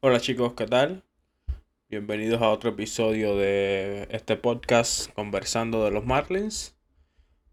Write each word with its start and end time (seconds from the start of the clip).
Hola 0.00 0.20
chicos, 0.20 0.52
¿qué 0.52 0.66
tal? 0.66 1.02
Bienvenidos 1.88 2.42
a 2.42 2.50
otro 2.50 2.68
episodio 2.68 3.34
de 3.34 4.06
este 4.10 4.36
podcast 4.36 5.10
conversando 5.14 5.84
de 5.84 5.90
los 5.90 6.04
Marlins. 6.04 6.76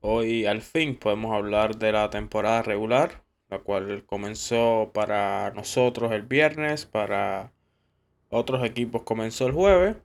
Hoy 0.02 0.46
al 0.46 0.62
fin 0.62 0.98
podemos 0.98 1.34
hablar 1.34 1.78
de 1.78 1.94
la 1.94 2.10
temporada 2.10 2.62
regular, 2.62 3.24
la 3.50 3.60
cual 3.60 4.06
comenzó 4.06 4.92
para 4.94 5.52
nosotros 5.52 6.12
el 6.12 6.24
viernes, 6.24 6.86
para 6.86 7.54
otros 8.30 8.66
equipos 8.66 9.04
comenzó 9.04 9.48
el 9.48 9.54
jueves. 9.54 9.96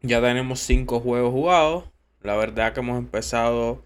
Ya 0.00 0.22
tenemos 0.22 0.60
cinco 0.60 0.98
juegos 0.98 1.32
jugados. 1.32 1.84
La 2.22 2.36
verdad 2.36 2.72
que 2.72 2.80
hemos 2.80 2.98
empezado 2.98 3.84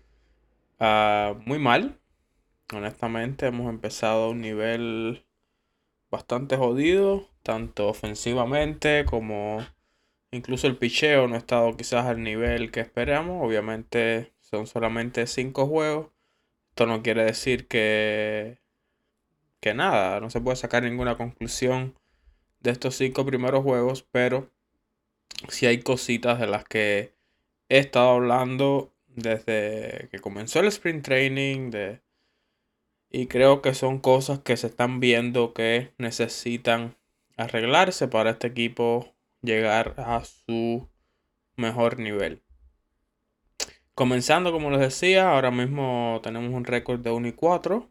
ah, 0.79 1.35
muy 1.45 1.59
mal. 1.59 1.99
Honestamente, 2.73 3.47
hemos 3.49 3.69
empezado 3.69 4.27
a 4.27 4.31
un 4.31 4.41
nivel 4.41 5.27
bastante 6.09 6.57
jodido, 6.57 7.32
tanto 7.43 7.89
ofensivamente 7.89 9.05
como 9.05 9.65
incluso 10.31 10.67
el 10.67 10.77
picheo 10.77 11.29
no 11.29 11.35
ha 11.35 11.39
estado 11.39 11.77
quizás 11.77 12.07
al 12.07 12.23
nivel 12.23 12.71
que 12.71 12.81
esperamos. 12.81 13.45
Obviamente 13.45 14.33
son 14.41 14.67
solamente 14.67 15.27
cinco 15.27 15.67
juegos. 15.67 16.09
Esto 16.71 16.87
no 16.87 17.03
quiere 17.03 17.25
decir 17.25 17.69
que, 17.69 18.59
que 19.61 19.75
nada, 19.75 20.21
no 20.21 20.31
se 20.31 20.41
puede 20.41 20.57
sacar 20.57 20.83
ninguna 20.83 21.17
conclusión 21.17 21.95
de 22.61 22.71
estos 22.71 22.97
cinco 22.97 23.27
primeros 23.27 23.63
juegos, 23.63 24.07
pero 24.11 24.51
si 25.49 25.67
hay 25.67 25.83
cositas 25.83 26.39
de 26.41 26.47
las 26.47 26.65
que 26.65 27.15
he 27.69 27.79
estado 27.79 28.11
hablando 28.11 28.95
desde 29.09 30.09
que 30.11 30.19
comenzó 30.21 30.61
el 30.61 30.69
sprint 30.69 31.05
training, 31.05 31.71
de 31.71 32.01
y 33.11 33.27
creo 33.27 33.61
que 33.61 33.75
son 33.75 33.99
cosas 33.99 34.39
que 34.39 34.57
se 34.57 34.69
están 34.69 34.99
viendo 34.99 35.53
que 35.53 35.93
necesitan 35.99 36.97
arreglarse 37.37 38.09
para 38.09 38.31
este 38.31 38.49
equipo 38.49 39.15
llegar 39.43 39.95
a 39.99 40.23
su 40.25 40.89
mejor 41.57 41.99
nivel. 41.99 42.43
Comenzando, 43.95 44.53
como 44.53 44.71
les 44.71 44.81
decía, 44.81 45.31
ahora 45.31 45.51
mismo 45.51 46.21
tenemos 46.23 46.53
un 46.53 46.65
récord 46.65 47.01
de 47.01 47.11
1 47.11 47.29
y 47.29 47.33
4. 47.33 47.91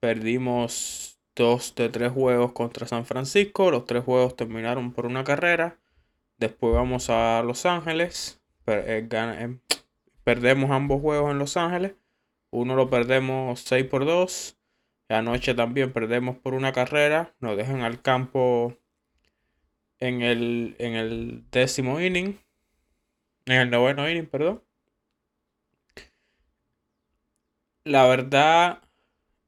Perdimos 0.00 1.20
2 1.36 1.74
de 1.74 1.88
3 1.88 2.12
juegos 2.12 2.52
contra 2.52 2.86
San 2.86 3.04
Francisco. 3.04 3.70
Los 3.70 3.84
3 3.84 4.02
juegos 4.02 4.36
terminaron 4.36 4.92
por 4.92 5.06
una 5.06 5.24
carrera. 5.24 5.78
Después 6.38 6.74
vamos 6.74 7.10
a 7.10 7.42
Los 7.44 7.66
Ángeles. 7.66 8.40
Eh, 8.66 9.06
eh, 9.10 9.58
perdemos 10.24 10.70
ambos 10.70 11.00
juegos 11.00 11.32
en 11.32 11.38
Los 11.38 11.56
Ángeles. 11.56 11.94
Uno 12.50 12.74
lo 12.74 12.88
perdemos 12.88 13.60
6 13.60 13.84
por 13.86 14.06
2. 14.06 14.57
Anoche 15.08 15.54
también 15.54 15.92
perdemos 15.92 16.36
por 16.36 16.54
una 16.54 16.72
carrera. 16.72 17.34
Nos 17.40 17.56
dejan 17.56 17.80
al 17.80 18.02
campo 18.02 18.76
en 19.98 20.22
el, 20.22 20.76
en 20.78 20.94
el 20.94 21.44
décimo 21.50 22.00
inning. 22.00 22.38
En 23.46 23.54
el 23.54 23.70
noveno 23.70 24.08
inning, 24.08 24.26
perdón. 24.26 24.62
La 27.84 28.06
verdad, 28.06 28.82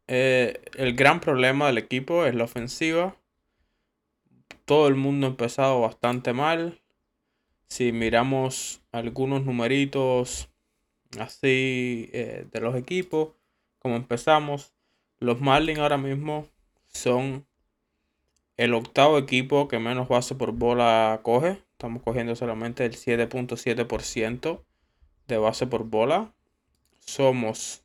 eh, 0.08 0.62
el 0.76 0.96
gran 0.96 1.20
problema 1.20 1.66
del 1.66 1.78
equipo 1.78 2.24
es 2.24 2.34
la 2.34 2.44
ofensiva. 2.44 3.16
Todo 4.64 4.88
el 4.88 4.94
mundo 4.94 5.26
ha 5.26 5.30
empezado 5.30 5.80
bastante 5.82 6.32
mal. 6.32 6.80
Si 7.68 7.92
miramos 7.92 8.82
algunos 8.92 9.44
numeritos 9.44 10.48
así 11.18 12.08
eh, 12.12 12.46
de 12.50 12.60
los 12.60 12.74
equipos, 12.76 13.34
como 13.78 13.96
empezamos, 13.96 14.72
los 15.20 15.40
Marlins 15.40 15.78
ahora 15.78 15.98
mismo 15.98 16.48
son 16.88 17.46
el 18.56 18.74
octavo 18.74 19.18
equipo 19.18 19.68
que 19.68 19.78
menos 19.78 20.08
base 20.08 20.34
por 20.34 20.52
bola 20.52 21.20
coge. 21.22 21.62
Estamos 21.72 22.02
cogiendo 22.02 22.34
solamente 22.36 22.84
el 22.84 22.96
7.7% 22.96 24.64
de 25.28 25.38
base 25.38 25.66
por 25.66 25.84
bola. 25.84 26.34
Somos, 26.98 27.84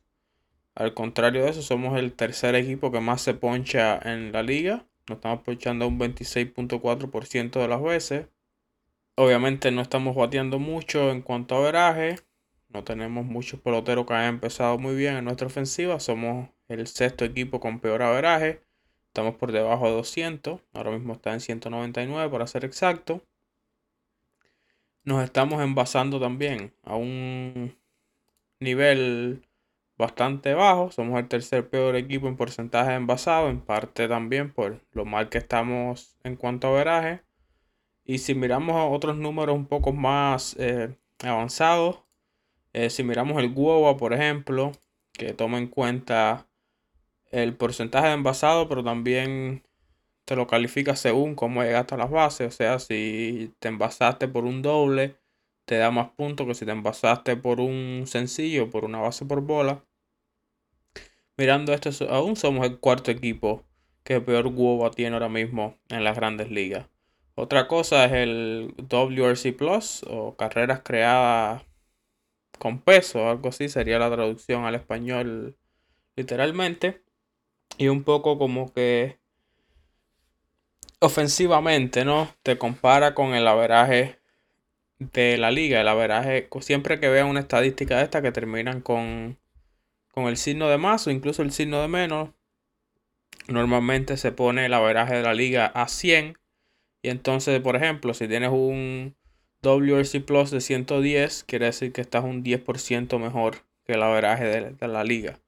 al 0.74 0.94
contrario 0.94 1.44
de 1.44 1.50
eso, 1.50 1.62
somos 1.62 1.98
el 1.98 2.12
tercer 2.12 2.54
equipo 2.54 2.90
que 2.90 3.00
más 3.00 3.22
se 3.22 3.34
poncha 3.34 3.98
en 3.98 4.32
la 4.32 4.42
liga. 4.42 4.86
Nos 5.08 5.16
estamos 5.16 5.42
ponchando 5.42 5.86
un 5.86 5.98
26.4% 5.98 7.60
de 7.60 7.68
las 7.68 7.82
veces. 7.82 8.26
Obviamente 9.14 9.70
no 9.70 9.80
estamos 9.80 10.14
bateando 10.14 10.58
mucho 10.58 11.10
en 11.10 11.22
cuanto 11.22 11.56
a 11.56 11.60
veraje. 11.60 12.16
No 12.68 12.84
tenemos 12.84 13.24
muchos 13.24 13.60
peloteros 13.60 14.06
que 14.06 14.14
hayan 14.14 14.34
empezado 14.34 14.78
muy 14.78 14.94
bien 14.94 15.16
en 15.16 15.24
nuestra 15.24 15.46
ofensiva. 15.46 16.00
Somos 16.00 16.50
el 16.68 16.86
sexto 16.86 17.24
equipo 17.24 17.60
con 17.60 17.80
peor 17.80 18.02
averaje. 18.02 18.62
Estamos 19.08 19.36
por 19.36 19.52
debajo 19.52 19.86
de 19.86 19.92
200. 19.92 20.60
Ahora 20.74 20.90
mismo 20.90 21.14
está 21.14 21.32
en 21.32 21.40
199 21.40 22.30
para 22.30 22.46
ser 22.46 22.64
exacto. 22.64 23.22
Nos 25.04 25.22
estamos 25.24 25.62
envasando 25.62 26.20
también 26.20 26.74
a 26.82 26.96
un 26.96 27.76
nivel 28.60 29.46
bastante 29.96 30.54
bajo. 30.54 30.90
Somos 30.90 31.18
el 31.18 31.28
tercer 31.28 31.68
peor 31.70 31.96
equipo 31.96 32.28
en 32.28 32.36
porcentaje 32.36 32.90
de 32.90 32.96
envasado. 32.96 33.48
En 33.48 33.60
parte 33.60 34.08
también 34.08 34.52
por 34.52 34.80
lo 34.92 35.04
mal 35.04 35.28
que 35.28 35.38
estamos 35.38 36.16
en 36.24 36.36
cuanto 36.36 36.66
a 36.66 36.70
averaje. 36.70 37.22
Y 38.04 38.18
si 38.18 38.34
miramos 38.34 38.76
otros 38.94 39.16
números 39.16 39.56
un 39.56 39.66
poco 39.66 39.92
más 39.92 40.56
eh, 40.58 40.96
avanzados, 41.24 42.02
eh, 42.72 42.90
si 42.90 43.02
miramos 43.02 43.38
el 43.42 43.52
guava, 43.52 43.96
por 43.96 44.12
ejemplo, 44.12 44.72
que 45.12 45.32
toma 45.32 45.58
en 45.58 45.68
cuenta 45.68 46.46
el 47.42 47.56
porcentaje 47.56 48.08
de 48.08 48.14
envasado, 48.14 48.68
pero 48.68 48.84
también 48.84 49.62
te 50.24 50.36
lo 50.36 50.46
califica 50.46 50.96
según 50.96 51.34
cómo 51.34 51.62
llegaste 51.62 51.94
a 51.94 51.98
las 51.98 52.10
bases. 52.10 52.48
O 52.48 52.56
sea, 52.56 52.78
si 52.78 53.52
te 53.58 53.68
envasaste 53.68 54.28
por 54.28 54.44
un 54.44 54.62
doble, 54.62 55.16
te 55.66 55.76
da 55.76 55.90
más 55.90 56.10
puntos 56.10 56.46
que 56.46 56.54
si 56.54 56.66
te 56.66 56.72
envasaste 56.72 57.36
por 57.36 57.60
un 57.60 58.04
sencillo, 58.06 58.70
por 58.70 58.84
una 58.84 59.00
base 59.00 59.24
por 59.26 59.42
bola. 59.42 59.84
Mirando 61.36 61.72
esto, 61.74 61.90
aún 62.10 62.36
somos 62.36 62.66
el 62.66 62.78
cuarto 62.78 63.10
equipo 63.10 63.64
que 64.04 64.20
peor 64.20 64.48
guava 64.48 64.90
tiene 64.90 65.14
ahora 65.14 65.28
mismo 65.28 65.76
en 65.88 66.04
las 66.04 66.16
grandes 66.16 66.50
ligas. 66.50 66.86
Otra 67.34 67.68
cosa 67.68 68.06
es 68.06 68.12
el 68.12 68.74
WRC 68.78 69.52
Plus 69.52 70.04
o 70.08 70.36
carreras 70.36 70.80
creadas 70.82 71.64
con 72.58 72.80
peso, 72.80 73.28
algo 73.28 73.50
así 73.50 73.68
sería 73.68 73.98
la 73.98 74.10
traducción 74.10 74.64
al 74.64 74.74
español 74.74 75.56
literalmente. 76.16 77.02
Y 77.78 77.88
un 77.88 78.04
poco 78.04 78.38
como 78.38 78.72
que 78.72 79.18
ofensivamente, 81.00 82.04
¿no? 82.04 82.34
Te 82.42 82.58
compara 82.58 83.14
con 83.14 83.34
el 83.34 83.46
averaje 83.46 84.18
de 84.98 85.38
la 85.38 85.50
liga. 85.50 85.80
El 85.80 85.88
averaje, 85.88 86.48
siempre 86.60 87.00
que 87.00 87.08
vean 87.08 87.28
una 87.28 87.40
estadística 87.40 87.98
de 87.98 88.04
esta 88.04 88.22
que 88.22 88.32
terminan 88.32 88.80
con, 88.80 89.38
con 90.12 90.24
el 90.26 90.36
signo 90.36 90.68
de 90.68 90.78
más 90.78 91.06
o 91.06 91.10
incluso 91.10 91.42
el 91.42 91.52
signo 91.52 91.80
de 91.80 91.88
menos, 91.88 92.30
normalmente 93.48 94.16
se 94.16 94.32
pone 94.32 94.66
el 94.66 94.74
averaje 94.74 95.16
de 95.16 95.22
la 95.22 95.34
liga 95.34 95.66
a 95.66 95.88
100. 95.88 96.38
Y 97.02 97.10
entonces, 97.10 97.60
por 97.60 97.76
ejemplo, 97.76 98.14
si 98.14 98.26
tienes 98.26 98.50
un 98.50 99.14
WRC 99.62 100.20
Plus 100.24 100.50
de 100.50 100.60
110 100.60 101.44
quiere 101.44 101.66
decir 101.66 101.92
que 101.92 102.00
estás 102.00 102.24
un 102.24 102.44
10% 102.44 103.18
mejor 103.18 103.64
que 103.84 103.94
el 103.94 104.02
averaje 104.02 104.44
de, 104.44 104.88
la 104.88 105.04
liga. 105.04 105.40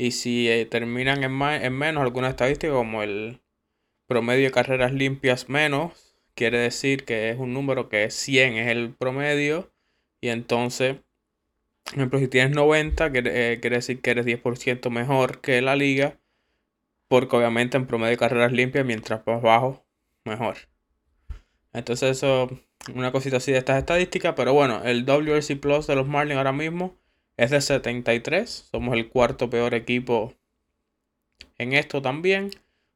Y 0.00 0.12
si 0.12 0.48
eh, 0.48 0.64
terminan 0.64 1.22
en, 1.22 1.42
en 1.42 1.72
menos 1.74 2.02
alguna 2.02 2.30
estadística 2.30 2.72
como 2.72 3.02
el 3.02 3.42
promedio 4.06 4.46
de 4.46 4.50
carreras 4.50 4.94
limpias 4.94 5.50
menos, 5.50 6.16
quiere 6.34 6.56
decir 6.56 7.04
que 7.04 7.28
es 7.28 7.38
un 7.38 7.52
número 7.52 7.90
que 7.90 8.04
es 8.04 8.14
100 8.14 8.54
es 8.54 8.68
el 8.68 8.94
promedio. 8.94 9.70
Y 10.22 10.30
entonces, 10.30 10.96
por 11.84 11.96
ejemplo, 11.96 12.18
si 12.18 12.28
tienes 12.28 12.56
90, 12.56 13.12
quiere, 13.12 13.52
eh, 13.52 13.60
quiere 13.60 13.76
decir 13.76 14.00
que 14.00 14.12
eres 14.12 14.24
10% 14.24 14.88
mejor 14.88 15.42
que 15.42 15.60
la 15.60 15.76
liga. 15.76 16.18
Porque 17.06 17.36
obviamente 17.36 17.76
en 17.76 17.86
promedio 17.86 18.12
de 18.12 18.16
carreras 18.16 18.52
limpias, 18.52 18.86
mientras 18.86 19.26
más 19.26 19.42
bajo, 19.42 19.84
mejor. 20.24 20.56
Entonces 21.74 22.12
eso 22.12 22.48
una 22.94 23.12
cosita 23.12 23.36
así 23.36 23.52
de 23.52 23.58
estas 23.58 23.76
estadísticas. 23.76 24.32
Pero 24.34 24.54
bueno, 24.54 24.82
el 24.82 25.04
WRC 25.04 25.60
Plus 25.60 25.86
de 25.86 25.94
los 25.94 26.08
Marlins 26.08 26.38
ahora 26.38 26.52
mismo 26.52 26.99
es 27.40 27.50
de 27.50 27.62
73. 27.62 28.68
Somos 28.70 28.94
el 28.94 29.08
cuarto 29.08 29.48
peor 29.48 29.72
equipo 29.72 30.34
en 31.56 31.72
esto 31.72 32.02
también. 32.02 32.50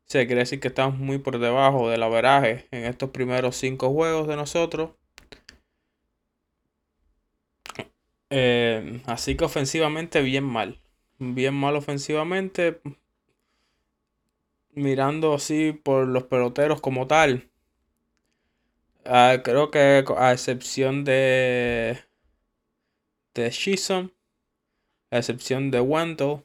Se 0.05 0.26
quiere 0.26 0.41
decir 0.41 0.61
que 0.61 0.69
estamos 0.69 0.99
muy 0.99 1.17
por 1.17 1.38
debajo 1.38 1.88
del 1.88 2.02
averaje 2.02 2.67
en 2.70 2.85
estos 2.85 3.08
primeros 3.08 3.56
cinco 3.56 3.91
juegos 3.91 4.29
de 4.29 4.37
nosotros. 4.37 4.91
Eh, 8.29 9.00
así 9.06 9.35
que 9.35 9.46
ofensivamente 9.46 10.20
bien 10.20 10.44
mal. 10.44 10.79
Bien 11.19 11.55
mal 11.55 11.76
ofensivamente. 11.76 12.82
Mirando 14.75 15.32
así 15.32 15.73
por 15.73 16.06
los 16.06 16.25
peloteros 16.25 16.82
como 16.82 17.06
tal. 17.06 17.49
Ah, 19.06 19.38
creo 19.43 19.70
que 19.70 20.05
a 20.19 20.32
excepción 20.32 21.05
de 21.05 21.99
de 23.35 23.50
Shison, 23.50 24.13
a 25.14 25.19
excepción 25.19 25.70
de 25.70 25.81
Wendell, 25.81 26.43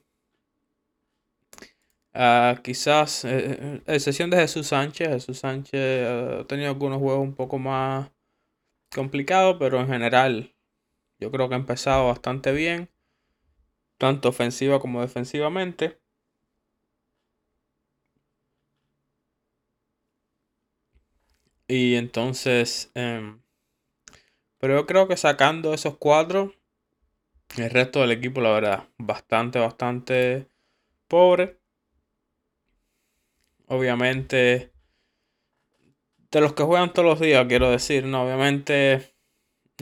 Ah, 2.13 2.59
quizás, 2.63 3.23
eh, 3.25 3.57
eh 3.61 3.95
excepción 3.95 4.29
de 4.29 4.37
Jesús 4.37 4.67
Sánchez. 4.67 5.07
Jesús 5.09 5.39
Sánchez 5.39 6.07
ha 6.07 6.43
tenido 6.47 6.69
algunos 6.69 6.99
juegos 6.99 7.23
un 7.23 7.35
poco 7.35 7.59
más 7.59 8.11
complicados, 8.93 9.57
pero 9.59 9.79
en 9.81 9.87
general 9.87 10.55
yo 11.19 11.31
creo 11.31 11.49
que 11.49 11.55
ha 11.55 11.57
empezado 11.59 12.07
bastante 12.07 12.51
bien, 12.53 12.89
tanto 13.97 14.29
ofensiva 14.29 14.79
como 14.79 15.01
defensivamente. 15.01 15.99
Y 21.69 21.95
entonces, 21.95 22.91
em, 22.95 23.41
pero 24.59 24.75
yo 24.75 24.85
creo 24.85 25.07
que 25.07 25.17
sacando 25.17 25.73
esos 25.73 25.97
cuatro, 25.97 26.53
el 27.57 27.69
resto 27.69 28.01
del 28.01 28.11
equipo, 28.11 28.41
la 28.41 28.51
verdad, 28.51 28.87
bastante, 28.97 29.59
bastante 29.59 30.47
pobre. 31.07 31.59
Obviamente, 33.67 34.71
de 36.31 36.41
los 36.41 36.53
que 36.53 36.63
juegan 36.63 36.93
todos 36.93 37.07
los 37.07 37.19
días, 37.19 37.45
quiero 37.47 37.69
decir, 37.69 38.05
no, 38.05 38.23
obviamente, 38.23 39.13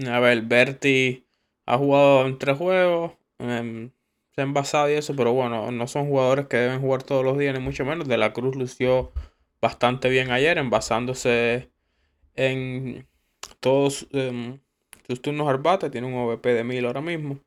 a 0.09 0.19
ver, 0.19 0.41
Berti 0.43 1.27
ha 1.65 1.77
jugado 1.77 2.25
en 2.25 2.37
tres 2.37 2.57
juegos, 2.57 3.13
em, 3.39 3.91
se 4.31 4.41
ha 4.41 4.43
envasado 4.43 4.89
y 4.89 4.93
eso, 4.93 5.15
pero 5.15 5.33
bueno, 5.33 5.71
no 5.71 5.87
son 5.87 6.07
jugadores 6.07 6.47
que 6.47 6.57
deben 6.57 6.81
jugar 6.81 7.03
todos 7.03 7.23
los 7.23 7.37
días, 7.37 7.53
ni 7.53 7.59
mucho 7.63 7.85
menos. 7.85 8.07
De 8.07 8.17
la 8.17 8.33
Cruz 8.33 8.55
lució 8.55 9.11
bastante 9.61 10.09
bien 10.09 10.31
ayer, 10.31 10.57
envasándose 10.57 11.71
en 12.35 13.07
todos 13.59 14.07
em, 14.11 14.59
sus 15.07 15.21
turnos 15.21 15.47
al 15.49 15.57
bate, 15.59 15.89
tiene 15.89 16.07
un 16.07 16.15
OVP 16.15 16.53
de 16.53 16.63
1000 16.63 16.85
ahora 16.85 17.01
mismo. 17.01 17.39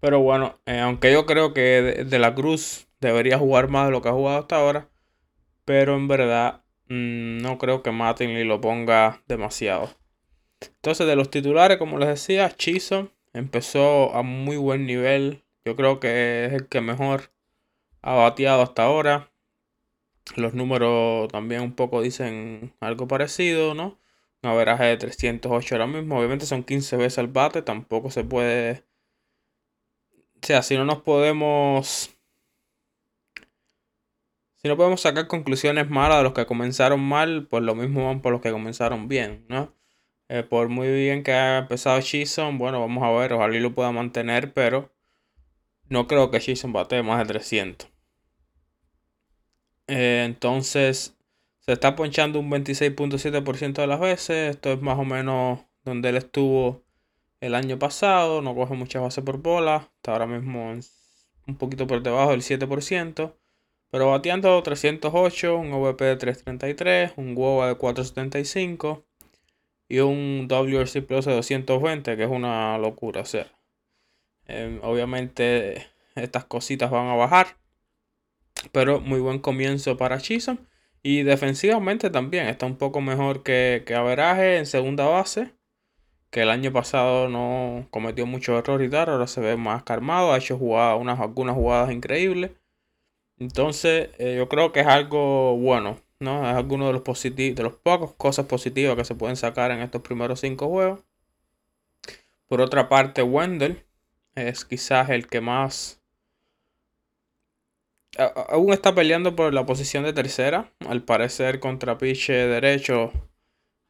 Pero 0.00 0.20
bueno, 0.20 0.58
eh, 0.66 0.80
aunque 0.80 1.12
yo 1.12 1.26
creo 1.26 1.52
que 1.54 2.04
de, 2.06 2.18
la 2.18 2.34
Cruz 2.34 2.86
debería 3.00 3.38
jugar 3.38 3.68
más 3.68 3.86
de 3.86 3.92
lo 3.92 4.02
que 4.02 4.08
ha 4.08 4.12
jugado 4.12 4.38
hasta 4.38 4.56
ahora, 4.56 4.88
pero 5.64 5.96
en 5.96 6.08
verdad 6.08 6.62
mm, 6.88 7.38
no 7.38 7.58
creo 7.58 7.82
que 7.82 7.90
Mattingly 7.90 8.44
lo 8.44 8.60
ponga 8.60 9.22
demasiado. 9.26 9.90
Entonces, 10.60 11.06
de 11.06 11.16
los 11.16 11.30
titulares, 11.30 11.78
como 11.78 11.98
les 11.98 12.08
decía, 12.08 12.50
Chiso 12.56 13.12
empezó 13.32 14.14
a 14.14 14.22
muy 14.22 14.56
buen 14.56 14.86
nivel. 14.86 15.44
Yo 15.64 15.76
creo 15.76 16.00
que 16.00 16.46
es 16.46 16.52
el 16.52 16.68
que 16.68 16.80
mejor 16.80 17.32
ha 18.02 18.14
bateado 18.14 18.62
hasta 18.62 18.84
ahora. 18.84 19.30
Los 20.36 20.54
números 20.54 21.28
también 21.28 21.62
un 21.62 21.74
poco 21.74 22.02
dicen 22.02 22.74
algo 22.80 23.08
parecido, 23.08 23.74
¿no? 23.74 23.98
Un 24.42 24.50
averaje 24.50 24.84
de 24.84 24.96
308 24.96 25.74
ahora 25.74 25.86
mismo. 25.86 26.18
Obviamente 26.18 26.46
son 26.46 26.64
15 26.64 26.96
veces 26.96 27.18
el 27.18 27.28
bate. 27.28 27.62
Tampoco 27.62 28.10
se 28.10 28.24
puede. 28.24 28.84
O 30.42 30.46
sea, 30.46 30.62
si 30.62 30.76
no 30.76 30.84
nos 30.84 31.02
podemos. 31.02 32.10
Si 34.56 34.66
no 34.68 34.76
podemos 34.76 35.00
sacar 35.00 35.28
conclusiones 35.28 35.88
malas 35.88 36.18
de 36.18 36.24
los 36.24 36.32
que 36.32 36.46
comenzaron 36.46 37.00
mal, 37.00 37.46
pues 37.48 37.62
lo 37.62 37.74
mismo 37.74 38.06
van 38.06 38.20
por 38.20 38.32
los 38.32 38.40
que 38.40 38.50
comenzaron 38.50 39.06
bien, 39.08 39.44
¿no? 39.48 39.72
Eh, 40.28 40.42
por 40.42 40.68
muy 40.68 40.88
bien 40.88 41.22
que 41.22 41.32
haya 41.32 41.58
empezado 41.58 42.00
Shison, 42.00 42.58
bueno, 42.58 42.80
vamos 42.80 43.02
a 43.04 43.10
ver, 43.12 43.32
ojalá 43.32 43.58
lo 43.58 43.74
pueda 43.74 43.92
mantener, 43.92 44.52
pero 44.52 44.92
no 45.88 46.06
creo 46.06 46.30
que 46.30 46.40
Shison 46.40 46.72
bate 46.72 47.02
más 47.02 47.18
de 47.20 47.32
300. 47.34 47.88
Eh, 49.86 50.24
entonces, 50.26 51.16
se 51.60 51.72
está 51.72 51.96
ponchando 51.96 52.40
un 52.40 52.50
26.7% 52.50 53.80
de 53.80 53.86
las 53.86 54.00
veces. 54.00 54.50
Esto 54.50 54.72
es 54.72 54.80
más 54.80 54.98
o 54.98 55.04
menos 55.04 55.60
donde 55.84 56.10
él 56.10 56.16
estuvo 56.16 56.82
el 57.40 57.54
año 57.54 57.78
pasado. 57.78 58.42
No 58.42 58.54
coge 58.54 58.74
muchas 58.74 59.02
bases 59.02 59.24
por 59.24 59.38
bola. 59.38 59.90
Está 59.96 60.12
ahora 60.12 60.26
mismo 60.26 60.72
un 61.46 61.56
poquito 61.56 61.86
por 61.86 62.02
debajo 62.02 62.30
del 62.30 62.42
7%. 62.42 63.34
Pero 63.90 64.10
bateando 64.10 64.62
308, 64.62 65.56
un 65.56 65.72
OVP 65.72 66.04
de 66.04 66.16
333, 66.16 67.12
un 67.16 67.34
WOA 67.34 67.68
de 67.68 67.74
475 67.76 69.04
y 69.88 70.00
un 70.00 70.46
WRC 70.48 71.02
Plus 71.06 71.24
de 71.24 71.34
220, 71.34 72.16
que 72.16 72.24
es 72.24 72.30
una 72.30 72.76
locura. 72.76 73.22
O 73.22 73.38
em, 74.46 74.80
obviamente 74.82 75.86
estas 76.14 76.44
cositas 76.44 76.90
van 76.90 77.08
a 77.08 77.14
bajar. 77.14 77.56
Pero 78.72 79.00
muy 79.00 79.20
buen 79.20 79.38
comienzo 79.38 79.96
para 79.96 80.18
Chisholm. 80.20 80.58
Y 81.02 81.22
defensivamente 81.22 82.10
también 82.10 82.48
está 82.48 82.66
un 82.66 82.76
poco 82.76 83.00
mejor 83.00 83.42
que, 83.42 83.84
que 83.86 83.94
Averaje 83.94 84.58
en 84.58 84.66
segunda 84.66 85.06
base. 85.06 85.52
Que 86.30 86.42
el 86.42 86.50
año 86.50 86.72
pasado 86.72 87.28
no 87.28 87.86
cometió 87.90 88.26
muchos 88.26 88.58
errores 88.58 88.88
y 88.88 88.90
tal. 88.90 89.08
Ahora 89.10 89.26
se 89.26 89.40
ve 89.40 89.56
más 89.56 89.82
calmado. 89.84 90.32
Ha 90.32 90.38
hecho 90.38 90.58
jugadas, 90.58 91.00
unas, 91.00 91.20
algunas 91.20 91.54
jugadas 91.54 91.90
increíbles. 91.92 92.52
Entonces, 93.38 94.10
eh, 94.18 94.36
yo 94.36 94.48
creo 94.48 94.72
que 94.72 94.80
es 94.80 94.86
algo 94.86 95.56
bueno. 95.56 95.98
¿no? 96.20 96.48
Es 96.48 96.56
alguno 96.56 96.88
de 96.88 96.92
los 96.92 97.02
positivos, 97.02 97.56
de 97.56 97.62
los 97.62 97.74
pocos 97.74 98.14
cosas 98.14 98.46
positivas 98.46 98.96
que 98.96 99.04
se 99.04 99.14
pueden 99.14 99.36
sacar 99.36 99.70
en 99.70 99.80
estos 99.80 100.02
primeros 100.02 100.40
cinco 100.40 100.68
juegos. 100.68 101.00
Por 102.48 102.60
otra 102.60 102.88
parte, 102.88 103.22
Wendell 103.22 103.84
es 104.34 104.64
quizás 104.64 105.10
el 105.10 105.26
que 105.28 105.40
más 105.40 106.00
aún 108.48 108.72
está 108.72 108.94
peleando 108.94 109.36
por 109.36 109.54
la 109.54 109.66
posición 109.66 110.04
de 110.04 110.12
tercera. 110.12 110.72
Al 110.88 111.02
parecer 111.02 111.60
contra 111.60 111.98
piche 111.98 112.32
derecho 112.32 113.12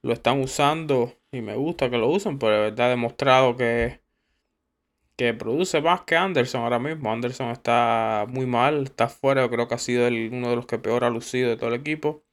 lo 0.03 0.13
están 0.13 0.41
usando 0.41 1.15
y 1.33 1.41
me 1.43 1.57
gusta 1.57 1.91
que 1.91 1.99
lo 1.99 2.09
usen, 2.09 2.39
pero 2.39 2.53
de 2.53 2.61
verdad 2.61 2.87
ha 2.87 2.91
demostrado 2.91 3.57
que, 3.57 4.01
que 5.17 5.35
produce 5.35 5.81
más 5.81 6.03
que 6.03 6.17
Anderson 6.17 6.63
ahora 6.63 6.79
mismo. 6.79 7.13
Anderson 7.13 7.51
está 7.51 8.27
muy 8.29 8.47
mal, 8.47 8.85
está 8.85 9.09
fuera, 9.09 9.49
creo 9.49 9.69
que 9.69 9.75
ha 9.75 9.79
sido 9.79 10.09
uno 10.09 10.51
de 10.51 10.57
los 10.57 10.67
que 10.67 10.79
peor 10.79 11.05
ha 11.05 11.11
lucido 11.11 11.51
de 11.51 11.57
todo 11.57 11.69
el 11.69 11.81
equipo. 11.81 12.25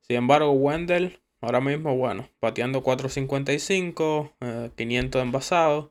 Sin 0.00 0.16
embargo, 0.16 0.52
Wendell 0.52 1.20
ahora 1.40 1.60
mismo, 1.60 1.96
bueno, 1.96 2.28
pateando 2.40 2.82
4.55, 2.82 4.72
500 4.74 5.22
envasados. 5.22 5.90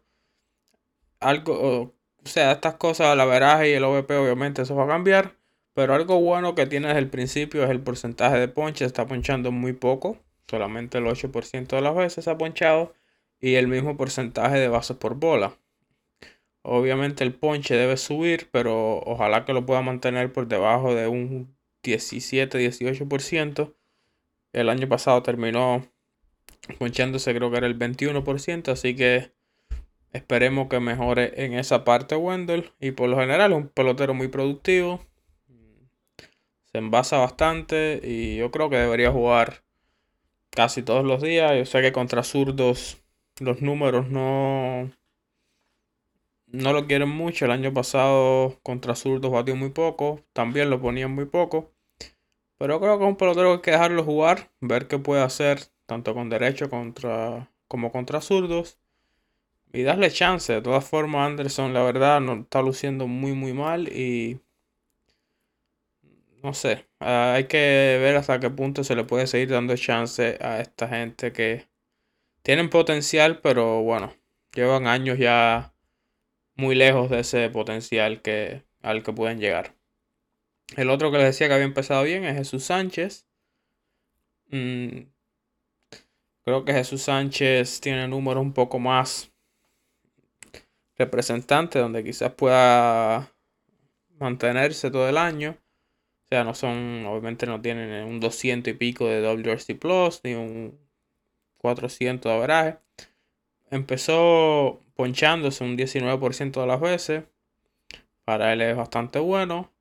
Algo, 1.20 1.54
o 1.54 1.94
sea, 2.26 2.52
estas 2.52 2.76
cosas, 2.76 3.16
la 3.18 3.26
veraje 3.26 3.70
y 3.70 3.74
el 3.74 3.84
OVP, 3.84 4.16
obviamente 4.16 4.62
eso 4.62 4.76
va 4.76 4.86
a 4.86 4.88
cambiar. 4.88 5.36
Pero 5.74 5.94
algo 5.94 6.22
bueno 6.22 6.56
que 6.56 6.66
tiene 6.68 6.88
desde 6.88 7.00
el 7.00 7.10
principio 7.10 7.64
es 7.64 7.70
el 7.70 7.82
porcentaje 7.82 8.40
de 8.40 8.48
ponche. 8.48 8.86
Está 8.86 9.06
ponchando 9.06 9.52
muy 9.52 9.74
poco. 9.74 10.18
Solamente 10.48 10.98
el 10.98 11.06
8% 11.06 11.68
de 11.68 11.82
las 11.82 11.96
veces 11.96 12.28
ha 12.28 12.38
ponchado. 12.38 12.94
Y 13.40 13.56
el 13.56 13.68
mismo 13.68 13.98
porcentaje 13.98 14.58
de 14.58 14.70
bases 14.70 14.98
por 14.98 15.16
bola. 15.16 15.58
Obviamente 16.62 17.24
el 17.24 17.34
ponche 17.34 17.76
debe 17.76 17.98
subir, 17.98 18.50
pero 18.52 19.00
ojalá 19.00 19.46
que 19.46 19.54
lo 19.54 19.66
pueda 19.66 19.82
mantener 19.82 20.34
por 20.34 20.48
debajo 20.48 20.96
de 20.96 21.08
un 21.08 21.56
17-18%. 21.84 23.74
El 24.54 24.70
año 24.70 24.88
pasado 24.88 25.22
terminó 25.22 25.86
ponchándose 26.80 27.36
creo 27.36 27.52
que 27.52 27.58
era 27.58 27.68
el 27.68 27.78
21%, 27.78 28.72
así 28.72 28.96
que 28.96 29.36
Esperemos 30.16 30.70
que 30.70 30.80
mejore 30.80 31.44
en 31.44 31.56
esa 31.56 31.84
parte 31.84 32.16
Wendell. 32.16 32.72
Y 32.80 32.92
por 32.92 33.10
lo 33.10 33.18
general 33.20 33.52
es 33.52 33.58
un 33.58 33.68
pelotero 33.68 34.14
muy 34.14 34.30
productivo. 34.30 35.06
Se 36.72 36.78
envasa 36.78 37.18
bastante 37.18 38.00
y 38.02 38.38
yo 38.38 38.50
creo 38.50 38.70
que 38.70 38.78
debería 38.78 39.12
jugar 39.12 39.65
casi 40.56 40.82
todos 40.82 41.06
los 41.06 41.22
días. 41.22 41.54
Yo 41.58 41.66
sé 41.66 41.82
que 41.82 41.92
contra 41.92 42.24
zurdos 42.24 42.98
los 43.40 43.62
números 43.62 44.10
no, 44.10 44.90
no 46.48 46.74
lo 46.74 46.88
quieren 46.88 47.10
mucho. 47.10 47.46
El 47.46 47.52
año 47.52 47.74
pasado 47.74 48.60
contra 48.64 48.96
zurdos 48.96 49.32
batió 49.32 49.56
muy 49.56 49.70
poco. 49.70 50.22
También 50.34 50.70
lo 50.70 50.82
ponían 50.82 51.14
muy 51.14 51.26
poco. 51.26 51.72
Pero 52.58 52.80
creo 52.80 52.98
que 52.98 53.04
es 53.04 53.10
un 53.10 53.18
pelotero 53.18 53.50
que 53.50 53.56
hay 53.56 53.62
que 53.62 53.72
dejarlo 53.72 54.04
jugar. 54.04 54.52
Ver 54.62 54.88
qué 54.88 54.98
puede 54.98 55.22
hacer 55.22 55.60
tanto 55.86 56.14
con 56.14 56.30
derecho 56.30 56.70
contra, 56.70 57.52
como 57.68 57.92
contra 57.92 58.22
zurdos 58.22 58.80
y 59.74 59.84
darle 59.84 60.10
chance. 60.10 60.54
De 60.54 60.62
todas 60.62 60.86
formas, 60.86 61.28
Anderson, 61.28 61.74
la 61.74 61.84
verdad, 61.84 62.22
no 62.22 62.34
está 62.34 62.62
luciendo 62.62 63.08
muy, 63.08 63.34
muy 63.34 63.54
mal 63.54 63.90
y 63.90 64.40
no 66.46 66.54
sé, 66.54 66.88
ah, 67.00 67.34
hay 67.36 67.46
que 67.46 67.58
ver 68.00 68.16
hasta 68.18 68.40
qué 68.40 68.52
punto 68.52 68.84
se 68.84 68.96
le 68.96 69.04
puede 69.04 69.26
seguir 69.26 69.50
dando 69.50 69.76
chance 69.76 70.38
a 70.42 70.62
esta 70.62 70.88
gente 70.88 71.34
que 71.34 71.68
tienen 72.44 72.70
potencial, 72.70 73.42
pero 73.42 73.82
bueno, 73.82 74.14
llevan 74.54 74.86
años 74.86 75.18
ya 75.18 75.74
muy 76.56 76.76
lejos 76.76 77.10
de 77.10 77.22
ese 77.22 77.50
potencial 77.50 78.22
que, 78.22 78.64
al 78.84 79.02
que 79.02 79.12
pueden 79.12 79.40
llegar. 79.40 79.74
El 80.78 80.92
otro 80.92 81.12
que 81.12 81.18
les 81.18 81.26
decía 81.28 81.48
que 81.48 81.56
había 81.56 81.66
empezado 81.66 82.04
bien 82.04 82.24
es 82.26 82.38
Jesús 82.38 82.66
Sánchez. 82.66 83.28
Mm, 84.50 85.08
creo 86.44 86.64
que 86.64 86.74
Jesús 86.74 87.02
Sánchez 87.02 87.82
tiene 87.82 88.08
números 88.08 88.44
un 88.44 88.54
poco 88.54 88.78
más 88.78 89.32
representante 90.96 91.80
donde 91.80 92.04
quizás 92.04 92.32
pueda 92.34 93.34
mantenerse 94.20 94.92
todo 94.92 95.10
el 95.10 95.18
año. 95.18 95.58
O 96.26 96.28
sea, 96.30 96.44
no 96.44 96.54
son, 96.56 97.06
obviamente 97.08 97.46
no 97.46 97.62
tienen 97.62 98.06
un 98.06 98.20
200 98.20 98.74
y 98.74 98.78
pico 98.78 99.08
de 99.08 99.22
WRC 99.22 99.76
Plus 99.80 100.22
ni 100.24 100.34
un 100.34 100.80
400 101.60 102.32
de 102.32 102.38
averaje. 102.38 102.80
Empezó 103.72 104.82
ponchándose 104.96 105.64
un 105.64 105.78
19% 105.78 106.62
de 106.62 106.68
las 106.68 106.82
veces. 106.82 107.26
Para 108.26 108.54
él 108.54 108.62
es 108.62 108.76
bastante 108.78 109.20
bueno. 109.20 109.72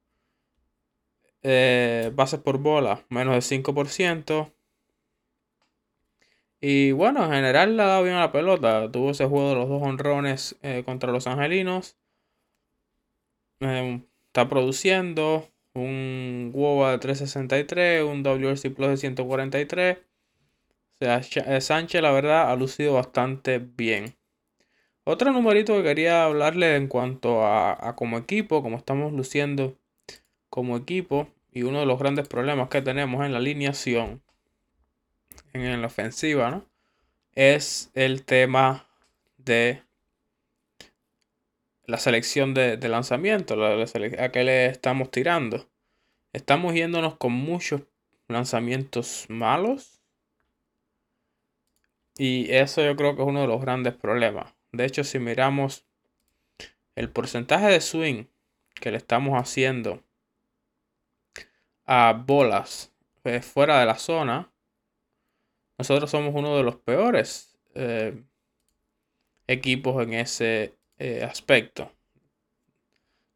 eh, 1.42 2.10
bases 2.14 2.40
por 2.40 2.58
bola, 2.58 3.04
menos 3.08 3.34
de 3.34 3.42
5%. 3.42 4.52
Y 6.60 6.90
bueno, 6.92 7.24
en 7.24 7.30
general 7.30 7.76
le 7.76 7.82
ha 7.82 7.86
dado 7.86 8.02
bien 8.02 8.16
a 8.16 8.20
la 8.20 8.32
pelota. 8.32 8.90
Tuvo 8.90 9.10
ese 9.10 9.26
juego 9.26 9.50
de 9.50 9.54
los 9.56 9.68
dos 9.68 9.82
honrones 9.82 10.56
eh, 10.62 10.82
contra 10.84 11.12
los 11.12 11.26
angelinos. 11.28 11.96
Em, 13.60 14.04
está 14.26 14.48
produciendo 14.48 15.48
un 15.75 16.50
WOBA 16.54 16.93
de 16.93 16.99
363, 16.99 18.04
un 18.04 18.23
WRC 18.23 18.71
Plus 18.75 18.88
de 18.88 18.97
143. 18.97 19.99
O 19.99 21.04
sea, 21.04 21.21
eh, 21.57 21.61
Sánchez 21.61 22.00
la 22.00 22.12
verdad 22.12 22.50
ha 22.50 22.57
lucido 22.57 22.95
bastante 22.95 23.59
bien. 23.59 24.16
Otro 25.04 25.33
numerito 25.33 25.76
que 25.76 25.83
quería 25.83 26.25
hablarle 26.25 26.76
en 26.76 26.88
cuanto 26.88 27.47
a, 27.47 27.95
como 27.95 28.16
equipo, 28.16 28.62
como 28.62 28.78
estamos 28.78 29.12
luciendo 29.12 29.76
como 30.49 30.76
equipo 30.78 31.28
y 31.52 31.62
uno 31.62 31.81
de 31.81 31.87
los 31.87 31.99
grandes 31.99 32.26
problemas 32.26 32.71
que 32.71 32.81
tenemos 32.81 33.25
en 33.25 33.33
la 33.33 33.38
alineación, 33.38 34.23
en 35.52 35.81
la 35.81 35.88
ofensiva, 35.88 36.50
¿no? 36.50 36.64
Es 37.35 37.90
el 37.95 38.25
tema 38.25 38.88
de 39.37 39.83
la 41.86 41.98
selección 41.98 42.54
de, 42.54 42.76
lanzamiento, 42.88 43.54
a 43.64 44.28
qué 44.30 44.44
le 44.44 44.66
estamos 44.66 45.10
tirando. 45.10 45.68
Estamos 46.32 46.74
yéndonos 46.74 47.16
con 47.16 47.32
muchos 47.32 47.82
lanzamientos 48.28 49.26
malos. 49.28 50.02
Y 52.16 52.50
eso 52.52 52.82
yo 52.82 52.96
creo 52.96 53.16
que 53.16 53.22
es 53.22 53.28
uno 53.28 53.42
de 53.42 53.48
los 53.48 53.60
grandes 53.60 53.94
problemas. 53.94 54.54
De 54.72 54.84
hecho, 54.84 55.04
si 55.04 55.18
miramos 55.18 55.84
el 56.94 57.10
porcentaje 57.10 57.66
de 57.66 57.80
swing 57.80 58.24
que 58.74 58.90
le 58.90 58.96
estamos 58.96 59.40
haciendo 59.40 60.02
a 61.86 62.12
bolas 62.12 62.92
eh, 63.24 63.40
fuera 63.40 63.80
de 63.80 63.86
la 63.86 63.98
zona, 63.98 64.50
nosotros 65.76 66.10
somos 66.10 66.34
uno 66.34 66.56
de 66.56 66.62
los 66.62 66.76
peores 66.76 67.58
eh, 67.74 68.22
equipos 69.46 70.02
en 70.02 70.14
ese 70.14 70.74
eh, 70.98 71.22
aspecto. 71.22 71.90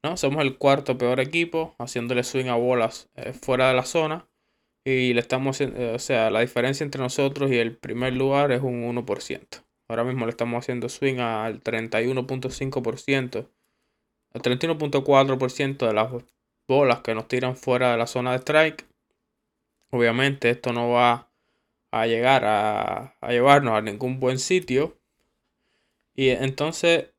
¿no? 0.03 0.17
Somos 0.17 0.43
el 0.43 0.57
cuarto 0.59 0.97
peor 0.99 1.21
equipo 1.21 1.75
haciéndole 1.79 2.25
swing 2.25 2.47
a 2.47 2.55
bolas 2.55 3.11
eh, 3.15 3.33
fuera 3.33 3.69
de 3.69 3.75
la 3.75 3.85
zona. 3.85 4.29
Y 4.85 5.13
le 5.13 5.21
estamos, 5.21 5.61
o 5.61 5.99
sea, 5.99 6.31
la 6.31 6.41
diferencia 6.41 6.83
entre 6.83 7.03
nosotros 7.03 7.51
y 7.51 7.59
el 7.59 7.77
primer 7.77 8.15
lugar 8.15 8.53
es 8.53 8.63
un 8.63 8.85
1%. 8.85 9.63
Ahora 9.89 10.05
mismo 10.05 10.27
le 10.27 10.31
estamos 10.31 10.65
haciendo 10.65 10.89
swing 10.89 11.19
al 11.19 11.63
31.5%, 11.63 13.49
al 14.35 14.43
31.4% 14.43 15.87
de 15.87 15.93
las 15.95 16.11
bolas 16.69 17.01
que 17.01 17.15
nos 17.15 17.27
tiran 17.27 17.57
fuera 17.57 17.93
de 17.93 17.99
la 17.99 18.07
zona 18.07 18.33
de 18.33 18.39
strike. 18.39 18.87
Obviamente 19.91 20.51
esto 20.51 20.75
no 20.75 20.91
va 20.91 21.31
a 21.91 22.07
llegar 22.07 22.45
a, 22.45 23.17
a 23.21 23.31
llevarnos 23.31 23.75
a 23.75 23.81
ningún 23.81 24.21
buen 24.21 24.39
sitio. 24.39 24.99
Y 26.15 26.29
entonces 26.29 27.15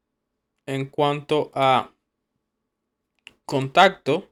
en 0.70 0.86
cuanto 0.86 1.52
a 1.56 1.92
contacto, 3.46 4.30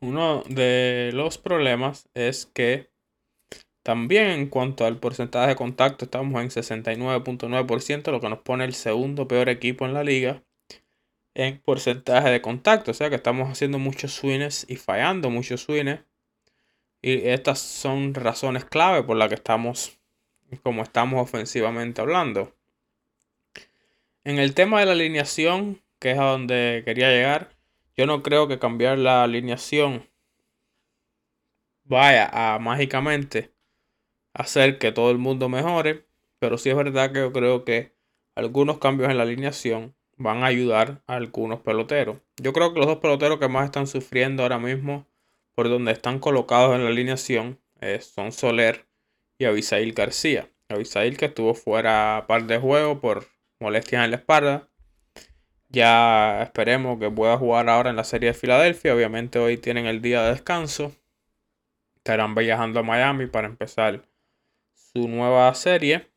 uno 0.00 0.42
de 0.48 1.10
los 1.14 1.38
problemas 1.38 2.08
es 2.14 2.46
que 2.46 2.90
también 3.84 4.26
en 4.26 4.48
cuanto 4.48 4.84
al 4.84 4.98
porcentaje 4.98 5.50
de 5.50 5.54
contacto 5.56 6.06
estamos 6.06 6.42
en 6.42 6.50
69.9%, 6.50 8.10
lo 8.10 8.20
que 8.20 8.28
nos 8.28 8.40
pone 8.40 8.64
el 8.64 8.74
segundo 8.74 9.28
peor 9.28 9.48
equipo 9.48 9.86
en 9.86 9.94
la 9.94 10.02
liga 10.02 10.42
en 11.34 11.60
porcentaje 11.60 12.30
de 12.30 12.42
contacto. 12.42 12.90
O 12.90 12.94
sea 12.94 13.08
que 13.08 13.14
estamos 13.14 13.48
haciendo 13.48 13.78
muchos 13.78 14.14
swings 14.14 14.66
y 14.68 14.76
fallando 14.76 15.30
muchos 15.30 15.62
swings. 15.62 16.00
Y 17.02 17.28
estas 17.28 17.60
son 17.60 18.14
razones 18.14 18.64
clave 18.64 19.04
por 19.04 19.16
las 19.16 19.28
que 19.28 19.36
estamos 19.36 20.00
como 20.64 20.82
estamos 20.82 21.22
ofensivamente 21.22 22.00
hablando. 22.00 22.56
En 24.26 24.40
el 24.40 24.54
tema 24.54 24.80
de 24.80 24.86
la 24.86 24.92
alineación, 24.92 25.80
que 26.00 26.10
es 26.10 26.18
a 26.18 26.24
donde 26.24 26.82
quería 26.84 27.10
llegar, 27.10 27.52
yo 27.96 28.06
no 28.06 28.24
creo 28.24 28.48
que 28.48 28.58
cambiar 28.58 28.98
la 28.98 29.22
alineación 29.22 30.10
vaya 31.84 32.28
a 32.32 32.58
mágicamente 32.58 33.52
hacer 34.34 34.78
que 34.78 34.90
todo 34.90 35.12
el 35.12 35.18
mundo 35.18 35.48
mejore, 35.48 36.08
pero 36.40 36.58
sí 36.58 36.70
es 36.70 36.74
verdad 36.74 37.12
que 37.12 37.20
yo 37.20 37.32
creo 37.32 37.64
que 37.64 37.94
algunos 38.34 38.78
cambios 38.78 39.12
en 39.12 39.18
la 39.18 39.22
alineación 39.22 39.94
van 40.16 40.42
a 40.42 40.46
ayudar 40.46 41.04
a 41.06 41.14
algunos 41.14 41.60
peloteros. 41.60 42.18
Yo 42.42 42.52
creo 42.52 42.72
que 42.72 42.80
los 42.80 42.88
dos 42.88 42.98
peloteros 42.98 43.38
que 43.38 43.46
más 43.46 43.66
están 43.66 43.86
sufriendo 43.86 44.42
ahora 44.42 44.58
mismo 44.58 45.06
por 45.54 45.68
donde 45.68 45.92
están 45.92 46.18
colocados 46.18 46.74
en 46.74 46.82
la 46.82 46.90
alineación 46.90 47.60
eh, 47.80 48.00
son 48.00 48.32
Soler 48.32 48.88
y 49.38 49.44
Abisail 49.44 49.92
García. 49.92 50.50
Abisail 50.68 51.16
que 51.16 51.26
estuvo 51.26 51.54
fuera 51.54 52.24
par 52.26 52.48
de 52.48 52.58
juego 52.58 53.00
por 53.00 53.35
molestias 53.60 54.04
en 54.04 54.10
la 54.10 54.16
espalda. 54.16 54.68
Ya 55.68 56.42
esperemos 56.42 56.98
que 56.98 57.10
pueda 57.10 57.36
jugar 57.36 57.68
ahora 57.68 57.90
en 57.90 57.96
la 57.96 58.04
serie 58.04 58.28
de 58.28 58.34
Filadelfia. 58.34 58.94
Obviamente 58.94 59.38
hoy 59.38 59.58
tienen 59.58 59.86
el 59.86 60.00
día 60.00 60.22
de 60.22 60.30
descanso. 60.30 60.92
Estarán 61.96 62.34
viajando 62.34 62.80
a 62.80 62.82
Miami 62.82 63.26
para 63.26 63.48
empezar 63.48 64.02
su 64.74 65.08
nueva 65.08 65.52
serie. 65.54 66.08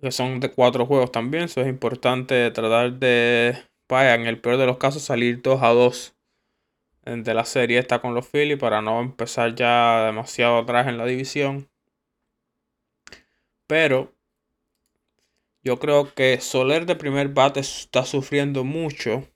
Que 0.00 0.10
son 0.10 0.40
de 0.40 0.50
cuatro 0.50 0.86
juegos 0.86 1.12
también. 1.12 1.44
Eso 1.44 1.60
es 1.60 1.68
importante 1.68 2.50
tratar 2.50 2.94
de, 2.94 3.56
vaya, 3.88 4.14
en 4.14 4.26
el 4.26 4.40
peor 4.40 4.56
de 4.56 4.66
los 4.66 4.78
casos, 4.78 5.02
salir 5.02 5.42
2 5.42 5.62
a 5.62 5.68
2 5.68 6.14
de 7.04 7.34
la 7.34 7.44
serie 7.44 7.78
esta 7.78 8.00
con 8.00 8.14
los 8.14 8.26
Phillies 8.26 8.58
para 8.58 8.80
no 8.80 9.00
empezar 9.00 9.54
ya 9.54 10.06
demasiado 10.06 10.58
atrás 10.58 10.86
en 10.86 10.96
la 10.96 11.04
división. 11.04 11.68
Pero 13.66 14.14
yo 15.64 15.78
creo 15.78 16.14
que 16.14 16.40
Soler 16.40 16.84
de 16.84 16.94
primer 16.94 17.30
bate 17.30 17.60
está 17.60 18.04
sufriendo 18.04 18.64
mucho. 18.64 19.26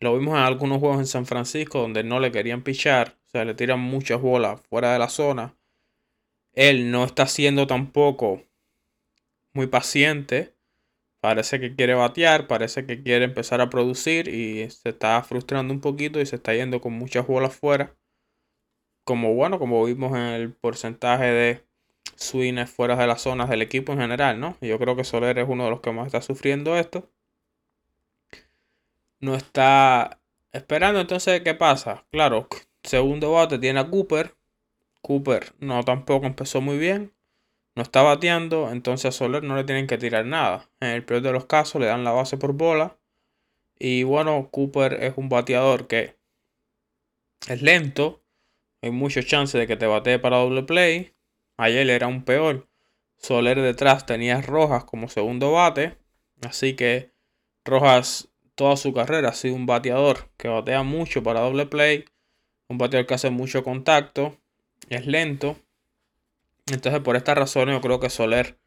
Lo 0.00 0.18
vimos 0.18 0.34
en 0.34 0.40
algunos 0.40 0.78
juegos 0.78 0.98
en 0.98 1.06
San 1.06 1.26
Francisco 1.26 1.78
donde 1.78 2.02
no 2.02 2.20
le 2.20 2.32
querían 2.32 2.62
pichar. 2.62 3.18
O 3.26 3.30
sea, 3.30 3.44
le 3.44 3.54
tiran 3.54 3.80
muchas 3.80 4.20
bolas 4.20 4.62
fuera 4.70 4.94
de 4.94 4.98
la 4.98 5.10
zona. 5.10 5.54
Él 6.54 6.90
no 6.90 7.04
está 7.04 7.26
siendo 7.26 7.66
tampoco 7.66 8.42
muy 9.52 9.66
paciente. 9.66 10.56
Parece 11.20 11.60
que 11.60 11.76
quiere 11.76 11.92
batear, 11.92 12.46
parece 12.46 12.86
que 12.86 13.02
quiere 13.02 13.26
empezar 13.26 13.60
a 13.60 13.68
producir 13.68 14.26
y 14.28 14.70
se 14.70 14.88
está 14.88 15.22
frustrando 15.22 15.74
un 15.74 15.82
poquito 15.82 16.18
y 16.18 16.24
se 16.24 16.36
está 16.36 16.54
yendo 16.54 16.80
con 16.80 16.94
muchas 16.94 17.26
bolas 17.26 17.54
fuera. 17.54 17.94
Como 19.04 19.34
bueno, 19.34 19.58
como 19.58 19.84
vimos 19.84 20.12
en 20.12 20.22
el 20.22 20.54
porcentaje 20.54 21.24
de 21.24 21.69
swings 22.16 22.70
fuera 22.70 22.96
de 22.96 23.06
las 23.06 23.22
zonas 23.22 23.48
del 23.48 23.62
equipo 23.62 23.92
en 23.92 24.00
general, 24.00 24.38
¿no? 24.38 24.56
Yo 24.60 24.78
creo 24.78 24.96
que 24.96 25.04
Soler 25.04 25.38
es 25.38 25.48
uno 25.48 25.64
de 25.64 25.70
los 25.70 25.80
que 25.80 25.92
más 25.92 26.06
está 26.06 26.22
sufriendo 26.22 26.76
esto. 26.76 27.10
No 29.20 29.34
está 29.34 30.20
esperando, 30.52 31.00
entonces, 31.00 31.40
¿qué 31.42 31.54
pasa? 31.54 32.06
Claro, 32.10 32.48
segundo 32.82 33.32
bate 33.32 33.58
tiene 33.58 33.80
a 33.80 33.88
Cooper. 33.90 34.34
Cooper 35.02 35.54
no 35.60 35.82
tampoco 35.84 36.26
empezó 36.26 36.60
muy 36.60 36.78
bien. 36.78 37.12
No 37.74 37.82
está 37.82 38.02
bateando, 38.02 38.70
entonces 38.70 39.06
a 39.06 39.12
Soler 39.12 39.42
no 39.42 39.56
le 39.56 39.64
tienen 39.64 39.86
que 39.86 39.98
tirar 39.98 40.26
nada. 40.26 40.68
En 40.80 40.90
el 40.90 41.04
peor 41.04 41.22
de 41.22 41.32
los 41.32 41.46
casos 41.46 41.80
le 41.80 41.86
dan 41.86 42.04
la 42.04 42.12
base 42.12 42.36
por 42.36 42.52
bola. 42.52 42.98
Y 43.78 44.02
bueno, 44.02 44.50
Cooper 44.50 45.02
es 45.02 45.14
un 45.16 45.28
bateador 45.28 45.86
que 45.86 46.16
es 47.48 47.62
lento. 47.62 48.22
Hay 48.82 48.90
muchos 48.90 49.26
chances 49.26 49.58
de 49.58 49.66
que 49.66 49.76
te 49.76 49.86
batee 49.86 50.18
para 50.18 50.38
doble 50.38 50.62
play. 50.64 51.14
Ayer 51.60 51.90
era 51.90 52.06
un 52.06 52.24
peor. 52.24 52.66
Soler 53.18 53.60
detrás 53.60 54.06
tenía 54.06 54.40
Rojas 54.40 54.84
como 54.84 55.10
segundo 55.10 55.52
bate. 55.52 55.98
Así 56.40 56.74
que 56.74 57.12
Rojas 57.66 58.30
toda 58.54 58.78
su 58.78 58.94
carrera 58.94 59.28
ha 59.28 59.34
sido 59.34 59.56
un 59.56 59.66
bateador 59.66 60.30
que 60.38 60.48
batea 60.48 60.82
mucho 60.84 61.22
para 61.22 61.40
doble 61.40 61.66
play. 61.66 62.06
Un 62.68 62.78
bateador 62.78 63.06
que 63.06 63.12
hace 63.12 63.28
mucho 63.28 63.62
contacto. 63.62 64.38
Es 64.88 65.06
lento. 65.06 65.58
Entonces 66.72 67.02
por 67.02 67.16
esta 67.16 67.34
razón 67.34 67.68
yo 67.68 67.82
creo 67.82 68.00
que 68.00 68.08
Soler 68.08 68.58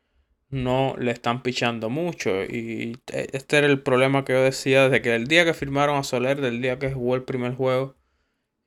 no 0.50 0.96
le 1.00 1.14
están 1.14 1.42
pichando 1.42 1.90
mucho. 1.90 2.44
Y 2.44 3.02
este 3.08 3.58
era 3.58 3.66
el 3.66 3.82
problema 3.82 4.24
que 4.24 4.34
yo 4.34 4.44
decía 4.44 4.84
desde 4.84 5.02
que 5.02 5.16
el 5.16 5.26
día 5.26 5.46
que 5.46 5.56
firmaron 5.56 5.98
a 5.98 6.04
Soler, 6.04 6.42
del 6.42 6.62
día 6.62 6.78
que 6.78 6.94
jugó 6.94 7.16
el 7.16 7.24
primer 7.24 7.56
juego, 7.56 7.96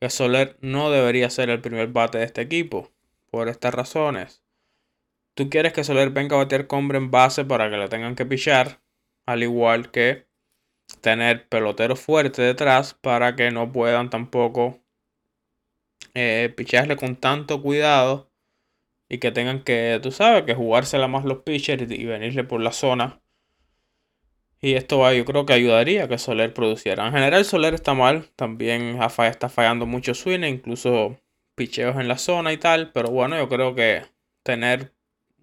que 0.00 0.10
Soler 0.10 0.58
no 0.62 0.90
debería 0.90 1.30
ser 1.30 1.48
el 1.48 1.60
primer 1.60 1.92
bate 1.92 2.18
de 2.18 2.24
este 2.24 2.40
equipo 2.40 2.90
por 3.36 3.50
estas 3.50 3.74
razones. 3.74 4.42
Tú 5.34 5.50
quieres 5.50 5.74
que 5.74 5.84
Soler 5.84 6.08
venga 6.08 6.36
a 6.36 6.38
bater 6.38 6.66
con 6.66 6.78
hombre 6.78 6.96
en 6.96 7.10
base 7.10 7.44
para 7.44 7.68
que 7.68 7.76
le 7.76 7.90
tengan 7.90 8.14
que 8.16 8.24
pichar, 8.24 8.80
al 9.26 9.42
igual 9.42 9.90
que 9.90 10.26
tener 11.02 11.46
peloteros 11.46 12.00
fuertes 12.00 12.46
detrás 12.46 12.94
para 12.94 13.36
que 13.36 13.50
no 13.50 13.72
puedan 13.72 14.08
tampoco 14.08 14.80
eh, 16.14 16.50
picharle 16.56 16.96
con 16.96 17.16
tanto 17.16 17.60
cuidado 17.60 18.30
y 19.06 19.18
que 19.18 19.32
tengan 19.32 19.62
que, 19.62 20.00
tú 20.02 20.12
sabes, 20.12 20.44
que 20.44 20.54
jugársela 20.54 21.06
más 21.06 21.26
los 21.26 21.42
pitchers 21.42 21.90
y 21.90 22.06
venirle 22.06 22.42
por 22.42 22.62
la 22.62 22.72
zona 22.72 23.20
Y 24.62 24.76
esto 24.76 25.00
va, 25.00 25.12
yo 25.12 25.26
creo 25.26 25.44
que 25.44 25.52
ayudaría 25.52 26.04
a 26.04 26.08
que 26.08 26.16
Soler 26.16 26.54
produciera. 26.54 27.06
En 27.06 27.12
general, 27.12 27.44
Soler 27.44 27.74
está 27.74 27.92
mal. 27.92 28.30
También 28.34 28.98
está 29.02 29.50
fallando 29.50 29.84
mucho 29.84 30.14
swing, 30.14 30.44
incluso 30.44 31.18
picheos 31.56 31.96
en 31.96 32.06
la 32.06 32.18
zona 32.18 32.52
y 32.52 32.58
tal. 32.58 32.92
Pero 32.92 33.10
bueno, 33.10 33.36
yo 33.36 33.48
creo 33.48 33.74
que 33.74 34.04
tener, 34.44 34.92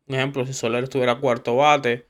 un 0.08 0.16
ejemplo, 0.16 0.46
si 0.46 0.54
Soler 0.54 0.86
estuviera 0.86 1.20
cuarto 1.20 1.58
bate 1.58 2.08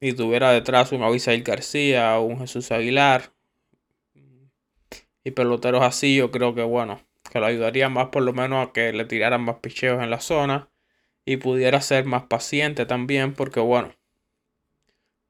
y 0.00 0.12
tuviera 0.14 0.50
detrás 0.52 0.92
un 0.92 1.02
Abisail 1.02 1.42
García 1.42 2.18
o 2.18 2.22
un 2.22 2.38
Jesús 2.38 2.72
Aguilar 2.72 3.32
y 5.24 5.30
peloteros 5.30 5.82
así, 5.82 6.16
yo 6.16 6.30
creo 6.30 6.54
que 6.54 6.62
bueno, 6.62 7.00
que 7.30 7.40
lo 7.40 7.46
ayudaría 7.46 7.88
más 7.88 8.08
por 8.08 8.22
lo 8.22 8.32
menos 8.32 8.68
a 8.68 8.72
que 8.72 8.92
le 8.92 9.06
tiraran 9.06 9.42
más 9.42 9.56
picheos 9.56 10.02
en 10.02 10.10
la 10.10 10.20
zona 10.20 10.68
y 11.24 11.38
pudiera 11.38 11.80
ser 11.80 12.04
más 12.04 12.24
paciente 12.24 12.86
también 12.86 13.32
porque 13.32 13.60
bueno, 13.60 13.94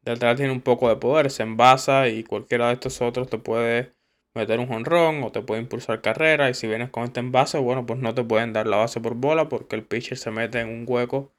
detrás 0.02 0.36
tiene 0.36 0.52
un 0.52 0.60
poco 0.60 0.88
de 0.88 0.96
poder, 0.96 1.30
se 1.30 1.44
envasa 1.44 2.08
y 2.08 2.24
cualquiera 2.24 2.68
de 2.68 2.74
estos 2.74 3.00
otros 3.00 3.30
te 3.30 3.38
puede 3.38 3.94
meter 4.34 4.58
un 4.58 4.66
jonrón 4.68 5.22
o 5.22 5.32
te 5.32 5.42
puede 5.42 5.62
impulsar 5.62 6.00
carrera 6.00 6.50
y 6.50 6.54
si 6.54 6.66
vienes 6.66 6.90
con 6.90 7.04
este 7.04 7.20
envase, 7.20 7.58
bueno, 7.58 7.86
pues 7.86 8.00
no 8.00 8.14
te 8.14 8.24
pueden 8.24 8.52
dar 8.52 8.66
la 8.66 8.76
base 8.78 9.00
por 9.00 9.14
bola 9.14 9.48
porque 9.48 9.76
el 9.76 9.84
pitcher 9.84 10.18
se 10.18 10.30
mete 10.30 10.60
en 10.60 10.68
un 10.68 10.84
hueco 10.86 11.32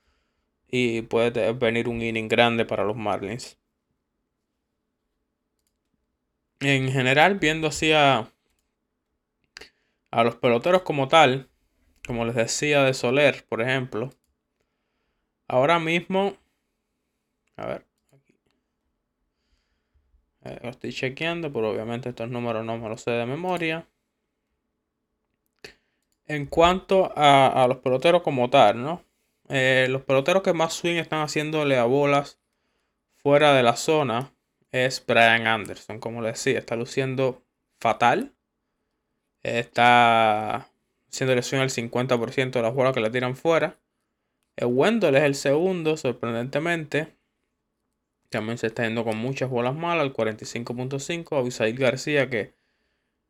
y 0.68 1.04
puede 1.04 1.54
venir 1.54 1.90
un 1.90 2.02
inning 2.02 2.28
grande 2.28 2.66
para 2.66 2.84
los 2.84 2.96
Marlins. 2.96 3.58
En 6.62 6.92
general, 6.92 7.36
viendo 7.36 7.68
así 7.68 7.92
a, 7.92 8.32
a 10.12 10.24
los 10.24 10.36
peloteros 10.38 10.82
como 10.84 11.08
tal, 11.08 11.50
como 12.08 12.26
les 12.26 12.36
decía 12.36 12.84
de 12.84 12.94
Soler, 12.94 13.46
por 13.48 13.62
ejemplo, 13.62 14.10
ahora 15.48 15.80
mismo, 15.80 16.38
a 17.58 17.68
ver, 17.68 17.86
eh, 20.46 20.60
lo 20.62 20.70
estoy 20.70 20.94
chequeando, 20.94 21.52
pero 21.52 21.72
obviamente 21.72 22.10
estos 22.10 22.30
números 22.30 22.64
no 22.64 22.78
me 22.78 22.88
los 22.88 23.02
sé 23.02 23.12
de 23.12 23.26
memoria. 23.26 23.88
En 26.28 26.46
cuanto 26.46 27.12
a, 27.16 27.66
los 27.68 27.78
peloteros 27.78 28.22
como 28.22 28.50
tal, 28.50 28.82
¿no? 28.82 29.04
Eh, 29.50 29.88
los 29.90 30.04
peloteros 30.04 30.42
que 30.44 30.54
más 30.54 30.74
swing 30.74 30.96
están 30.96 31.22
haciéndole 31.22 31.78
a 31.78 31.84
bolas 31.84 32.40
fuera 33.18 33.54
de 33.54 33.64
la 33.64 33.76
zona 33.76 34.34
es 34.72 35.04
Brian 35.06 35.48
Anderson. 35.48 36.00
Como 36.00 36.22
les 36.22 36.34
decía, 36.34 36.60
está 36.60 36.76
luciendo 36.76 37.44
fatal. 37.80 38.34
Está 39.44 40.68
haciendo 41.10 41.36
lesión 41.36 41.62
el 41.62 41.70
50% 41.70 42.52
de 42.52 42.62
las 42.62 42.74
bolas 42.74 42.94
que 42.94 43.02
le 43.02 43.10
tiran 43.10 43.36
fuera. 43.36 43.78
El 44.56 44.68
Wendell 44.68 45.16
es 45.16 45.24
el 45.24 45.36
segundo, 45.36 45.98
sorprendentemente. 45.98 47.16
También 48.30 48.58
se 48.58 48.68
está 48.68 48.84
yendo 48.84 49.04
con 49.04 49.18
muchas 49.18 49.50
bolas 49.50 49.76
malas, 49.76 50.06
el 50.06 50.14
45.5. 50.14 51.38
Abisail 51.38 51.78
García, 51.78 52.30
que 52.30 52.54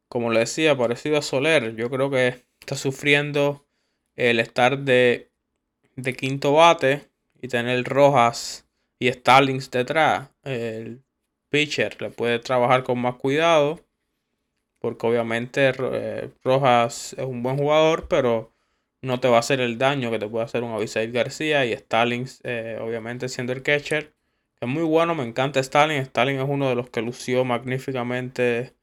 como 0.07 0.31
le 0.31 0.39
decía, 0.39 0.77
parecido 0.77 1.17
a 1.17 1.21
Soler, 1.21 1.75
yo 1.75 1.89
creo 1.89 2.09
que 2.09 2.45
está 2.59 2.75
sufriendo 2.75 3.65
el 4.15 4.39
estar 4.39 4.79
de, 4.79 5.29
de 5.95 6.13
quinto 6.15 6.53
bate 6.53 7.09
y 7.41 7.47
tener 7.47 7.83
Rojas 7.83 8.65
y 8.99 9.11
Stallings 9.11 9.69
detrás. 9.71 10.29
El 10.43 11.03
pitcher 11.49 12.01
le 12.01 12.09
puede 12.09 12.39
trabajar 12.39 12.83
con 12.83 12.99
más 12.99 13.15
cuidado. 13.15 13.81
Porque 14.79 15.07
obviamente 15.07 15.73
eh, 15.77 16.29
Rojas 16.43 17.13
es 17.13 17.25
un 17.25 17.41
buen 17.43 17.57
jugador, 17.57 18.07
pero 18.07 18.53
no 19.01 19.19
te 19.19 19.27
va 19.27 19.37
a 19.37 19.39
hacer 19.39 19.59
el 19.59 19.77
daño 19.77 20.11
que 20.11 20.19
te 20.19 20.27
puede 20.27 20.45
hacer 20.45 20.63
un 20.63 20.73
Abisail 20.73 21.11
García 21.11 21.65
y 21.65 21.75
Stallings, 21.75 22.41
eh, 22.43 22.77
obviamente 22.81 23.29
siendo 23.29 23.53
el 23.53 23.63
catcher 23.63 24.14
es 24.61 24.67
muy 24.67 24.83
bueno, 24.83 25.15
me 25.15 25.23
encanta 25.23 25.59
Stalin. 25.59 25.97
Stalin 26.01 26.39
es 26.39 26.47
uno 26.47 26.69
de 26.69 26.75
los 26.75 26.89
que 26.89 27.01
lució 27.01 27.45
magníficamente 27.45 28.73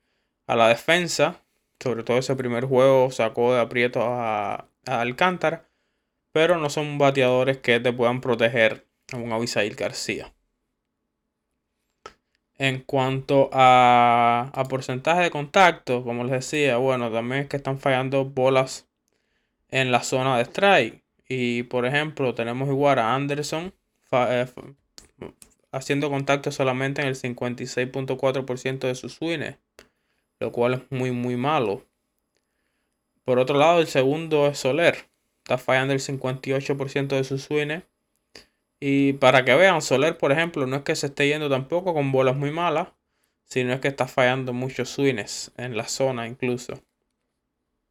a 0.47 0.57
la 0.57 0.69
defensa. 0.69 1.43
Sobre 1.81 2.05
todo 2.05 2.19
ese 2.19 2.37
primer 2.37 2.67
juego 2.67 3.11
sacó 3.11 3.55
de 3.55 3.61
aprieto 3.61 4.01
a, 4.03 4.69
Alcántara. 4.87 5.69
Pero 6.33 6.57
no 6.59 6.71
son 6.71 6.99
bateadores 6.99 7.59
que 7.59 7.81
te 7.81 7.93
puedan 7.93 8.21
proteger 8.21 8.87
a 9.13 9.17
un 9.17 9.33
Abisail 9.33 9.75
García. 9.75 10.33
En 12.59 12.81
cuanto 12.83 13.51
a, 13.53 14.51
a, 14.55 14.65
porcentaje 14.65 15.23
de 15.23 15.31
contacto, 15.31 16.05
como 16.05 16.25
les 16.25 16.33
decía, 16.33 16.77
bueno, 16.77 17.11
también 17.11 17.43
es 17.43 17.49
que 17.49 17.57
están 17.57 17.79
fallando 17.79 18.25
bolas 18.25 18.89
en 19.69 19.91
la 19.91 20.03
zona 20.03 20.37
de 20.37 20.45
strike. 20.45 21.03
Y 21.29 21.65
por 21.65 21.87
ejemplo, 21.87 22.35
tenemos 22.35 22.69
igual 22.69 22.99
a 22.99 23.15
Anderson 23.15 23.75
eh, 24.13 24.47
haciendo 25.73 26.11
contacto 26.11 26.53
solamente 26.53 27.01
en 27.03 27.09
el 27.09 27.17
56.4% 27.17 28.79
de 28.87 28.95
sus 28.95 29.15
swings, 29.15 29.57
lo 30.39 30.53
cual 30.53 30.75
es 30.75 30.81
muy 30.91 31.11
muy 31.11 31.37
malo. 31.37 31.85
Por 33.25 33.39
otro 33.39 33.59
lado, 33.59 33.81
el 33.81 33.87
segundo 33.87 34.47
es 34.47 34.59
Soler, 34.59 35.09
está 35.43 35.59
fallando 35.59 35.95
el 35.95 36.01
58% 36.01 37.09
de 37.09 37.25
sus 37.25 37.43
swings. 37.43 37.85
Y 38.81 39.15
para 39.15 39.45
que 39.45 39.55
vean, 39.55 39.81
Soler, 39.81 40.19
por 40.19 40.33
ejemplo, 40.33 40.67
no 40.67 40.77
es 40.77 40.83
que 40.83 40.97
se 40.97 41.07
esté 41.07 41.29
yendo 41.29 41.49
tampoco 41.49 41.95
con 41.95 42.13
bolas 42.13 42.37
muy 42.37 42.51
malas, 42.51 42.89
sino 43.45 43.73
es 43.73 43.81
que 43.81 43.89
está 43.89 44.09
fallando 44.09 44.53
muchos 44.53 44.89
swings 44.91 45.53
en 45.57 45.77
la 45.77 45.89
zona 45.89 46.27
incluso. 46.27 46.83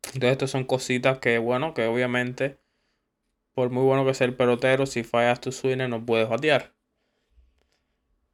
Entonces, 0.08 0.32
estas 0.32 0.52
son 0.52 0.65
cositas 0.65 1.20
que, 1.20 1.38
bueno, 1.38 1.74
que 1.74 1.86
obviamente, 1.86 2.58
por 3.54 3.70
muy 3.70 3.84
bueno 3.84 4.06
que 4.06 4.13
sea 4.13 4.28
el 4.28 4.36
pelotero, 4.36 4.86
si 4.86 5.04
fallas 5.04 5.39
tu 5.39 5.52
swing 5.52 5.78
no 5.89 6.06
puedes 6.06 6.28
batear. 6.28 6.74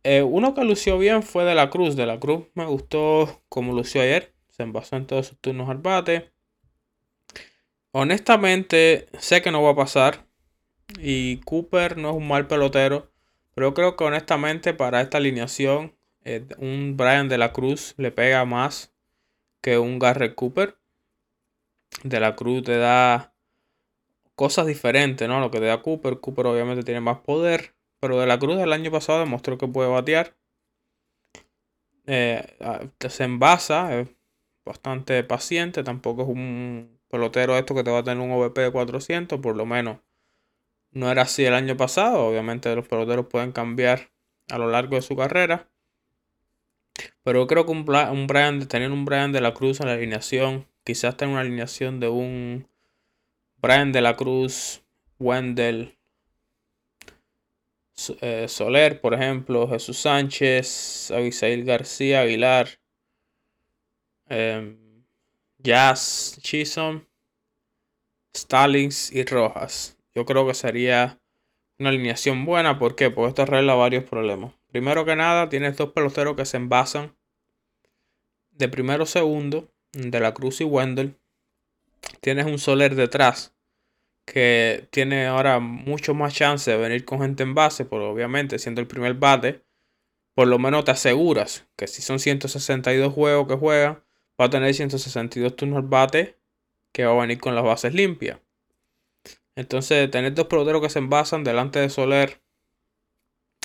Eh, 0.10 0.24
uno 0.24 0.54
que 0.54 0.63
lució 0.63 0.98
bien 0.98 1.22
fue 1.22 1.43
De 1.43 1.54
la 1.54 1.70
Cruz. 1.70 1.98
De 1.98 2.06
la 2.06 2.17
Cruz 2.17 2.46
me 2.54 2.65
gustó 2.65 3.43
como 3.50 3.74
lució 3.74 4.02
ayer. 4.02 4.34
Se 4.48 4.63
envasó 4.63 4.96
en 4.96 5.06
todos 5.06 5.28
sus 5.28 5.38
turnos 5.39 5.67
al 5.67 5.80
bate. 5.80 6.32
Honestamente, 7.91 9.10
sé 9.20 9.41
que 9.41 9.52
no 9.52 9.62
va 9.63 9.72
a 9.72 9.76
pasar. 9.76 10.26
Y 10.98 11.41
Cooper 11.41 11.98
no 11.98 12.12
es 12.12 12.15
un 12.15 12.26
mal 12.26 12.48
pelotero. 12.48 13.12
Pero 13.54 13.74
creo 13.74 13.98
que 13.98 14.06
honestamente 14.06 14.74
para 14.74 15.02
esta 15.02 15.17
alineación, 15.17 15.93
eh, 16.24 16.46
un 16.58 16.96
Brian 16.96 17.28
de 17.28 17.38
la 17.38 17.52
Cruz 17.52 17.93
le 17.98 18.12
pega 18.13 18.46
más 18.46 18.93
que 19.60 19.78
un 19.78 20.00
Garrett 20.00 20.36
Cooper. 20.36 20.78
De 22.06 22.22
la 22.22 22.38
Cruz 22.38 22.63
te 22.63 22.78
da 22.78 23.34
cosas 24.36 24.67
diferentes, 24.67 25.28
¿no? 25.28 25.41
Lo 25.41 25.52
que 25.52 25.60
te 25.60 25.65
da 25.65 25.82
Cooper. 25.82 26.22
Cooper 26.22 26.46
obviamente 26.46 26.84
tiene 26.84 27.02
más 27.02 27.17
poder. 27.17 27.77
Pero 28.08 28.22
de 28.22 28.26
la 28.26 28.39
Cruz 28.39 28.58
el 28.62 28.72
año 28.72 28.89
pasado 28.89 29.20
demostró 29.20 29.58
que 29.58 29.67
puede 29.67 29.89
batear. 29.89 30.34
Eh, 32.06 32.58
se 33.10 33.26
envasa, 33.26 34.00
es 34.00 34.08
bastante 34.63 35.26
paciente. 35.26 35.84
Tampoco 35.84 36.22
es 36.22 36.30
un 36.30 37.02
pelotero 37.10 37.58
esto 37.58 37.76
que 37.76 37.84
te 37.84 37.91
va 37.91 38.00
a 38.00 38.04
tener 38.06 38.24
un 38.24 38.32
OVP 38.32 38.62
de 38.62 38.72
400, 38.72 39.41
por 39.41 39.58
lo 39.58 39.65
menos. 39.65 39.98
No 40.91 41.12
era 41.12 41.24
así 41.24 41.43
el 41.43 41.54
año 41.54 41.76
pasado. 41.76 42.26
Obviamente 42.28 42.74
los 42.78 42.88
peloteros 42.88 43.26
pueden 43.26 43.52
cambiar 43.52 44.10
a 44.50 44.58
lo 44.58 44.70
largo 44.70 44.96
de 44.96 45.02
su 45.02 45.17
carrera. 45.17 45.67
Pero 47.24 47.46
creo 47.46 47.65
que 47.65 47.74
un, 47.74 47.80
un 47.89 48.28
Brian, 48.28 48.70
tener 48.70 48.89
un 48.89 49.04
Brian 49.04 49.34
de 49.34 49.41
la 49.41 49.54
Cruz 49.54 49.82
en 49.82 49.88
la 49.88 49.96
alineación, 49.96 50.65
quizás 50.86 51.17
tenga 51.17 51.34
una 51.34 51.41
alineación 51.41 52.00
de 52.00 52.08
un 52.08 52.70
Brian 53.58 53.91
de 53.91 54.00
la 54.00 54.15
Cruz, 54.15 54.82
Wendell, 55.20 55.97
Soler, 57.98 59.02
por 59.02 59.14
ejemplo, 59.16 59.68
Jesús 59.68 59.98
Sánchez, 59.98 61.12
Abisail 61.12 61.66
García, 61.66 62.22
Aguilar, 62.22 62.80
eh, 64.30 64.78
Jazz, 65.58 66.38
Chisholm, 66.42 67.06
Stallings 68.36 69.12
y 69.12 69.24
Rojas. 69.26 69.98
Yo 70.14 70.26
creo 70.26 70.48
que 70.48 70.54
sería 70.54 71.20
una 71.80 71.90
alineación 71.90 72.46
buena. 72.46 72.78
¿Por 72.78 72.96
qué? 72.96 73.10
Porque 73.10 73.30
esto 73.30 73.42
arregla 73.42 73.74
varios 73.74 74.04
problemas. 74.04 74.54
Primero 74.68 75.06
que 75.06 75.16
nada, 75.16 75.50
tienes 75.50 75.76
dos 75.76 75.92
peloteros 75.92 76.36
que 76.36 76.46
se 76.46 76.58
envasan 76.58 77.16
de 78.52 78.70
primero 78.70 79.06
segundo, 79.06 79.72
de 79.94 80.20
la 80.20 80.34
Cruz 80.34 80.62
y 80.62 80.64
Wendell. 80.64 81.18
Tienes 82.22 82.46
un 82.46 82.60
Soler 82.60 82.96
detrás 82.96 83.57
que 84.28 84.90
tiene 84.92 85.26
ahora 85.26 85.60
mucho 85.60 86.13
más 86.13 86.34
chance 86.34 86.70
de 86.70 86.78
venir 86.78 87.06
con 87.06 87.22
gente 87.22 87.44
en 87.44 87.56
base, 87.56 87.86
por 87.86 88.02
obviamente 88.02 88.60
siendo 88.60 88.82
el 88.82 88.88
primer 88.88 89.13
bate, 89.13 89.63
por 90.36 90.50
lo 90.50 90.60
menos 90.60 90.84
te 90.84 90.92
aseguras 90.92 91.66
que 91.78 91.88
si 91.88 92.02
son 92.02 92.20
162 92.20 93.13
juegos 93.13 93.48
que 93.48 93.56
juega, 93.56 94.04
va 94.40 94.46
a 94.46 94.50
tener 94.50 94.74
162 94.74 95.56
turnos 95.56 95.78
al 95.78 95.88
bate 95.88 96.38
que 96.92 97.06
va 97.06 97.13
a 97.13 97.22
venir 97.22 97.40
con 97.40 97.56
las 97.56 97.63
bases 97.63 97.94
limpias. 97.94 98.40
Entonces, 99.56 100.12
tener 100.12 100.34
dos 100.34 100.48
peloteros 100.48 100.82
que 100.82 100.90
se 100.90 101.00
envasan 101.00 101.46
delante 101.46 101.80
de 101.80 101.90
Soler, 101.90 102.42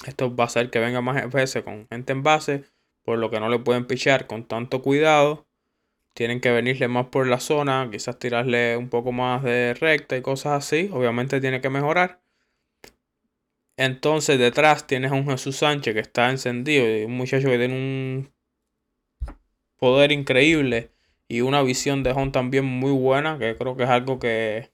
esto 0.06 0.34
va 0.34 0.44
a 0.44 0.46
hacer 0.46 0.70
que 0.70 0.78
venga 0.78 1.00
más 1.00 1.30
veces 1.30 1.64
con 1.64 1.88
gente 1.88 2.12
en 2.12 2.22
base, 2.22 2.64
por 3.02 3.18
lo 3.18 3.30
que 3.30 3.40
no 3.40 3.48
le 3.48 3.58
pueden 3.58 3.86
pichar 3.86 4.28
con 4.28 4.46
tanto 4.46 4.80
cuidado 4.80 5.48
tienen 6.14 6.40
que 6.40 6.50
venirle 6.50 6.88
más 6.88 7.06
por 7.06 7.26
la 7.26 7.40
zona, 7.40 7.88
quizás 7.90 8.18
tirarle 8.18 8.76
un 8.76 8.88
poco 8.88 9.12
más 9.12 9.42
de 9.42 9.74
recta 9.74 10.16
y 10.16 10.22
cosas 10.22 10.64
así. 10.64 10.90
Obviamente 10.92 11.40
tiene 11.40 11.60
que 11.60 11.70
mejorar. 11.70 12.20
Entonces 13.76 14.38
detrás 14.38 14.86
tienes 14.86 15.12
a 15.12 15.14
un 15.14 15.26
Jesús 15.26 15.56
Sánchez 15.56 15.94
que 15.94 16.00
está 16.00 16.30
encendido 16.30 16.84
y 16.86 17.04
un 17.04 17.16
muchacho 17.16 17.48
que 17.48 17.58
tiene 17.58 17.74
un 17.74 18.32
poder 19.76 20.12
increíble 20.12 20.92
y 21.28 21.40
una 21.40 21.62
visión 21.62 22.02
de 22.02 22.12
Home 22.12 22.30
también 22.30 22.64
muy 22.64 22.92
buena, 22.92 23.38
que 23.38 23.56
creo 23.56 23.76
que 23.76 23.84
es 23.84 23.88
algo 23.88 24.18
que, 24.18 24.70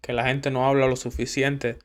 que 0.00 0.12
la 0.12 0.24
gente 0.26 0.50
no 0.50 0.66
habla 0.66 0.86
lo 0.86 0.96
suficiente 0.96 1.78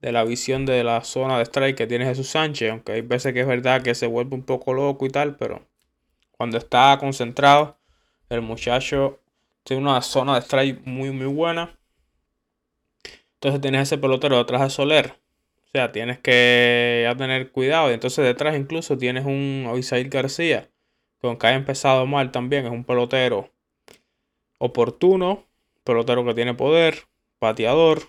de 0.00 0.12
la 0.12 0.24
visión 0.24 0.66
de 0.66 0.82
la 0.84 1.02
zona 1.04 1.38
de 1.38 1.44
strike 1.44 1.76
que 1.76 1.86
tiene 1.86 2.06
Jesús 2.06 2.28
Sánchez, 2.28 2.70
aunque 2.70 2.92
hay 2.92 3.02
veces 3.02 3.32
que 3.32 3.40
es 3.40 3.46
verdad 3.46 3.82
que 3.82 3.94
se 3.94 4.06
vuelve 4.06 4.34
un 4.34 4.42
poco 4.44 4.74
loco 4.74 5.06
y 5.06 5.10
tal, 5.10 5.36
pero 5.36 5.66
cuando 6.32 6.58
está 6.58 6.96
concentrado, 6.98 7.79
el 8.30 8.40
muchacho 8.42 9.20
tiene 9.64 9.82
una 9.82 10.00
zona 10.02 10.34
de 10.34 10.40
strike 10.40 10.86
muy 10.86 11.10
muy 11.10 11.26
buena. 11.26 11.76
Entonces 13.34 13.60
tienes 13.60 13.82
ese 13.82 13.98
pelotero 13.98 14.38
detrás 14.38 14.62
de 14.62 14.70
Soler. 14.70 15.14
O 15.66 15.68
sea, 15.72 15.92
tienes 15.92 16.18
que 16.18 17.12
tener 17.16 17.52
cuidado. 17.52 17.90
Y 17.90 17.94
entonces 17.94 18.24
detrás 18.24 18.56
incluso 18.56 18.98
tienes 18.98 19.24
un 19.24 19.66
Abisail 19.68 20.08
García, 20.08 20.68
que 21.20 21.26
aunque 21.26 21.46
haya 21.46 21.56
empezado 21.56 22.06
mal 22.06 22.32
también, 22.32 22.66
es 22.66 22.72
un 22.72 22.84
pelotero 22.84 23.50
oportuno, 24.58 25.44
pelotero 25.84 26.24
que 26.24 26.34
tiene 26.34 26.54
poder, 26.54 27.06
bateador, 27.40 28.02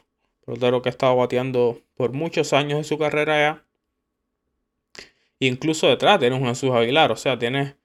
pelotero 0.46 0.82
que 0.82 0.90
ha 0.90 0.92
estado 0.92 1.16
bateando 1.16 1.82
por 1.96 2.14
muchos 2.14 2.52
años 2.54 2.78
en 2.78 2.84
su 2.84 2.98
carrera 2.98 3.40
ya. 3.40 3.66
Incluso 5.40 5.88
detrás 5.88 6.20
tienes 6.20 6.40
un 6.40 6.48
Jesús 6.48 6.72
Aguilar, 6.72 7.12
o 7.12 7.16
sea, 7.16 7.40
tienes, 7.40 7.76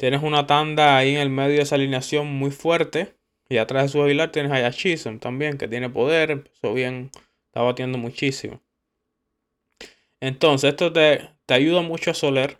tienes 0.00 0.22
una 0.22 0.46
tanda 0.46 0.96
ahí 0.96 1.14
en 1.14 1.20
el 1.20 1.28
medio 1.28 1.56
de 1.56 1.62
esa 1.62 1.74
alineación 1.74 2.26
muy 2.26 2.50
fuerte. 2.50 3.16
Y 3.50 3.58
atrás 3.58 3.82
de 3.82 3.88
Jesús 3.88 4.04
Aguilar 4.06 4.32
tienes 4.32 4.50
a 4.50 4.70
Chisholm 4.70 5.18
también, 5.18 5.58
que 5.58 5.68
tiene 5.68 5.90
poder, 5.90 6.30
empezó 6.30 6.72
bien, 6.72 7.10
está 7.48 7.60
batiendo 7.60 7.98
muchísimo. 7.98 8.62
Entonces, 10.18 10.70
esto 10.70 10.90
te, 10.90 11.28
te 11.44 11.52
ayuda 11.52 11.82
mucho 11.82 12.12
a 12.12 12.14
Soler. 12.14 12.56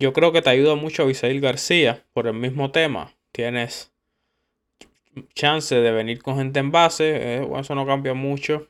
Yo 0.00 0.12
creo 0.12 0.32
que 0.32 0.42
te 0.42 0.50
ayuda 0.50 0.74
mucho 0.74 1.04
a 1.04 1.10
Isaíl 1.12 1.40
García 1.40 2.04
por 2.12 2.26
el 2.26 2.34
mismo 2.34 2.72
tema. 2.72 3.14
Tienes 3.30 3.92
chance 5.36 5.76
de 5.76 5.92
venir 5.92 6.24
con 6.24 6.38
gente 6.38 6.58
en 6.58 6.72
base. 6.72 7.12
Eh, 7.14 7.48
eso 7.56 7.76
no 7.76 7.86
cambia 7.86 8.14
mucho 8.14 8.68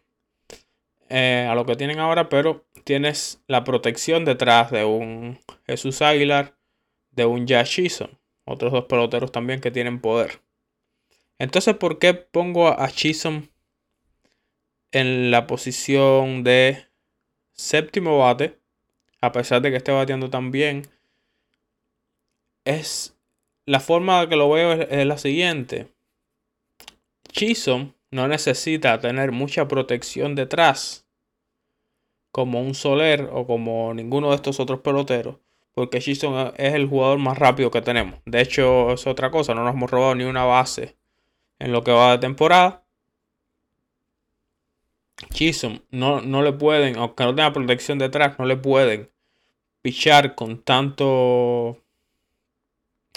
eh, 1.08 1.48
a 1.48 1.54
lo 1.54 1.64
que 1.64 1.76
tienen 1.76 2.00
ahora, 2.00 2.28
pero 2.28 2.66
tienes 2.84 3.42
la 3.46 3.64
protección 3.64 4.26
detrás 4.26 4.70
de 4.70 4.84
un 4.84 5.38
Jesús 5.66 6.02
Aguilar, 6.02 6.54
de 7.12 7.24
un 7.24 7.46
Josh 7.48 8.08
Otros 8.44 8.72
dos 8.72 8.84
peloteros 8.86 9.32
también 9.32 9.60
que 9.60 9.70
tienen 9.70 10.00
poder. 10.00 10.40
Entonces, 11.38 11.76
¿por 11.76 11.98
qué 11.98 12.14
pongo 12.14 12.68
a 12.68 12.90
Chisholm 12.90 13.48
en 14.90 15.30
la 15.30 15.46
posición 15.46 16.44
de 16.44 16.86
séptimo 17.52 18.18
bate? 18.18 18.58
A 19.20 19.32
pesar 19.32 19.62
de 19.62 19.70
que 19.70 19.76
esté 19.76 19.92
bateando 19.92 20.30
tan 20.30 20.50
bien. 20.50 20.88
Es 22.64 23.16
la 23.66 23.80
forma 23.80 24.28
que 24.28 24.36
lo 24.36 24.50
veo 24.50 24.72
es 24.72 25.06
la 25.06 25.18
siguiente. 25.18 25.88
Chisholm 27.28 27.94
no 28.10 28.28
necesita 28.28 29.00
tener 29.00 29.32
mucha 29.32 29.66
protección 29.68 30.34
detrás, 30.34 31.06
como 32.30 32.60
un 32.60 32.74
Soler 32.74 33.28
o 33.32 33.46
como 33.46 33.94
ninguno 33.94 34.30
de 34.30 34.36
estos 34.36 34.60
otros 34.60 34.80
peloteros, 34.80 35.36
porque 35.74 36.00
Chisholm 36.00 36.52
es 36.56 36.74
el 36.74 36.86
jugador 36.86 37.18
más 37.18 37.38
rápido 37.38 37.70
que 37.70 37.82
tenemos. 37.82 38.20
De 38.26 38.40
hecho, 38.40 38.92
es 38.92 39.06
otra 39.06 39.30
cosa, 39.30 39.54
no 39.54 39.64
nos 39.64 39.74
hemos 39.74 39.90
robado 39.90 40.14
ni 40.14 40.24
una 40.24 40.44
base 40.44 40.96
en 41.58 41.72
lo 41.72 41.82
que 41.82 41.92
va 41.92 42.12
de 42.12 42.18
temporada. 42.18 42.84
Chisholm 45.32 45.80
no, 45.90 46.20
no 46.20 46.42
le 46.42 46.52
pueden, 46.52 46.96
aunque 46.96 47.24
no 47.24 47.34
tenga 47.34 47.52
protección 47.52 47.98
detrás, 47.98 48.38
no 48.38 48.44
le 48.44 48.56
pueden 48.56 49.10
pichar 49.82 50.34
con 50.34 50.62
tanto 50.62 51.78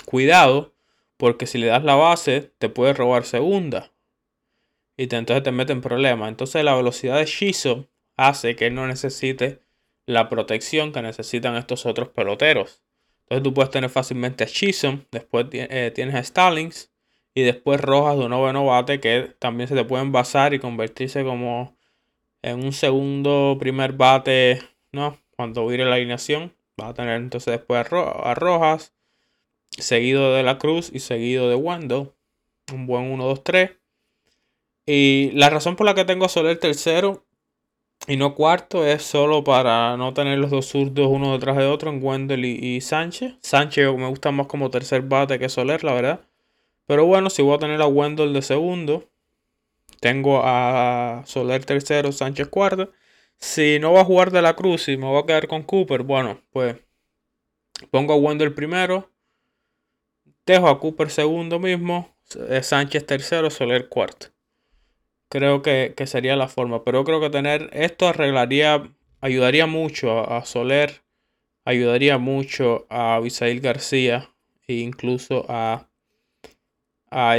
cuidado, 0.05 0.73
porque 1.17 1.47
si 1.47 1.57
le 1.57 1.67
das 1.67 1.83
la 1.83 1.95
base, 1.95 2.53
te 2.57 2.69
puede 2.69 2.93
robar 2.93 3.25
segunda 3.25 3.91
y 4.97 5.03
entonces 5.03 5.43
te 5.43 5.51
mete 5.51 5.73
en 5.73 5.81
problemas. 5.81 6.29
Entonces 6.29 6.63
la 6.63 6.75
velocidad 6.75 7.17
de 7.17 7.25
Shizo 7.25 7.87
hace 8.17 8.55
que 8.55 8.67
él 8.67 8.75
no 8.75 8.87
necesite 8.87 9.61
la 10.05 10.29
protección 10.29 10.91
que 10.91 11.01
necesitan 11.01 11.55
estos 11.55 11.85
otros 11.85 12.09
peloteros. 12.09 12.83
Entonces 13.23 13.43
tú 13.43 13.53
puedes 13.53 13.71
tener 13.71 13.89
fácilmente 13.89 14.43
a 14.43 14.47
Shizo, 14.47 14.99
después 15.11 15.47
eh, 15.51 15.91
tienes 15.95 16.15
a 16.15 16.23
Stallings 16.23 16.91
y 17.33 17.41
después 17.41 17.81
Rojas 17.81 18.17
de 18.17 18.25
un 18.25 18.29
noveno 18.31 18.65
bate 18.65 18.99
que 18.99 19.35
también 19.39 19.67
se 19.67 19.75
te 19.75 19.83
pueden 19.83 20.11
basar 20.11 20.53
y 20.53 20.59
convertirse 20.59 21.23
como 21.23 21.75
en 22.41 22.63
un 22.63 22.71
segundo 22.71 23.57
primer 23.59 23.93
bate, 23.93 24.61
¿no? 24.91 25.17
Cuando 25.35 25.65
vire 25.65 25.85
la 25.85 25.95
alineación, 25.95 26.55
va 26.79 26.89
a 26.89 26.93
tener 26.93 27.15
entonces 27.17 27.51
después 27.51 27.85
a, 27.91 28.33
Rojas, 28.35 28.93
seguido 29.71 30.33
de 30.33 30.43
la 30.43 30.59
Cruz 30.59 30.91
y 30.93 30.99
seguido 30.99 31.49
de 31.49 31.55
Wendell. 31.55 32.11
Un 32.71 32.87
buen 32.87 33.17
1-2-3. 33.17 33.77
Y 34.85 35.31
la 35.33 35.49
razón 35.49 35.75
por 35.75 35.85
la 35.85 35.95
que 35.95 36.05
tengo 36.05 36.29
solo 36.29 36.49
el 36.49 36.59
tercero 36.59 37.24
y 38.07 38.17
no 38.17 38.35
cuarto 38.35 38.85
es 38.85 39.03
solo 39.03 39.43
para 39.43 39.97
no 39.97 40.13
tener 40.13 40.37
los 40.37 40.51
dos 40.51 40.67
zurdos 40.67 41.07
uno 41.09 41.33
detrás 41.33 41.57
de 41.57 41.65
otro 41.65 41.89
en 41.89 42.03
Wendell 42.03 42.45
y, 42.45 42.79
Sánchez. 42.81 43.35
Sánchez 43.41 43.91
me 43.95 44.07
gusta 44.07 44.31
más 44.31 44.47
como 44.47 44.69
tercer 44.69 45.01
bate 45.01 45.39
que 45.39 45.49
Soler, 45.49 45.83
la 45.83 45.93
verdad. 45.93 46.19
Pero 46.85 47.05
bueno, 47.05 47.29
si 47.31 47.41
voy 47.41 47.55
a 47.55 47.59
tener 47.59 47.81
a 47.81 47.87
Wendell 47.87 48.33
de 48.33 48.43
segundo, 48.43 49.09
tengo 50.01 50.41
a 50.43 51.23
Soler 51.25 51.65
tercero, 51.65 52.11
Sánchez 52.11 52.47
cuarto. 52.47 52.91
Si 53.37 53.79
no 53.79 53.93
va 53.93 54.01
a 54.01 54.05
jugar 54.05 54.31
de 54.31 54.41
la 54.41 54.55
cruz 54.55 54.87
y 54.87 54.97
me 54.97 55.07
voy 55.07 55.21
a 55.21 55.25
quedar 55.25 55.47
con 55.47 55.63
Cooper, 55.63 56.03
bueno, 56.03 56.39
pues 56.51 56.77
pongo 57.89 58.13
a 58.13 58.17
Wendell 58.17 58.53
primero. 58.53 59.09
Dejo 60.45 60.67
a 60.67 60.79
Cooper 60.79 61.09
segundo 61.09 61.59
mismo. 61.59 62.15
Sánchez 62.61 63.05
tercero, 63.05 63.49
Soler 63.49 63.89
cuarto 63.89 64.34
creo 65.29 65.61
que, 65.61 65.93
sería 66.05 66.35
la 66.35 66.47
forma. 66.47 66.83
Pero 66.83 67.03
creo 67.03 67.19
que 67.19 67.29
tener 67.29 67.69
esto 67.73 68.07
arreglaría, 68.07 68.91
ayudaría 69.21 69.67
mucho 69.67 70.31
a, 70.31 70.45
Soler, 70.45 71.03
ayudaría 71.65 72.17
mucho 72.17 72.85
a 72.89 73.15
Abisail 73.15 73.61
García 73.61 74.29
e 74.67 74.75
incluso 74.75 75.45
a, 75.49 75.87
a 77.11 77.37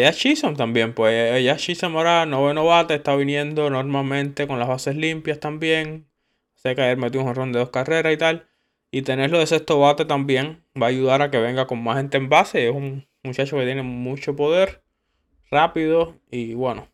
también. 0.56 0.94
Pues 0.94 1.42
Yash 1.44 1.66
Chisholm 1.66 1.96
ahora 1.96 2.26
noveno 2.26 2.64
bate, 2.64 2.94
está 2.94 3.14
viniendo 3.16 3.70
normalmente 3.70 4.46
con 4.46 4.58
las 4.58 4.68
bases 4.68 4.96
limpias 4.96 5.40
también. 5.40 6.08
Sé 6.54 6.74
que 6.74 6.82
ayer 6.82 6.96
metió 6.96 7.20
un 7.20 7.26
jorrón 7.26 7.52
de 7.52 7.60
dos 7.60 7.70
carreras 7.70 8.12
y 8.12 8.16
tal. 8.16 8.48
Y 8.90 9.02
tenerlo 9.02 9.38
de 9.38 9.46
sexto 9.46 9.78
bate 9.80 10.04
también 10.04 10.64
va 10.80 10.86
a 10.86 10.88
ayudar 10.90 11.20
a 11.20 11.30
que 11.30 11.38
venga 11.38 11.66
con 11.66 11.82
más 11.82 11.98
gente 11.98 12.16
en 12.16 12.28
base. 12.28 12.68
Es 12.68 12.74
un 12.74 13.06
muchacho 13.22 13.56
que 13.56 13.64
tiene 13.64 13.82
mucho 13.82 14.36
poder, 14.36 14.82
rápido 15.50 16.18
y 16.30 16.54
bueno, 16.54 16.88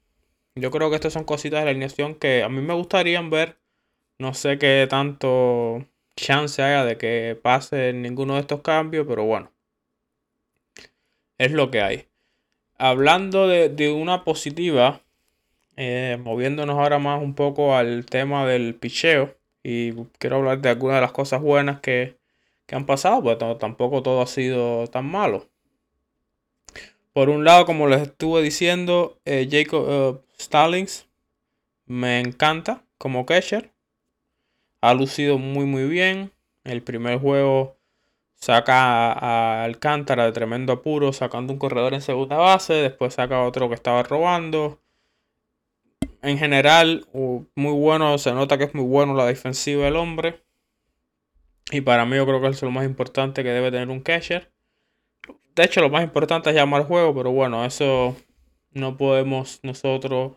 yo 0.55 0.71
creo 0.71 0.91
que 0.91 0.97
estas 0.97 1.13
son 1.13 1.25
cositas 1.25 1.61
de 1.61 1.65
la 1.65 1.71
alineación 1.71 2.15
que 2.15 2.43
a 2.43 2.49
mí 2.49 2.61
me 2.61 2.75
gustaría 2.75 3.21
ver. 3.23 3.59
No 4.19 4.35
sé 4.35 4.59
qué 4.59 4.87
tanto 4.89 5.87
chance 6.17 6.63
haya 6.63 6.85
de 6.85 6.99
que 6.99 7.39
pase 7.43 7.93
ninguno 7.93 8.35
de 8.35 8.41
estos 8.41 8.61
cambios, 8.63 9.07
pero 9.09 9.25
bueno. 9.25 9.51
Es 11.39 11.53
lo 11.53 11.71
que 11.71 11.81
hay. 11.81 12.09
Hablando 12.77 13.49
de, 13.49 13.93
una 13.93 14.25
positiva, 14.25 15.03
eh, 15.77 16.19
moviéndonos 16.23 16.79
ahora 16.79 16.99
más 16.99 17.23
un 17.23 17.35
poco 17.35 17.75
al 17.77 18.07
tema 18.07 18.47
del 18.47 18.75
picheo. 18.75 19.37
Y 19.63 19.93
quiero 20.19 20.37
hablar 20.37 20.61
de 20.61 20.71
algunas 20.71 20.97
de 20.97 21.03
las 21.03 21.13
cosas 21.13 21.41
buenas 21.41 21.81
que, 21.81 22.19
que 22.67 22.75
han 22.75 22.87
pasado, 22.87 23.23
pues 23.23 23.39
tampoco 23.59 24.03
todo 24.03 24.23
ha 24.23 24.27
sido 24.27 24.87
tan 24.89 25.07
malo. 25.07 25.49
Por 27.13 27.29
un 27.29 27.45
lado, 27.45 27.67
como 27.67 27.89
les 27.89 28.03
estuve 28.03 28.43
diciendo, 28.43 29.19
eh, 29.25 29.47
Jacob 29.51 29.87
eh, 29.89 30.32
Stallings 30.43 31.07
me 31.87 32.21
encanta 32.21 32.85
como 32.99 33.27
catcher. 33.27 33.73
Ha 34.81 34.95
lucido 34.95 35.39
muy 35.39 35.67
muy 35.67 35.85
bien. 35.85 36.33
El 36.65 36.83
primer 36.83 37.19
juego 37.19 37.77
saca 38.35 39.13
a 39.13 39.65
Alcántara 39.65 40.25
de 40.25 40.33
tremendo 40.33 40.73
apuro 40.73 41.13
sacando 41.13 41.53
un 41.53 41.59
corredor 41.59 41.95
en 41.95 42.03
segunda 42.03 42.37
base. 42.37 42.75
Después 42.75 43.15
saca 43.15 43.45
otro 43.45 43.69
que 43.69 43.75
estaba 43.75 44.03
robando. 44.03 44.81
En 46.23 46.39
general, 46.39 47.07
muy 47.13 47.73
bueno. 47.73 48.19
Se 48.19 48.33
nota 48.33 48.59
que 48.59 48.65
es 48.65 48.75
muy 48.75 48.85
bueno 48.85 49.15
la 49.15 49.27
defensiva 49.27 49.85
del 49.85 49.97
hombre. 49.97 50.43
Y 51.71 51.81
para 51.81 52.05
mí 52.05 52.17
yo 52.17 52.27
creo 52.27 52.41
que 52.41 52.49
es 52.49 52.63
lo 52.63 52.71
más 52.71 52.85
importante 52.85 53.43
que 53.43 53.51
debe 53.51 53.71
tener 53.71 53.89
un 53.89 54.01
catcher. 54.01 54.53
De 55.55 55.65
hecho, 55.65 55.81
lo 55.81 55.91
más 55.91 56.03
importante 56.03 56.51
es 56.51 56.57
llamar 56.57 56.85
juego, 56.85 57.15
pero 57.15 57.31
bueno, 57.31 57.65
eso 57.65 58.17
no 58.75 58.97
podemos 58.97 59.61
nosotros 59.63 60.33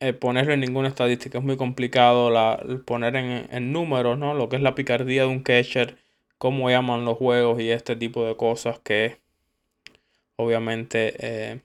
eh, 0.00 0.12
ponerlo 0.12 0.52
en 0.52 0.60
ninguna 0.60 0.88
estadística. 0.88 1.38
Es 1.38 1.44
muy 1.44 1.56
complicado 1.56 2.30
la, 2.30 2.62
poner 2.86 3.16
en, 3.16 3.72
números, 3.72 4.18
¿no? 4.18 4.34
Lo 4.34 4.48
que 4.48 4.56
es 4.56 4.62
la 4.62 4.74
picardía 4.74 5.22
de 5.22 5.28
un 5.28 5.42
catcher, 5.42 5.98
cómo 6.38 6.70
llaman 6.70 7.04
los 7.04 7.18
juegos 7.18 7.60
y 7.60 7.70
este 7.70 7.96
tipo 7.96 8.24
de 8.24 8.36
cosas 8.36 8.78
que 8.80 9.18
obviamente 10.36 11.14
eh, 11.18 11.60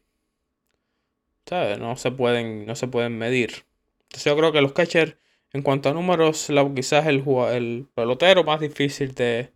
No, 1.79 1.95
se 1.95 2.11
pueden, 2.11 2.65
no 2.65 2.75
se 2.75 2.87
pueden 2.87 3.17
medir. 3.17 3.65
Entonces 4.03 4.25
yo 4.25 4.37
creo 4.37 4.51
que 4.51 4.61
los 4.61 4.73
catchers 4.73 5.15
En 5.53 5.61
cuanto 5.61 5.89
a 5.89 5.93
números, 5.93 6.49
quizás 6.75 7.05
el, 7.07 7.23
el 7.51 7.87
pelotero 7.95 8.43
más 8.43 8.59
difícil 8.59 9.13
de, 9.13 9.51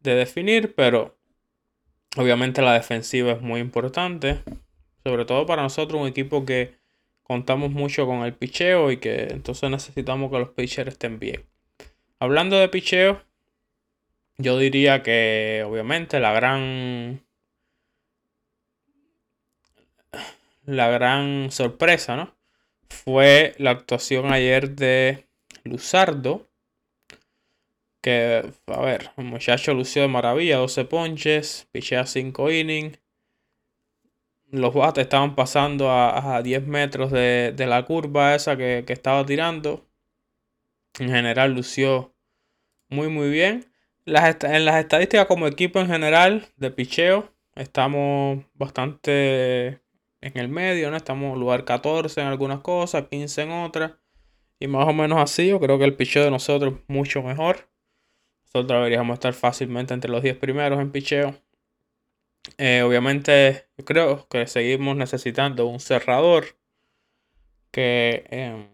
de 0.00 0.14
definir, 0.16 0.74
pero 0.74 1.16
obviamente 2.16 2.62
la 2.62 2.74
defensiva 2.74 3.32
es 3.32 3.40
muy 3.40 3.60
importante. 3.60 4.42
Sobre 5.04 5.24
todo 5.24 5.46
para 5.46 5.62
nosotros, 5.62 6.00
un 6.00 6.08
equipo 6.08 6.44
que 6.44 6.76
contamos 7.22 7.70
mucho 7.70 8.06
con 8.06 8.22
el 8.22 8.34
picheo 8.34 8.90
y 8.90 8.98
que 8.98 9.28
entonces 9.30 9.70
necesitamos 9.70 10.30
que 10.30 10.38
los 10.38 10.50
pitchers 10.50 10.92
estén 10.92 11.18
bien. 11.18 11.44
Hablando 12.18 12.58
de 12.58 12.68
picheo, 12.68 13.22
yo 14.38 14.58
diría 14.58 15.02
que 15.02 15.64
obviamente 15.66 16.20
la 16.20 16.32
gran 16.32 17.22
la 20.64 20.88
gran 20.88 21.50
sorpresa, 21.50 22.16
¿no? 22.16 22.34
Fue 22.88 23.54
la 23.58 23.70
actuación 23.70 24.32
ayer 24.32 24.70
de 24.76 25.26
Luzardo. 25.64 26.48
Que, 28.02 28.52
a 28.66 28.80
ver, 28.82 29.10
el 29.16 29.24
muchacho 29.24 29.74
lució 29.74 30.02
de 30.02 30.08
maravilla, 30.08 30.58
12 30.58 30.84
ponches, 30.84 31.68
pichea 31.72 32.04
5 32.06 32.50
innings. 32.50 32.98
Los 34.50 34.74
bates 34.74 35.04
estaban 35.04 35.34
pasando 35.34 35.90
a, 35.90 36.42
10 36.42 36.66
metros 36.66 37.10
de, 37.10 37.54
la 37.56 37.84
curva 37.86 38.34
esa 38.34 38.56
que, 38.56 38.84
que 38.86 38.92
estaba 38.92 39.24
tirando. 39.24 39.86
En 40.98 41.08
general 41.08 41.54
lució 41.54 42.12
muy 42.92 43.08
muy 43.08 43.30
bien. 43.30 43.72
Las, 44.04 44.36
en 44.44 44.64
las 44.64 44.76
estadísticas 44.76 45.26
como 45.26 45.46
equipo 45.46 45.80
en 45.80 45.86
general 45.86 46.48
de 46.56 46.70
picheo 46.70 47.32
estamos 47.54 48.44
bastante 48.54 49.80
en 50.20 50.38
el 50.38 50.48
medio, 50.48 50.90
¿no? 50.90 50.96
Estamos 50.96 51.38
lugar 51.38 51.64
14 51.64 52.20
en 52.20 52.26
algunas 52.26 52.60
cosas, 52.60 53.08
15 53.08 53.42
en 53.42 53.50
otras. 53.50 53.92
Y 54.60 54.68
más 54.68 54.86
o 54.86 54.92
menos 54.92 55.18
así, 55.18 55.48
yo 55.48 55.58
creo 55.58 55.78
que 55.78 55.84
el 55.84 55.96
picheo 55.96 56.24
de 56.24 56.30
nosotros 56.30 56.74
es 56.74 56.80
mucho 56.88 57.22
mejor. 57.22 57.71
Nosotros 58.54 58.80
deberíamos 58.80 59.14
estar 59.14 59.32
fácilmente 59.32 59.94
entre 59.94 60.10
los 60.10 60.22
10 60.22 60.36
primeros 60.36 60.78
en 60.78 60.92
picheo. 60.92 61.34
Eh, 62.58 62.82
obviamente, 62.82 63.66
creo 63.84 64.28
que 64.28 64.46
seguimos 64.46 64.96
necesitando 64.96 65.66
un 65.66 65.80
cerrador 65.80 66.56
que, 67.70 68.24
em, 68.30 68.68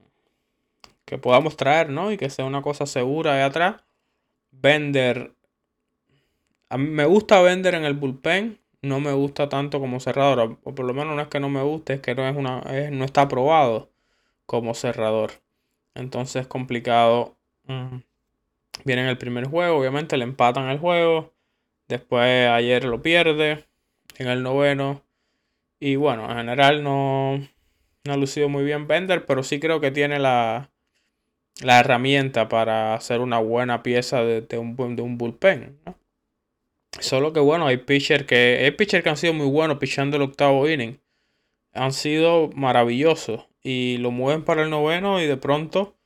que 1.04 1.18
podamos 1.18 1.56
traer, 1.56 1.90
¿no? 1.90 2.10
Y 2.12 2.16
que 2.16 2.30
sea 2.30 2.44
una 2.44 2.62
cosa 2.62 2.86
segura 2.86 3.34
de 3.34 3.42
atrás. 3.42 3.82
Vender. 4.50 5.34
A 6.70 6.78
mí 6.78 6.88
me 6.88 7.04
gusta 7.04 7.40
vender 7.42 7.74
en 7.74 7.84
el 7.84 7.94
bullpen. 7.94 8.58
No 8.82 9.00
me 9.00 9.12
gusta 9.12 9.48
tanto 9.48 9.80
como 9.80 10.00
cerrador. 10.00 10.58
O 10.64 10.74
por 10.74 10.86
lo 10.86 10.94
menos 10.94 11.14
no 11.16 11.22
es 11.22 11.28
que 11.28 11.40
no 11.40 11.48
me 11.48 11.62
guste, 11.62 11.94
es 11.94 12.00
que 12.00 12.14
no, 12.14 12.28
es 12.28 12.36
una, 12.36 12.62
no 12.90 13.04
está 13.04 13.22
aprobado 13.22 13.90
como 14.46 14.74
cerrador. 14.74 15.32
Entonces 15.94 16.42
es 16.42 16.48
complicado. 16.48 17.36
Mm, 17.66 17.98
viene 18.84 19.02
en 19.02 19.08
el 19.08 19.18
primer 19.18 19.46
juego, 19.46 19.78
obviamente 19.78 20.16
le 20.16 20.24
empatan 20.24 20.68
el 20.68 20.78
juego. 20.78 21.32
Después 21.88 22.48
ayer 22.48 22.84
lo 22.84 23.02
pierde 23.02 23.64
en 24.18 24.28
el 24.28 24.42
noveno. 24.42 25.02
Y 25.80 25.96
bueno, 25.96 26.28
en 26.30 26.36
general 26.36 26.82
no, 26.82 27.38
no 28.04 28.12
ha 28.12 28.16
lucido 28.16 28.48
muy 28.48 28.64
bien 28.64 28.86
Bender, 28.86 29.26
pero 29.26 29.42
sí 29.42 29.60
creo 29.60 29.80
que 29.80 29.90
tiene 29.90 30.18
la, 30.18 30.70
la 31.62 31.80
herramienta 31.80 32.48
para 32.48 32.94
hacer 32.94 33.20
una 33.20 33.38
buena 33.38 33.82
pieza 33.82 34.22
de, 34.22 34.58
un, 34.58 34.96
de 34.96 35.02
un 35.02 35.18
bullpen. 35.18 35.78
Solo 37.00 37.32
que 37.32 37.40
bueno, 37.40 37.66
hay 37.66 37.78
pitchers 37.78 38.24
que, 38.24 38.62
hay 38.64 38.70
pitchers 38.72 39.04
que 39.04 39.10
han 39.10 39.16
sido 39.16 39.32
muy 39.32 39.46
buenos 39.46 39.78
pichando 39.78 40.16
el 40.16 40.22
octavo 40.22 40.68
inning. 40.68 41.00
Han 41.72 41.92
sido 41.92 42.50
maravillosos. 42.54 43.46
Y 43.62 43.98
lo 43.98 44.10
mueven 44.10 44.44
para 44.44 44.62
el 44.62 44.70
noveno 44.70 45.20
y 45.20 45.26
de 45.26 45.36
pronto 45.36 45.96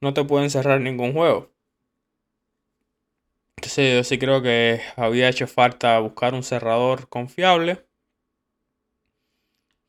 no 0.00 0.14
te 0.14 0.24
pueden 0.24 0.50
cerrar 0.50 0.80
ningún 0.80 1.12
juego. 1.12 1.53
Entonces 3.56 3.94
yo 3.96 4.04
sí 4.04 4.18
creo 4.18 4.42
que 4.42 4.80
había 4.96 5.28
hecho 5.28 5.46
falta 5.46 5.98
buscar 5.98 6.34
un 6.34 6.42
cerrador 6.42 7.08
confiable. 7.08 7.86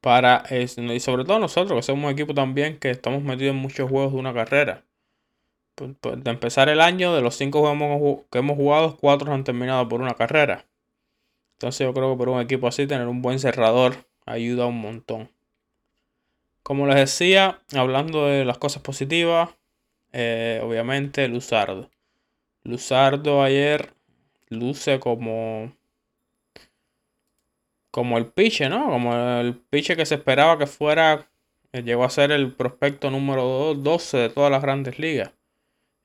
Para, 0.02 0.44
y 0.52 1.00
sobre 1.00 1.26
todo 1.26 1.40
nosotros, 1.40 1.78
que 1.80 1.84
somos 1.84 2.06
un 2.06 2.12
equipo 2.12 2.34
también 2.34 2.78
que 2.78 2.92
estamos 2.92 3.24
metidos 3.24 3.56
en 3.56 3.62
muchos 3.62 3.90
juegos 3.90 4.14
de 4.14 4.20
una 4.20 4.34
carrera. 4.34 4.86
De 5.78 6.32
empezar 6.32 6.70
el 6.70 6.80
año, 6.80 7.14
de 7.16 7.22
los 7.22 7.36
cinco 7.36 7.60
juegos 7.60 8.26
que 8.32 8.38
hemos 8.38 8.56
jugado, 8.56 8.98
cuatro 8.98 9.34
han 9.34 9.44
terminado 9.44 9.90
por 9.90 10.02
una 10.02 10.14
carrera. 10.14 10.66
Entonces 11.56 11.86
yo 11.86 11.94
creo 11.94 12.12
que 12.12 12.18
por 12.18 12.30
un 12.30 12.42
equipo 12.42 12.68
así, 12.68 12.86
tener 12.86 13.08
un 13.08 13.22
buen 13.22 13.40
cerrador 13.40 14.08
ayuda 14.26 14.68
un 14.68 14.80
montón. 14.80 15.32
Como 16.64 16.88
les 16.88 16.96
decía, 16.96 17.62
hablando 17.76 18.26
de 18.28 18.46
las 18.46 18.58
cosas 18.58 18.82
positivas, 18.82 19.50
eh, 20.14 20.62
obviamente 20.64 21.28
Luzardo. 21.28 21.90
Luzardo 22.66 23.44
ayer 23.44 23.94
luce 24.50 25.00
como 25.00 25.72
como 27.92 28.18
el 28.18 28.26
piche, 28.26 28.68
¿no? 28.68 28.90
Como 28.90 29.16
el 29.16 29.56
piche 29.56 29.96
que 29.96 30.06
se 30.06 30.16
esperaba 30.16 30.58
que 30.58 30.68
fuera, 30.68 31.30
llegó 31.72 32.04
a 32.04 32.10
ser 32.10 32.34
el 32.34 32.52
prospecto 32.52 33.10
número 33.10 33.74
12 33.74 34.18
de 34.18 34.30
todas 34.30 34.52
las 34.52 34.62
grandes 34.62 35.00
ligas. 35.00 35.32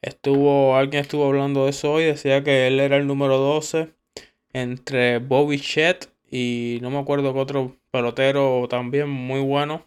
Estuvo, 0.03 0.77
alguien 0.77 1.03
estuvo 1.03 1.27
hablando 1.27 1.65
de 1.65 1.71
eso 1.71 1.93
hoy, 1.93 2.05
decía 2.05 2.45
que 2.45 2.69
él 2.69 2.79
era 2.79 2.97
el 2.97 3.09
número 3.09 3.39
12 3.39 3.93
entre 4.53 5.19
Bobby 5.19 5.59
Chet 5.59 6.11
y 6.31 6.79
no 6.81 6.91
me 6.91 6.99
acuerdo 6.99 7.33
que 7.35 7.41
otro 7.41 7.77
pelotero 7.91 8.69
también 8.69 9.09
muy 9.09 9.41
bueno. 9.41 9.85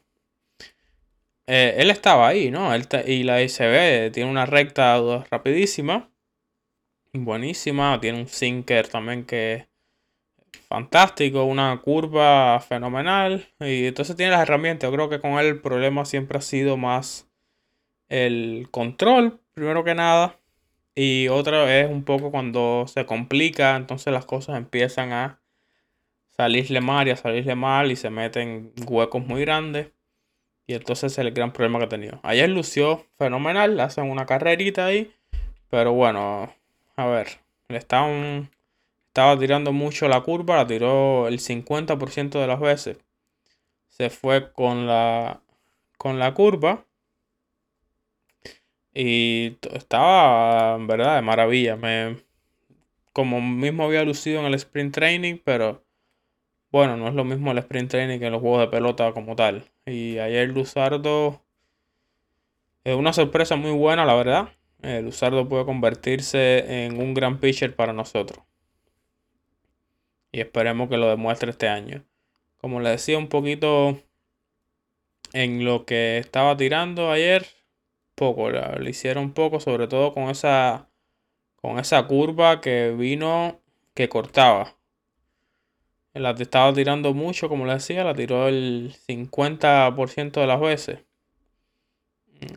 Eh, 1.47 1.75
él 1.77 1.89
estaba 1.89 2.27
ahí, 2.27 2.51
¿no? 2.51 2.73
Él 2.73 2.85
y 3.07 3.23
la 3.23 3.41
ICB 3.41 4.11
tiene 4.11 4.29
una 4.29 4.45
recta 4.45 4.99
rapidísima, 5.31 6.09
buenísima, 7.13 7.99
tiene 7.99 8.19
un 8.19 8.27
sinker 8.27 8.87
también 8.87 9.25
que 9.25 9.53
es 9.53 9.67
fantástico, 10.67 11.43
una 11.43 11.79
curva 11.81 12.59
fenomenal 12.59 13.47
y 13.59 13.87
entonces 13.87 14.15
tiene 14.15 14.31
las 14.31 14.41
herramientas. 14.41 14.89
Yo 14.89 14.95
creo 14.95 15.09
que 15.09 15.19
con 15.19 15.33
él 15.33 15.45
el 15.47 15.61
problema 15.61 16.05
siempre 16.05 16.37
ha 16.39 16.41
sido 16.41 16.77
más 16.77 17.29
el 18.09 18.67
control, 18.71 19.39
primero 19.53 19.83
que 19.83 19.95
nada. 19.95 20.39
Y 20.95 21.27
otra 21.29 21.63
vez 21.63 21.89
un 21.89 22.03
poco 22.03 22.31
cuando 22.31 22.85
se 22.87 23.05
complica, 23.05 23.75
entonces 23.75 24.13
las 24.13 24.25
cosas 24.25 24.57
empiezan 24.57 25.11
a 25.11 25.39
salirle 26.29 26.81
mal 26.81 27.07
y 27.07 27.11
a 27.11 27.15
salirle 27.15 27.55
mal 27.55 27.91
y 27.91 27.95
se 27.95 28.09
meten 28.09 28.73
huecos 28.87 29.25
muy 29.25 29.41
grandes. 29.41 29.91
Y 30.67 30.75
entonces 30.75 31.11
es 31.11 31.17
el 31.19 31.31
gran 31.31 31.51
problema 31.51 31.79
que 31.79 31.85
ha 31.85 31.89
tenido. 31.89 32.19
Ayer 32.23 32.49
lució 32.49 33.05
fenomenal, 33.17 33.79
hacen 33.79 34.09
una 34.09 34.25
carrerita 34.25 34.85
ahí. 34.85 35.13
Pero 35.69 35.93
bueno, 35.93 36.53
a 36.95 37.05
ver, 37.07 37.27
le 37.69 37.77
estaban, 37.77 38.51
estaba 39.07 39.37
tirando 39.39 39.71
mucho 39.71 40.07
la 40.07 40.21
curva, 40.21 40.57
la 40.57 40.67
tiró 40.67 41.27
el 41.27 41.39
50% 41.39 42.39
de 42.39 42.47
las 42.47 42.59
veces. 42.59 42.97
Se 43.89 44.09
fue 44.09 44.51
con 44.53 44.87
la, 44.87 45.41
con 45.97 46.19
la 46.19 46.33
curva. 46.33 46.85
Y 48.93 49.57
estaba, 49.71 50.75
en 50.75 50.87
verdad, 50.87 51.15
de 51.15 51.21
maravilla. 51.23 51.75
Me, 51.75 52.17
como 53.13 53.41
mismo 53.41 53.85
había 53.85 54.03
lucido 54.03 54.39
en 54.39 54.47
el 54.47 54.55
sprint 54.55 54.93
training, 54.93 55.37
pero 55.43 55.83
bueno, 56.71 56.97
no 56.97 57.07
es 57.07 57.13
lo 57.13 57.23
mismo 57.23 57.51
el 57.51 57.59
sprint 57.59 57.91
training 57.91 58.19
que 58.19 58.29
los 58.31 58.41
juegos 58.41 58.61
de 58.61 58.67
pelota 58.67 59.13
como 59.13 59.35
tal. 59.35 59.71
Y 59.85 60.17
ayer 60.19 60.49
Luzardo 60.49 61.43
es 62.83 62.95
una 62.95 63.13
sorpresa 63.13 63.55
muy 63.55 63.71
buena, 63.71 64.05
la 64.05 64.15
verdad. 64.15 64.49
Eh, 64.83 65.01
Luzardo 65.01 65.47
puede 65.47 65.65
convertirse 65.65 66.85
en 66.85 67.01
un 67.01 67.13
gran 67.13 67.39
pitcher 67.39 67.75
para 67.75 67.93
nosotros. 67.93 68.43
Y 70.31 70.41
esperemos 70.41 70.89
que 70.89 70.97
lo 70.97 71.09
demuestre 71.09 71.51
este 71.51 71.69
año. 71.69 72.03
Como 72.57 72.79
le 72.81 72.89
decía 72.89 73.17
un 73.17 73.29
poquito 73.29 73.97
en 75.31 75.65
lo 75.65 75.85
que 75.85 76.17
estaba 76.17 76.57
tirando 76.57 77.11
ayer, 77.11 77.45
poco, 78.15 78.49
le 78.51 78.89
hicieron 78.89 79.33
poco, 79.33 79.59
sobre 79.59 79.87
todo 79.87 80.13
con 80.13 80.29
esa 80.29 80.89
con 81.63 81.79
esa 81.79 82.05
curva 82.07 82.59
que 82.59 82.91
vino 82.91 83.61
que 83.93 84.09
cortaba. 84.09 84.75
La 86.13 86.31
estaba 86.31 86.73
tirando 86.73 87.13
mucho, 87.13 87.47
como 87.47 87.65
le 87.65 87.73
decía, 87.73 88.03
la 88.03 88.13
tiró 88.13 88.49
el 88.49 88.93
50% 89.07 90.41
de 90.41 90.47
las 90.47 90.59
veces. 90.59 90.99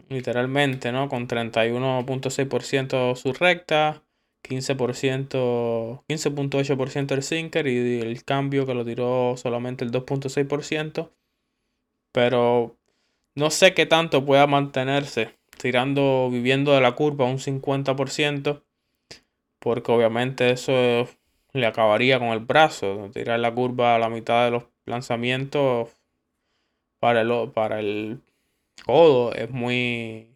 Literalmente, 0.09 0.93
¿no? 0.93 1.09
Con 1.09 1.29
31.6% 1.29 3.17
su 3.17 3.33
recta, 3.33 4.03
15%, 4.43 6.05
15.8% 6.09 7.13
el 7.13 7.23
sinker 7.23 7.67
y 7.67 8.01
el 8.01 8.25
cambio 8.25 8.67
que 8.67 8.75
lo 8.75 8.85
tiró 8.85 9.37
solamente 9.37 9.85
el 9.85 9.91
2.6%. 9.93 11.11
Pero 12.13 12.77
no 13.35 13.51
sé 13.51 13.75
qué 13.75 13.87
tanto 13.87 14.25
pueda 14.25 14.47
mantenerse 14.47 15.37
tirando, 15.59 16.29
viviendo 16.31 16.73
de 16.73 16.81
la 16.81 16.93
curva 16.93 17.25
un 17.27 17.39
50%, 17.39 18.63
porque 19.59 19.93
obviamente 19.93 20.51
eso 20.51 21.09
le 21.53 21.67
acabaría 21.67 22.19
con 22.19 22.29
el 22.29 22.41
brazo. 22.41 23.11
Tirar 23.13 23.41
la 23.41 23.55
curva 23.55 23.97
a 23.97 23.99
la 23.99 24.09
mitad 24.09 24.45
de 24.45 24.51
los 24.53 24.65
lanzamientos 24.85 25.91
para 27.01 27.23
el, 27.23 27.51
para 27.53 27.81
el 27.81 28.21
codo 28.85 29.33
es 29.33 29.51
muy, 29.51 30.29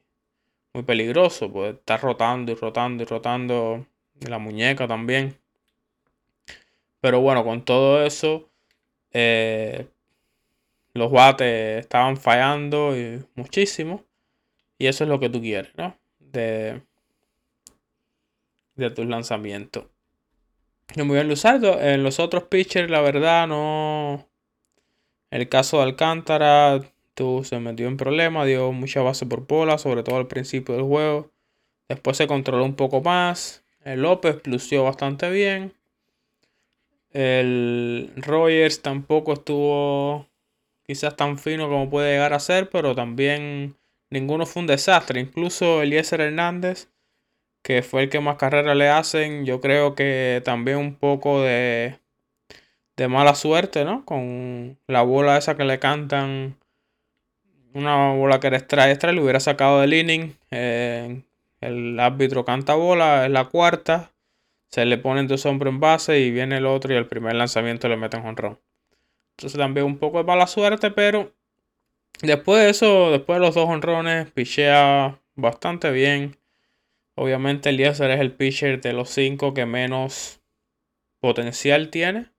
muy 0.72 0.82
peligroso, 0.84 1.50
pues 1.52 1.74
está 1.74 1.96
rotando 1.96 2.52
y 2.52 2.54
rotando 2.54 3.02
y 3.02 3.06
rotando 3.06 3.86
la 4.20 4.38
muñeca 4.38 4.86
también. 4.86 5.38
Pero 7.00 7.20
bueno, 7.20 7.44
con 7.44 7.64
todo 7.64 8.04
eso, 8.04 8.50
eh, 9.12 9.88
los 10.92 11.10
bates 11.10 11.80
estaban 11.80 12.16
fallando 12.16 12.96
y 12.96 13.24
muchísimo. 13.34 14.04
Y 14.78 14.86
eso 14.86 15.04
es 15.04 15.10
lo 15.10 15.20
que 15.20 15.28
tú 15.28 15.40
quieres, 15.40 15.72
¿no? 15.76 15.96
De, 16.18 16.82
de 18.76 18.90
tus 18.90 19.06
lanzamientos. 19.06 19.84
No 20.96 21.04
muy 21.04 21.16
bien 21.16 21.30
usado. 21.30 21.80
En 21.80 22.02
los 22.02 22.18
otros 22.18 22.44
pitchers, 22.44 22.90
la 22.90 23.00
verdad, 23.00 23.46
no. 23.46 24.26
El 25.30 25.48
caso 25.48 25.76
de 25.78 25.84
Alcántara, 25.84 26.80
se 27.44 27.58
metió 27.60 27.86
en 27.88 27.96
problemas, 27.96 28.46
dio 28.46 28.72
mucha 28.72 29.02
base 29.02 29.26
por 29.26 29.46
bola, 29.46 29.78
sobre 29.78 30.02
todo 30.02 30.16
al 30.16 30.26
principio 30.26 30.74
del 30.74 30.84
juego. 30.84 31.30
Después 31.88 32.16
se 32.16 32.26
controló 32.26 32.64
un 32.64 32.74
poco 32.74 33.00
más. 33.00 33.62
El 33.84 34.02
López 34.02 34.46
lució 34.46 34.84
bastante 34.84 35.30
bien. 35.30 35.72
El 37.12 38.12
Rogers 38.16 38.82
tampoco 38.82 39.32
estuvo 39.32 40.26
quizás 40.86 41.16
tan 41.16 41.38
fino 41.38 41.68
como 41.68 41.90
puede 41.90 42.12
llegar 42.12 42.32
a 42.32 42.40
ser, 42.40 42.70
pero 42.70 42.94
también 42.94 43.76
ninguno 44.10 44.46
fue 44.46 44.60
un 44.60 44.66
desastre. 44.66 45.20
Incluso 45.20 45.82
Eliezer 45.82 46.20
Hernández, 46.20 46.88
que 47.62 47.82
fue 47.82 48.04
el 48.04 48.08
que 48.10 48.20
más 48.20 48.36
carrera 48.36 48.74
le 48.74 48.88
hacen, 48.88 49.44
yo 49.44 49.60
creo 49.60 49.94
que 49.94 50.42
también 50.44 50.78
un 50.78 50.94
poco 50.94 51.42
de, 51.42 51.98
de 52.96 53.08
mala 53.08 53.34
suerte, 53.34 53.84
¿no? 53.84 54.04
Con 54.04 54.78
la 54.86 55.02
bola 55.02 55.38
esa 55.38 55.56
que 55.56 55.64
le 55.64 55.78
cantan, 55.78 56.56
una 57.74 58.12
bola 58.14 58.40
que 58.40 58.48
era 58.48 58.56
extra 58.56 58.90
extra, 58.90 59.12
le 59.12 59.20
hubiera 59.20 59.40
sacado 59.40 59.80
del 59.80 59.94
inning. 59.94 60.34
Eh, 60.50 61.22
el 61.60 61.98
árbitro 62.00 62.44
canta 62.44 62.74
bola, 62.74 63.26
es 63.26 63.30
la 63.30 63.46
cuarta. 63.46 64.12
Se 64.68 64.84
le 64.84 64.98
pone 64.98 65.24
dos 65.24 65.46
hombros 65.46 65.72
en 65.72 65.80
base 65.80 66.20
y 66.20 66.30
viene 66.30 66.58
el 66.58 66.66
otro 66.66 66.94
y 66.94 66.96
el 66.96 67.06
primer 67.06 67.34
lanzamiento 67.34 67.88
le 67.88 67.96
meten 67.96 68.24
honrón. 68.24 68.58
Entonces 69.36 69.58
también 69.58 69.86
un 69.86 69.98
poco 69.98 70.18
de 70.18 70.24
mala 70.24 70.46
suerte, 70.46 70.90
pero 70.90 71.32
después 72.22 72.62
de 72.62 72.70
eso, 72.70 73.10
después 73.10 73.38
de 73.38 73.46
los 73.46 73.54
dos 73.54 73.68
honrones, 73.68 74.30
pichea 74.30 75.18
bastante 75.34 75.90
bien. 75.90 76.36
Obviamente 77.14 77.70
Eliezer 77.70 78.10
es 78.10 78.20
el 78.20 78.32
pitcher 78.32 78.80
de 78.80 78.92
los 78.92 79.10
cinco 79.10 79.52
que 79.54 79.66
menos 79.66 80.40
potencial 81.20 81.90
tiene. 81.90 82.30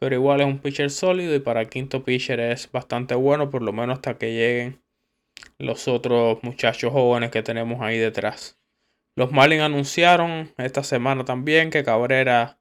Pero 0.00 0.14
igual 0.14 0.40
es 0.40 0.46
un 0.46 0.58
pitcher 0.58 0.90
sólido 0.90 1.34
y 1.34 1.40
para 1.40 1.60
el 1.60 1.68
quinto 1.68 2.02
pitcher 2.02 2.40
es 2.40 2.72
bastante 2.72 3.14
bueno, 3.14 3.50
por 3.50 3.60
lo 3.60 3.72
menos 3.72 3.98
hasta 3.98 4.16
que 4.16 4.32
lleguen 4.32 4.82
los 5.58 5.88
otros 5.88 6.38
muchachos 6.42 6.90
jóvenes 6.90 7.30
que 7.30 7.42
tenemos 7.42 7.82
ahí 7.82 7.98
detrás. 7.98 8.58
Los 9.14 9.30
Marlins 9.30 9.62
anunciaron 9.62 10.54
esta 10.56 10.82
semana 10.82 11.26
también 11.26 11.68
que 11.68 11.84
Cabrera 11.84 12.58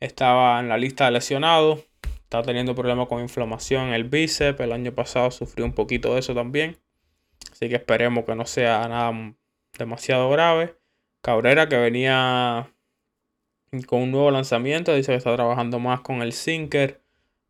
estaba 0.00 0.58
en 0.58 0.68
la 0.68 0.76
lista 0.76 1.04
de 1.04 1.12
lesionados. 1.12 1.86
Está 2.02 2.42
teniendo 2.42 2.74
problemas 2.74 3.06
con 3.06 3.22
inflamación 3.22 3.88
en 3.88 3.94
el 3.94 4.04
bíceps. 4.04 4.58
El 4.58 4.72
año 4.72 4.92
pasado 4.92 5.30
sufrió 5.30 5.64
un 5.64 5.74
poquito 5.74 6.14
de 6.14 6.20
eso 6.20 6.34
también. 6.34 6.78
Así 7.52 7.68
que 7.68 7.76
esperemos 7.76 8.24
que 8.24 8.34
no 8.34 8.46
sea 8.46 8.88
nada 8.88 9.34
demasiado 9.78 10.28
grave. 10.30 10.76
Cabrera 11.20 11.68
que 11.68 11.76
venía 11.76 12.73
con 13.82 14.02
un 14.02 14.10
nuevo 14.10 14.30
lanzamiento. 14.30 14.94
Dice 14.94 15.12
que 15.12 15.18
está 15.18 15.34
trabajando 15.34 15.78
más 15.78 16.00
con 16.00 16.22
el 16.22 16.32
sinker. 16.32 17.00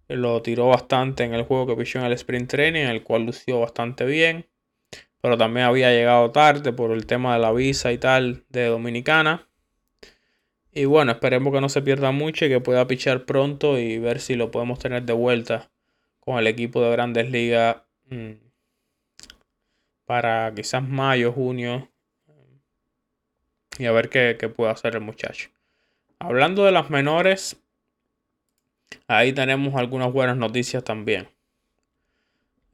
Lo 0.08 0.42
tiró 0.42 0.68
bastante 0.68 1.24
en 1.24 1.34
el 1.34 1.44
juego 1.44 1.66
que 1.66 1.76
pichó 1.76 1.98
en 1.98 2.06
el 2.06 2.12
sprint 2.12 2.50
training, 2.50 2.82
en 2.82 2.90
el 2.90 3.02
cual 3.02 3.24
lució 3.24 3.60
bastante 3.60 4.04
bien 4.04 4.46
pero 5.24 5.38
también 5.38 5.64
había 5.64 5.90
llegado 5.90 6.32
tarde 6.32 6.74
por 6.74 6.90
el 6.90 7.06
tema 7.06 7.32
de 7.32 7.40
la 7.40 7.50
visa 7.50 7.90
y 7.92 7.96
tal 7.96 8.44
de 8.50 8.66
Dominicana. 8.66 9.48
Y 10.70 10.84
bueno, 10.84 11.12
esperemos 11.12 11.50
que 11.50 11.62
no 11.62 11.70
se 11.70 11.80
pierda 11.80 12.10
mucho 12.12 12.44
y 12.44 12.50
que 12.50 12.60
pueda 12.60 12.86
pichar 12.86 13.24
pronto 13.24 13.78
y 13.78 13.98
ver 13.98 14.20
si 14.20 14.34
lo 14.34 14.50
podemos 14.50 14.80
tener 14.80 15.04
de 15.04 15.14
vuelta 15.14 15.70
con 16.20 16.36
el 16.36 16.46
equipo 16.46 16.82
de 16.82 16.90
Grandes 16.90 17.30
Ligas 17.30 17.78
mm, 18.10 18.32
para 20.04 20.52
quizás 20.54 20.86
mayo, 20.86 21.32
junio 21.32 21.88
y 23.78 23.86
a 23.86 23.92
ver 23.92 24.10
qué, 24.10 24.36
puede 24.54 24.72
hacer 24.72 24.94
el 24.94 25.00
muchacho. 25.00 25.48
Hablando 26.24 26.64
de 26.64 26.72
las 26.72 26.88
menores, 26.88 27.62
ahí 29.08 29.34
tenemos 29.34 29.74
algunas 29.74 30.10
buenas 30.10 30.38
noticias 30.38 30.82
también. 30.82 31.28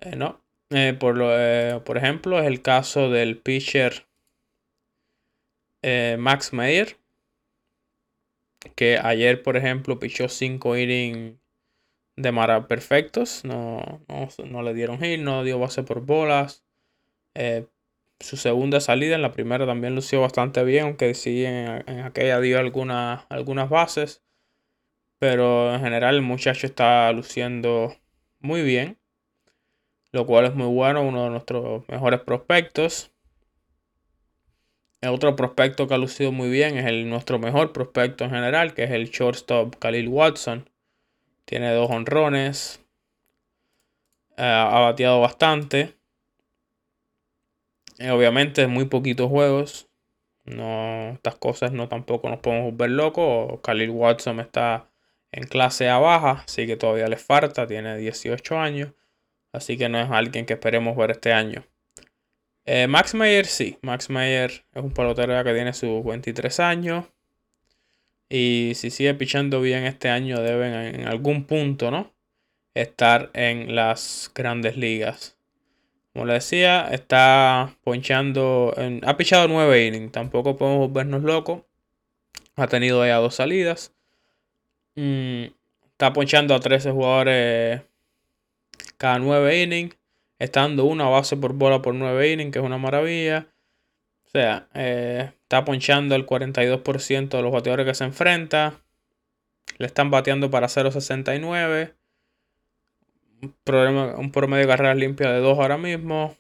Eh, 0.00 0.14
¿no? 0.14 0.40
Eh, 0.70 0.96
por, 0.96 1.18
eh, 1.20 1.80
por 1.84 1.98
ejemplo, 1.98 2.38
es 2.38 2.46
el 2.46 2.62
caso 2.62 3.10
del 3.10 3.38
pitcher 3.38 4.06
Max 5.82 6.52
Meyer, 6.52 6.96
que 8.76 9.00
ayer, 9.02 9.42
por 9.42 9.56
ejemplo, 9.56 9.98
pichó 9.98 10.28
5 10.28 10.76
innings 10.76 11.36
de 12.14 12.30
mara 12.30 12.68
perfectos. 12.68 13.44
No, 13.44 14.00
no, 14.44 14.62
le 14.62 14.74
dieron 14.74 15.00
hit, 15.00 15.18
no 15.18 15.42
dio 15.42 15.58
base 15.58 15.82
por 15.82 16.02
bolas. 16.02 16.62
Su 18.20 18.36
segunda 18.36 18.80
salida, 18.80 19.16
en 19.16 19.22
la 19.22 19.32
primera 19.32 19.66
también 19.66 19.94
lució 19.94 20.20
bastante 20.20 20.62
bien, 20.64 20.84
aunque 20.84 21.14
sí 21.14 21.44
en, 21.44 21.82
en 21.88 22.00
aquella 22.00 22.40
dio 22.40 22.58
algunas, 22.58 23.26
bases. 23.68 24.22
Pero 25.18 25.74
en 25.74 25.80
general 25.80 26.14
el 26.16 26.22
muchacho 26.22 26.66
está 26.66 27.12
luciendo 27.12 27.94
muy 28.40 28.62
bien 28.62 29.00
lo 30.12 30.26
cual 30.26 30.46
es 30.46 30.54
muy 30.54 30.66
bueno, 30.66 31.02
uno 31.02 31.24
de 31.24 31.30
nuestros 31.30 31.88
mejores 31.88 32.20
prospectos. 32.20 33.12
El 35.00 35.10
otro 35.10 35.34
prospecto 35.34 35.86
que 35.86 35.94
ha 35.94 35.98
lucido 35.98 36.30
muy 36.32 36.50
bien 36.50 36.76
es 36.76 36.86
el 36.86 37.08
nuestro 37.08 37.38
mejor 37.38 37.72
prospecto 37.72 38.24
en 38.24 38.30
general, 38.30 38.74
que 38.74 38.84
es 38.84 38.90
el 38.90 39.08
shortstop 39.10 39.76
Khalil 39.76 40.08
Watson. 40.08 40.68
Tiene 41.44 41.72
dos 41.72 41.90
honrones. 41.90 42.84
Eh, 44.36 44.42
ha 44.42 44.80
bateado 44.80 45.20
bastante. 45.20 45.96
Eh, 48.00 48.10
obviamente, 48.10 48.66
muy 48.66 48.86
poquitos 48.86 49.28
juegos. 49.28 49.90
No, 50.46 51.10
estas 51.10 51.36
cosas 51.36 51.72
no 51.72 51.88
tampoco 51.88 52.30
nos 52.30 52.40
podemos 52.40 52.74
ver 52.74 52.90
locos. 52.90 53.60
Khalil 53.62 53.90
Watson 53.90 54.40
está 54.40 54.88
en 55.32 55.44
clase 55.44 55.90
A 55.90 55.98
baja, 55.98 56.44
así 56.46 56.66
que 56.66 56.76
todavía 56.76 57.08
le 57.08 57.18
falta. 57.18 57.66
Tiene 57.66 57.98
18 57.98 58.58
años. 58.58 58.92
Así 59.52 59.76
que 59.76 59.90
no 59.90 60.00
es 60.00 60.10
alguien 60.10 60.46
que 60.46 60.54
esperemos 60.54 60.96
ver 60.96 61.10
este 61.10 61.34
año. 61.34 61.64
Eh, 62.64 62.86
Max 62.86 63.14
Meyer 63.14 63.44
sí. 63.44 63.78
Max 63.82 64.08
Meyer 64.08 64.50
es 64.50 64.82
un 64.82 64.92
pelotero 64.92 65.44
que 65.44 65.52
tiene 65.52 65.74
sus 65.74 66.02
23 66.02 66.58
años. 66.60 67.06
Y 68.30 68.72
si 68.76 68.90
sigue 68.90 69.12
pichando 69.14 69.60
bien 69.60 69.84
este 69.84 70.08
año, 70.08 70.40
deben 70.40 70.72
en 70.72 71.06
algún 71.06 71.44
punto, 71.44 71.90
¿no? 71.90 72.14
Estar 72.74 73.30
en 73.34 73.74
las 73.74 74.30
grandes 74.34 74.78
ligas. 74.78 75.36
Como 76.12 76.26
le 76.26 76.34
decía, 76.34 76.88
está 76.90 77.76
ponchando. 77.84 78.74
ha 79.02 79.16
pichado 79.16 79.48
9 79.48 79.86
innings. 79.86 80.12
Tampoco 80.12 80.56
podemos 80.56 80.92
vernos 80.92 81.22
locos. 81.22 81.62
Ha 82.56 82.66
tenido 82.66 83.06
ya 83.06 83.16
dos 83.16 83.36
salidas. 83.36 83.94
Mm, 84.96 85.44
está 85.92 86.12
ponchando 86.12 86.54
a 86.54 86.60
13 86.60 86.90
jugadores 86.90 87.82
cada 88.96 89.18
9 89.18 89.62
innings, 89.62 89.96
estando 90.38 90.84
una 90.84 91.08
base 91.08 91.36
por 91.36 91.54
bola 91.54 91.80
por 91.80 91.94
9 91.94 92.32
innings, 92.32 92.52
que 92.52 92.58
es 92.58 92.64
una 92.64 92.78
maravilla. 92.78 93.46
O 94.26 94.30
sea, 94.30 94.68
eh, 94.74 95.32
está 95.42 95.64
ponchando 95.64 96.14
el 96.14 96.26
42% 96.26 97.36
de 97.36 97.42
los 97.42 97.52
bateadores 97.52 97.86
que 97.86 97.94
se 97.94 98.04
enfrenta. 98.04 98.80
Le 99.78 99.86
están 99.86 100.10
bateando 100.10 100.50
para 100.50 100.68
0.69. 100.68 101.94
Un, 103.42 104.14
un 104.18 104.32
promedio 104.32 104.66
de 104.66 104.68
carreras 104.68 104.96
limpias 104.96 105.32
de 105.32 105.40
2 105.40 105.58
ahora 105.58 105.78
mismo. 105.78 106.36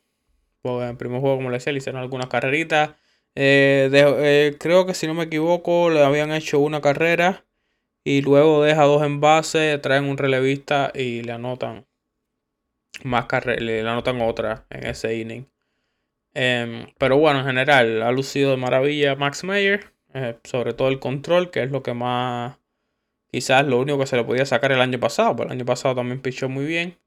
En 0.62 0.82
el 0.82 0.96
primer 0.96 1.20
juego, 1.20 1.36
como 1.36 1.50
les 1.50 1.60
decía, 1.60 1.72
le 1.72 1.78
hicieron 1.78 2.00
algunas 2.00 2.28
carreritas. 2.28 2.90
Eh, 3.34 3.90
eh, 3.92 4.56
creo 4.58 4.86
que 4.86 4.94
si 4.94 5.06
no 5.06 5.14
me 5.14 5.24
equivoco, 5.24 5.90
le 5.90 6.04
habían 6.04 6.32
hecho 6.32 6.58
una 6.60 6.80
carrera. 6.80 7.44
Y 8.04 8.22
luego 8.22 8.62
deja 8.62 8.84
dos 8.84 9.02
en 9.02 9.20
base, 9.20 9.78
traen 9.78 10.04
un 10.04 10.16
relevista 10.18 10.90
y 10.94 11.22
le 11.22 11.32
anotan 11.32 11.86
más 13.04 13.26
carreras, 13.26 13.62
le 13.62 13.80
anotan 13.80 14.20
otra 14.22 14.66
en 14.70 14.86
ese 14.86 15.16
inning. 15.16 15.46
Em, 16.34 16.86
pero 16.98 17.18
bueno, 17.18 17.40
en 17.40 17.46
general, 17.46 18.02
ha 18.02 18.12
lucido 18.12 18.52
de 18.52 18.56
maravilla 18.56 19.16
Max 19.16 19.44
Meyer, 19.44 19.92
eh, 20.14 20.38
sobre 20.44 20.74
todo 20.74 20.88
el 20.88 21.00
control, 21.00 21.50
que 21.50 21.62
es 21.62 21.70
lo 21.70 21.82
que 21.82 21.94
más, 21.94 22.58
quizás 23.30 23.66
lo 23.66 23.78
único 23.78 23.98
que 23.98 24.06
se 24.06 24.16
le 24.16 24.24
podía 24.24 24.46
sacar 24.46 24.72
el 24.72 24.80
año 24.80 24.98
pasado, 25.00 25.36
porque 25.36 25.52
el 25.52 25.58
año 25.58 25.66
pasado 25.66 25.94
también 25.94 26.20
pichó 26.20 26.48
muy 26.48 26.64
bien. 26.64 26.98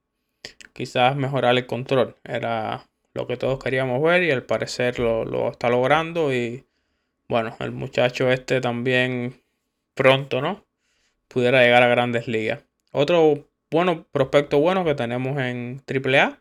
Quizás 0.74 1.16
mejorar 1.16 1.56
el 1.56 1.66
control, 1.66 2.16
era 2.24 2.86
lo 3.14 3.28
que 3.28 3.38
todos 3.38 3.64
queríamos 3.64 4.02
ver 4.02 4.24
y 4.24 4.32
al 4.32 4.44
parecer 4.44 5.00
lo, 5.00 5.26
lo 5.26 5.52
está 5.52 5.70
logrando. 5.70 6.34
Y 6.34 6.66
bueno, 7.30 7.56
el 7.60 7.72
muchacho 7.72 8.32
este 8.32 8.62
también 8.62 9.42
pronto, 9.94 10.42
¿no? 10.42 10.66
Pudiera 11.28 11.62
llegar 11.62 11.84
a 11.84 11.88
grandes 11.88 12.28
ligas. 12.28 12.64
Otro 12.92 13.48
bueno, 13.74 14.06
prospecto 14.12 14.60
bueno 14.60 14.86
que 14.86 14.94
tenemos 14.94 15.40
en 15.40 15.82
AAA 15.88 16.40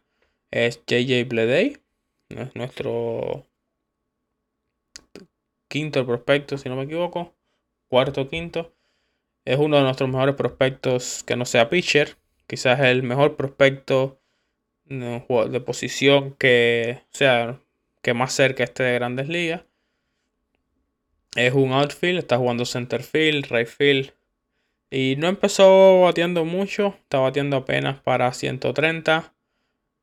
es 0.51 0.83
JJ 0.87 1.27
Bleday. 1.29 1.79
Nuestro 2.55 3.47
quinto 5.69 6.07
prospecto, 6.07 6.59
si 6.59 6.69
no 6.69 6.77
me 6.77 6.83
equivoco. 6.83 7.33
Cuarto, 7.89 8.29
quinto. 8.29 8.75
Es 9.45 9.59
uno 9.59 9.77
de 9.77 9.83
nuestros 9.83 10.09
mejores 10.09 10.35
prospectos 10.37 11.25
que 11.25 11.37
no 11.37 11.45
sea 11.45 11.69
pitcher. 11.69 12.17
Quizás 12.47 12.81
el 12.81 13.03
mejor 13.03 13.37
prospecto 13.37 14.21
de 14.85 15.61
posición 15.61 16.35
que 16.39 17.03
sea 17.11 17.61
que 18.03 18.15
más 18.15 18.33
cerca 18.33 18.65
esté 18.65 18.83
de 18.83 18.95
grandes 18.95 19.29
ligas. 19.29 19.63
Es 21.35 21.55
un 21.55 21.73
outfield, 21.73 22.19
está 22.19 22.37
jugando 22.37 22.65
center 22.67 23.03
field, 23.03 23.47
right 23.51 23.67
field. 23.67 24.13
Y 24.91 25.17
no 25.17 25.29
empezó 25.29 26.03
batiendo 26.03 26.45
mucho, 26.45 26.95
está 27.01 27.19
batiendo 27.19 27.57
apenas 27.57 27.99
para 28.01 28.33
130. 28.33 29.33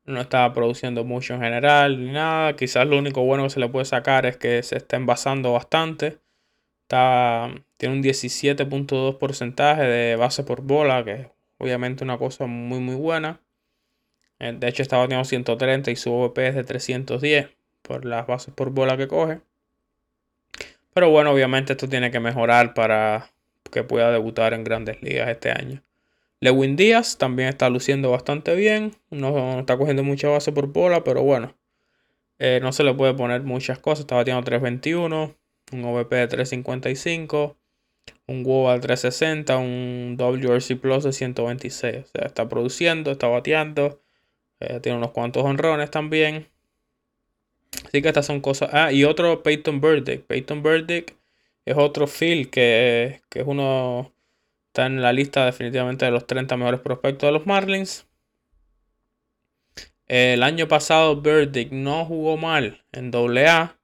No 0.06 0.20
estaba 0.20 0.52
produciendo 0.52 1.04
mucho 1.04 1.34
en 1.34 1.42
general 1.42 2.04
ni 2.04 2.10
nada. 2.10 2.56
Quizás 2.56 2.86
lo 2.86 2.98
único 2.98 3.22
bueno 3.22 3.44
que 3.44 3.50
se 3.50 3.60
le 3.60 3.68
puede 3.68 3.84
sacar 3.84 4.26
es 4.26 4.36
que 4.36 4.62
se 4.64 4.76
está 4.76 4.96
envasando 4.96 5.52
bastante. 5.52 6.18
Tiene 6.90 7.94
un 7.94 8.02
17.2 8.02 9.18
porcentaje 9.18 9.82
de 9.82 10.16
base 10.16 10.42
por 10.42 10.62
bola, 10.62 11.04
que 11.04 11.12
es 11.12 11.26
obviamente 11.58 12.02
una 12.02 12.18
cosa 12.18 12.46
muy 12.46 12.80
muy 12.80 12.96
buena. 12.96 13.40
Eh, 14.40 14.56
de 14.58 14.68
hecho, 14.68 14.82
está 14.82 14.96
batiendo 14.96 15.24
130 15.24 15.90
y 15.90 15.96
su 15.96 16.12
OVP 16.12 16.48
es 16.48 16.54
de 16.56 16.64
310 16.64 17.50
por 17.82 18.04
las 18.04 18.26
bases 18.26 18.52
por 18.54 18.70
bola 18.70 18.96
que 18.96 19.06
coge. 19.06 19.40
Pero 20.92 21.10
bueno, 21.10 21.30
obviamente 21.30 21.74
esto 21.74 21.88
tiene 21.88 22.10
que 22.10 22.20
mejorar 22.20 22.74
para 22.74 23.30
que 23.70 23.84
pueda 23.84 24.10
debutar 24.10 24.52
en 24.54 24.64
grandes 24.64 25.00
ligas 25.02 25.28
este 25.28 25.50
año. 25.52 25.82
Lewin 26.40 26.74
Díaz 26.74 27.18
también 27.18 27.50
está 27.50 27.68
luciendo 27.70 28.10
bastante 28.10 28.54
bien. 28.56 28.96
No 29.10 29.60
está 29.60 29.76
cogiendo 29.76 30.02
mucha 30.02 30.28
base 30.28 30.52
por 30.52 30.66
bola, 30.68 31.04
pero 31.04 31.22
bueno. 31.22 31.54
Eh, 32.38 32.58
no 32.62 32.72
se 32.72 32.82
le 32.82 32.94
puede 32.94 33.14
poner 33.14 33.42
muchas 33.42 33.78
cosas. 33.78 34.00
Está 34.00 34.16
batiendo 34.16 34.42
321, 34.42 35.36
un 35.72 35.84
OVP 35.84 36.16
de 36.16 36.28
355, 36.28 37.56
un 38.26 38.44
WOBA 38.44 38.74
de 38.74 38.80
360, 38.80 39.58
un 39.58 40.16
WRC 40.18 40.76
Plus 40.80 41.04
de 41.04 41.12
126. 41.12 42.04
O 42.04 42.06
sea, 42.06 42.26
está 42.26 42.48
produciendo, 42.48 43.10
está 43.10 43.28
bateando. 43.28 44.00
Eh, 44.60 44.80
tiene 44.80 44.98
unos 44.98 45.12
cuantos 45.12 45.44
honrones 45.44 45.90
también. 45.90 46.48
Así 47.86 48.02
que 48.02 48.08
estas 48.08 48.26
son 48.26 48.40
cosas. 48.40 48.70
Ah, 48.72 48.92
y 48.92 49.04
otro 49.04 49.42
Peyton 49.42 49.80
Burdick. 49.80 50.24
Peyton 50.26 50.62
Burdick 50.62 51.16
es 51.64 51.76
otro 51.76 52.06
field 52.06 52.50
que, 52.50 53.20
que 53.28 53.40
es 53.40 53.46
uno. 53.46 54.12
Está 54.68 54.86
en 54.86 55.02
la 55.02 55.12
lista 55.12 55.46
definitivamente 55.46 56.04
de 56.04 56.12
los 56.12 56.26
30 56.26 56.56
mejores 56.56 56.80
prospectos 56.80 57.28
de 57.28 57.32
los 57.32 57.46
Marlins. 57.46 58.06
El 60.06 60.42
año 60.42 60.66
pasado 60.68 61.16
Burdick 61.16 61.70
no 61.70 62.04
jugó 62.04 62.36
mal 62.36 62.84
en 62.92 63.12
AA. 63.14 63.79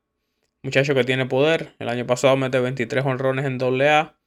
Muchacho 0.67 0.97
que 0.97 1.05
tiene 1.05 1.27
poder. 1.27 1.77
El 1.79 1.89
año 1.89 2.09
pasado 2.09 2.37
mete 2.37 2.59
23 2.59 3.07
honrones 3.07 3.45
en 3.45 3.63
AA. 3.63 4.19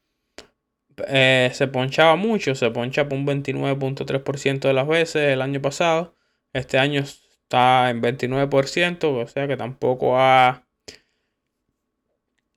Eh, 1.09 1.51
se 1.53 1.67
ponchaba 1.67 2.15
mucho, 2.15 2.55
se 2.55 2.71
poncha 2.71 3.01
un 3.11 3.27
29.3% 3.27 4.69
de 4.69 4.73
las 4.73 4.87
veces 4.87 5.33
el 5.33 5.41
año 5.41 5.61
pasado. 5.61 6.15
Este 6.53 6.77
año 6.77 7.01
está 7.01 7.89
en 7.89 8.01
29%, 8.01 9.03
o 9.03 9.27
sea 9.27 9.49
que 9.49 9.57
tampoco 9.57 10.17
ha... 10.17 10.65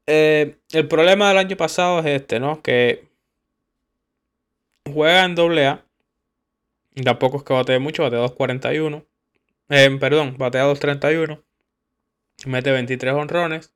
Eh, 0.06 0.58
el 0.70 0.86
problema 0.86 1.30
del 1.30 1.38
año 1.38 1.56
pasado 1.56 1.98
es 1.98 2.06
este, 2.06 2.38
¿no? 2.38 2.62
Que 2.62 3.08
juega 4.92 5.24
en 5.24 5.34
AA. 5.36 5.84
Tampoco 7.02 7.38
es 7.38 7.42
que 7.42 7.52
bate 7.52 7.80
mucho, 7.80 8.04
bate 8.04 8.16
2.41. 8.16 9.04
Eh, 9.70 9.98
perdón, 9.98 10.36
batea 10.38 10.66
2.31. 10.66 11.42
Mete 12.46 12.70
23 12.70 13.14
honrones. 13.14 13.72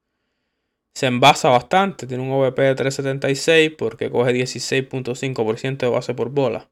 Se 0.95 1.07
envasa 1.07 1.51
bastante, 1.51 2.07
tiene 2.07 2.23
un 2.23 2.33
OVP 2.33 2.63
de 2.63 2.77
3.76 2.77 3.77
porque 3.77 4.11
coge 4.11 4.33
16.5% 4.33 5.77
de 5.77 5.89
base 5.89 6.15
por 6.15 6.31
bola. 6.31 6.71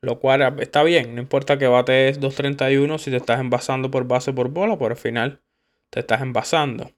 Lo 0.00 0.18
cual 0.18 0.60
está 0.60 0.82
bien, 0.82 1.14
no 1.14 1.22
importa 1.22 1.56
que 1.56 1.66
bates 1.66 2.20
2.31 2.20 2.98
si 2.98 3.10
te 3.10 3.16
estás 3.16 3.40
envasando 3.40 3.90
por 3.90 4.06
base 4.06 4.32
por 4.32 4.48
bola, 4.48 4.76
por 4.76 4.90
el 4.90 4.98
final 4.98 5.40
te 5.90 6.00
estás 6.00 6.20
envasando. 6.20 6.90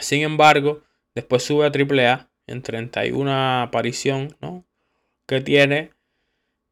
Sin 0.00 0.22
embargo, 0.22 0.82
después 1.14 1.44
sube 1.44 1.66
a 1.66 1.70
AAA 1.70 2.28
en 2.48 2.62
31 2.62 3.62
aparición 3.62 4.36
¿no? 4.40 4.64
que 5.26 5.40
tiene. 5.40 5.92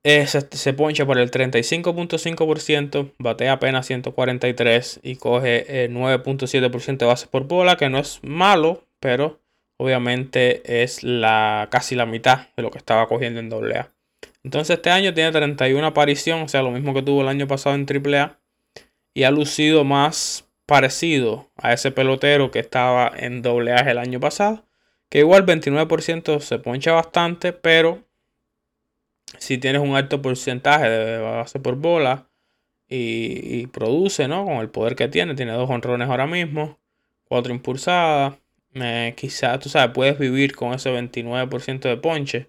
Se, 0.06 0.72
poncha 0.72 1.04
por 1.04 1.18
el 1.18 1.30
35.5%, 1.32 3.12
batea 3.18 3.52
apenas 3.54 3.86
143 3.86 5.00
y 5.02 5.16
coge 5.16 5.88
9.7% 5.90 6.92
eh, 6.92 6.96
de 6.96 7.06
base 7.06 7.26
por 7.26 7.48
bola, 7.48 7.76
que 7.76 7.88
no 7.88 7.98
es 7.98 8.20
malo, 8.22 8.84
pero 9.00 9.40
obviamente 9.78 10.82
es 10.84 11.02
la, 11.02 11.68
casi 11.72 11.96
la 11.96 12.06
mitad 12.06 12.46
de 12.56 12.62
lo 12.62 12.70
que 12.70 12.78
estaba 12.78 13.08
cogiendo 13.08 13.40
en 13.40 13.52
AA. 13.52 13.90
Entonces 14.44 14.76
este 14.76 14.90
año 14.90 15.12
tiene 15.12 15.32
31 15.32 15.84
apariciones, 15.84 16.44
o 16.44 16.48
sea, 16.48 16.62
lo 16.62 16.70
mismo 16.70 16.94
que 16.94 17.02
tuvo 17.02 17.22
el 17.22 17.28
año 17.28 17.48
pasado 17.48 17.74
en 17.74 17.84
AAA. 17.84 18.38
Y 19.12 19.24
ha 19.24 19.30
lucido 19.32 19.82
más 19.82 20.48
parecido 20.66 21.50
a 21.56 21.72
ese 21.72 21.90
pelotero 21.90 22.52
que 22.52 22.60
estaba 22.60 23.10
en 23.16 23.44
AA 23.44 23.90
el 23.90 23.98
año 23.98 24.20
pasado. 24.20 24.64
Que 25.08 25.18
igual 25.18 25.44
29% 25.46 26.38
se 26.38 26.58
poncha 26.60 26.92
bastante, 26.92 27.52
pero 27.52 28.05
si 29.38 29.58
tienes 29.58 29.82
un 29.82 29.96
alto 29.96 30.22
porcentaje 30.22 30.88
de 30.88 31.18
base 31.18 31.60
por 31.60 31.76
bola 31.76 32.28
y, 32.88 33.66
produce, 33.68 34.28
¿no? 34.28 34.44
Con 34.44 34.58
el 34.58 34.70
poder 34.70 34.96
que 34.96 35.08
tiene, 35.08 35.34
tiene 35.34 35.52
dos 35.52 35.68
honrones 35.70 36.08
ahora 36.08 36.26
mismo, 36.26 36.78
cuatro 37.24 37.52
impulsadas. 37.52 38.38
Eh, 38.74 39.14
quizás, 39.16 39.58
tú 39.60 39.68
sabes, 39.68 39.92
puedes 39.94 40.18
vivir 40.18 40.54
con 40.54 40.74
ese 40.74 40.90
29% 40.90 41.80
de 41.88 41.96
ponche 41.96 42.46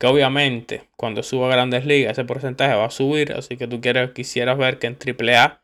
que 0.00 0.06
obviamente 0.06 0.88
cuando 0.96 1.22
suba 1.22 1.48
a 1.48 1.50
grandes 1.50 1.84
ligas 1.84 2.12
ese 2.12 2.24
porcentaje 2.24 2.74
va 2.74 2.86
a 2.86 2.90
subir, 2.90 3.32
así 3.34 3.58
que 3.58 3.68
tú 3.68 3.82
quieres, 3.82 4.12
quisieras 4.12 4.56
ver 4.58 4.78
que 4.78 4.86
en 4.86 4.96
AAA 4.96 5.60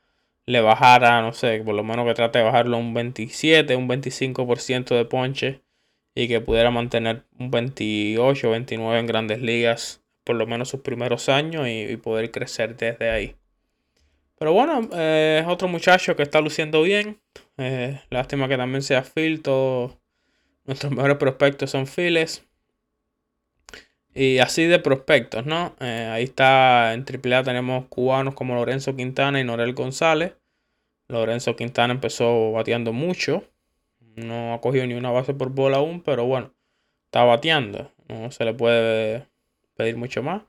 le 0.46 0.60
bajara, 0.60 1.22
no 1.22 1.32
sé, 1.32 1.62
por 1.64 1.74
lo 1.74 1.82
menos 1.82 2.06
que 2.06 2.14
trate 2.14 2.38
de 2.40 2.44
bajarlo 2.44 2.78
un 2.78 2.94
27, 2.94 3.74
un 3.76 3.88
25% 3.88 4.94
de 4.94 5.04
ponche 5.06 5.62
y 6.14 6.28
que 6.28 6.40
pudiera 6.40 6.70
mantener 6.70 7.24
un 7.38 7.50
28, 7.50 8.50
29 8.50 9.00
en 9.00 9.06
grandes 9.06 9.40
ligas 9.40 10.02
por 10.26 10.34
lo 10.34 10.46
menos 10.48 10.68
sus 10.68 10.80
primeros 10.80 11.28
años 11.28 11.68
y, 11.68 11.96
poder 11.98 12.32
crecer 12.32 12.76
desde 12.76 13.10
ahí. 13.10 13.36
Pero 14.36 14.52
bueno, 14.52 14.88
eh, 14.92 15.38
es 15.40 15.48
otro 15.48 15.68
muchacho 15.68 16.16
que 16.16 16.24
está 16.24 16.40
luciendo 16.40 16.82
bien. 16.82 17.20
Eh, 17.58 18.00
lástima 18.10 18.48
que 18.48 18.56
también 18.56 18.82
sea 18.82 19.04
Phil. 19.04 19.40
Todos 19.40 19.96
nuestros 20.64 20.92
mejores 20.92 21.16
prospectos 21.18 21.70
son 21.70 21.86
Philes. 21.86 22.44
Y 24.14 24.38
así 24.38 24.64
de 24.64 24.80
prospectos, 24.80 25.46
¿no? 25.46 25.76
Eh, 25.78 26.10
ahí 26.12 26.24
está 26.24 26.92
en 26.94 27.04
AAA 27.04 27.44
tenemos 27.44 27.86
cubanos 27.86 28.34
como 28.34 28.56
Lorenzo 28.56 28.96
Quintana 28.96 29.40
y 29.40 29.44
Norel 29.44 29.74
González. 29.74 30.34
Lorenzo 31.06 31.54
Quintana 31.54 31.94
empezó 31.94 32.50
bateando 32.50 32.92
mucho. 32.92 33.44
No 34.16 34.54
ha 34.54 34.60
cogido 34.60 34.86
ni 34.88 34.94
una 34.94 35.12
base 35.12 35.34
por 35.34 35.50
bola 35.50 35.76
aún, 35.76 36.00
pero 36.00 36.24
bueno, 36.26 36.52
está 37.04 37.22
bateando. 37.22 37.92
No 38.08 38.32
se 38.32 38.44
le 38.44 38.54
puede 38.54 39.26
pedir 39.76 39.96
mucho 39.96 40.22
más. 40.22 40.42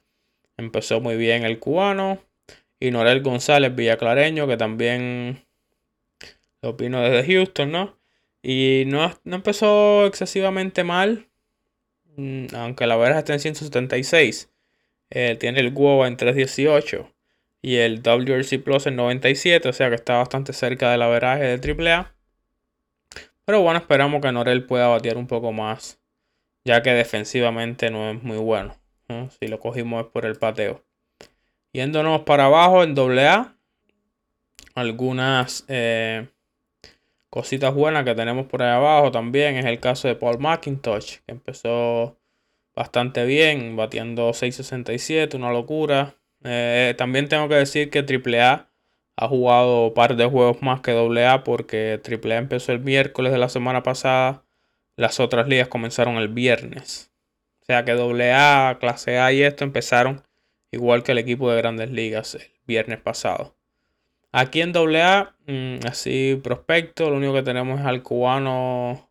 Empezó 0.58 1.02
muy 1.02 1.16
bien 1.18 1.44
el 1.44 1.60
cubano. 1.60 2.20
Y 2.80 2.92
Norel 2.92 3.22
González 3.22 3.76
Villaclareño, 3.76 4.48
que 4.48 4.58
también 4.58 5.46
lo 6.62 6.72
opino 6.72 7.02
desde 7.02 7.34
Houston, 7.34 7.72
¿no? 7.72 7.98
Y 8.44 8.84
no, 8.88 9.14
no 9.24 9.36
empezó 9.36 10.06
excesivamente 10.06 10.84
mal. 10.84 11.28
Mm, 12.16 12.48
aunque 12.56 12.88
la 12.88 12.98
verdad 12.98 13.20
está 13.20 13.34
en 13.34 13.40
176, 13.40 14.50
tiene 15.10 15.60
el 15.60 15.74
WOBA 15.74 16.08
en 16.08 16.18
318 16.18 17.12
y 17.62 17.78
el 17.78 18.02
WRC 18.02 18.60
Plus 18.64 18.88
en 18.88 18.96
97, 18.96 19.70
o 19.70 19.74
sea 19.74 19.90
que 19.90 19.96
está 19.96 20.18
bastante 20.18 20.54
cerca 20.54 20.92
del 20.92 21.02
averaje 21.02 21.58
de 21.58 21.74
AAA. 21.74 22.14
Pero 23.46 23.62
bueno, 23.62 23.80
esperamos 23.80 24.22
que 24.22 24.32
Norel 24.32 24.66
pueda 24.66 24.88
batear 24.88 25.18
un 25.18 25.28
poco 25.28 25.52
más, 25.52 26.00
ya 26.66 26.82
que 26.82 26.92
defensivamente 26.92 27.90
no 27.92 28.12
es 28.12 28.22
muy 28.24 28.38
bueno. 28.38 28.76
Si 29.40 29.48
lo 29.48 29.60
cogimos 29.60 30.06
es 30.06 30.12
por 30.12 30.26
el 30.26 30.36
pateo. 30.36 30.84
Yéndonos 31.74 32.22
para 32.22 32.46
abajo 32.46 32.84
en 32.84 32.96
AA, 32.98 33.56
algunas 34.76 35.66
eh, 35.68 36.28
cositas 37.30 37.74
buenas 37.74 38.04
que 38.04 38.16
tenemos 38.16 38.48
por 38.48 38.64
ahí 38.64 38.70
abajo 38.70 39.12
también 39.12 39.56
es 39.56 39.66
el 39.66 39.80
caso 39.80 40.08
de 40.08 40.16
Paul 40.16 40.40
McIntosh, 40.40 41.18
que 41.26 41.32
empezó 41.32 42.18
bastante 42.76 43.26
bien, 43.26 43.76
batiendo 43.76 44.30
6.67, 44.30 45.36
una 45.36 45.52
locura. 45.52 46.16
Eh, 46.44 46.94
también 46.98 47.28
tengo 47.28 47.48
que 47.50 47.56
decir 47.56 47.90
que 47.90 48.00
AAA 48.00 48.70
ha 49.16 49.28
jugado 49.28 49.88
un 49.88 49.94
par 49.94 50.16
de 50.16 50.26
juegos 50.26 50.62
más 50.62 50.82
que 50.82 50.92
AA 50.92 51.44
porque 51.44 52.00
AAA 52.04 52.38
empezó 52.38 52.72
el 52.72 52.80
miércoles 52.80 53.32
de 53.32 53.40
la 53.40 53.50
semana 53.50 53.84
pasada, 53.84 54.44
las 54.96 55.20
otras 55.20 55.48
ligas 55.48 55.68
comenzaron 55.68 56.18
el 56.18 56.28
viernes. 56.28 57.12
Sea 57.68 57.84
que 57.84 57.92
AA, 57.92 58.80
clase 58.80 59.20
A 59.20 59.32
y 59.34 59.44
esto 59.44 59.64
empezaron 59.64 60.24
igual 60.72 61.04
que 61.04 61.12
el 61.12 61.18
equipo 61.18 61.52
de 61.52 61.58
grandes 61.58 61.92
ligas 61.92 62.36
el 62.36 62.44
viernes 62.66 63.00
pasado. 63.00 63.56
Aquí 64.32 64.62
en 64.62 64.74
AA, 64.76 65.36
mm, 65.48 65.88
así 65.88 66.40
prospecto, 66.44 67.10
lo 67.10 67.18
único 67.18 67.34
que 67.34 67.44
tenemos 67.44 67.80
es 67.80 67.86
al 67.86 68.04
cubano 68.04 69.10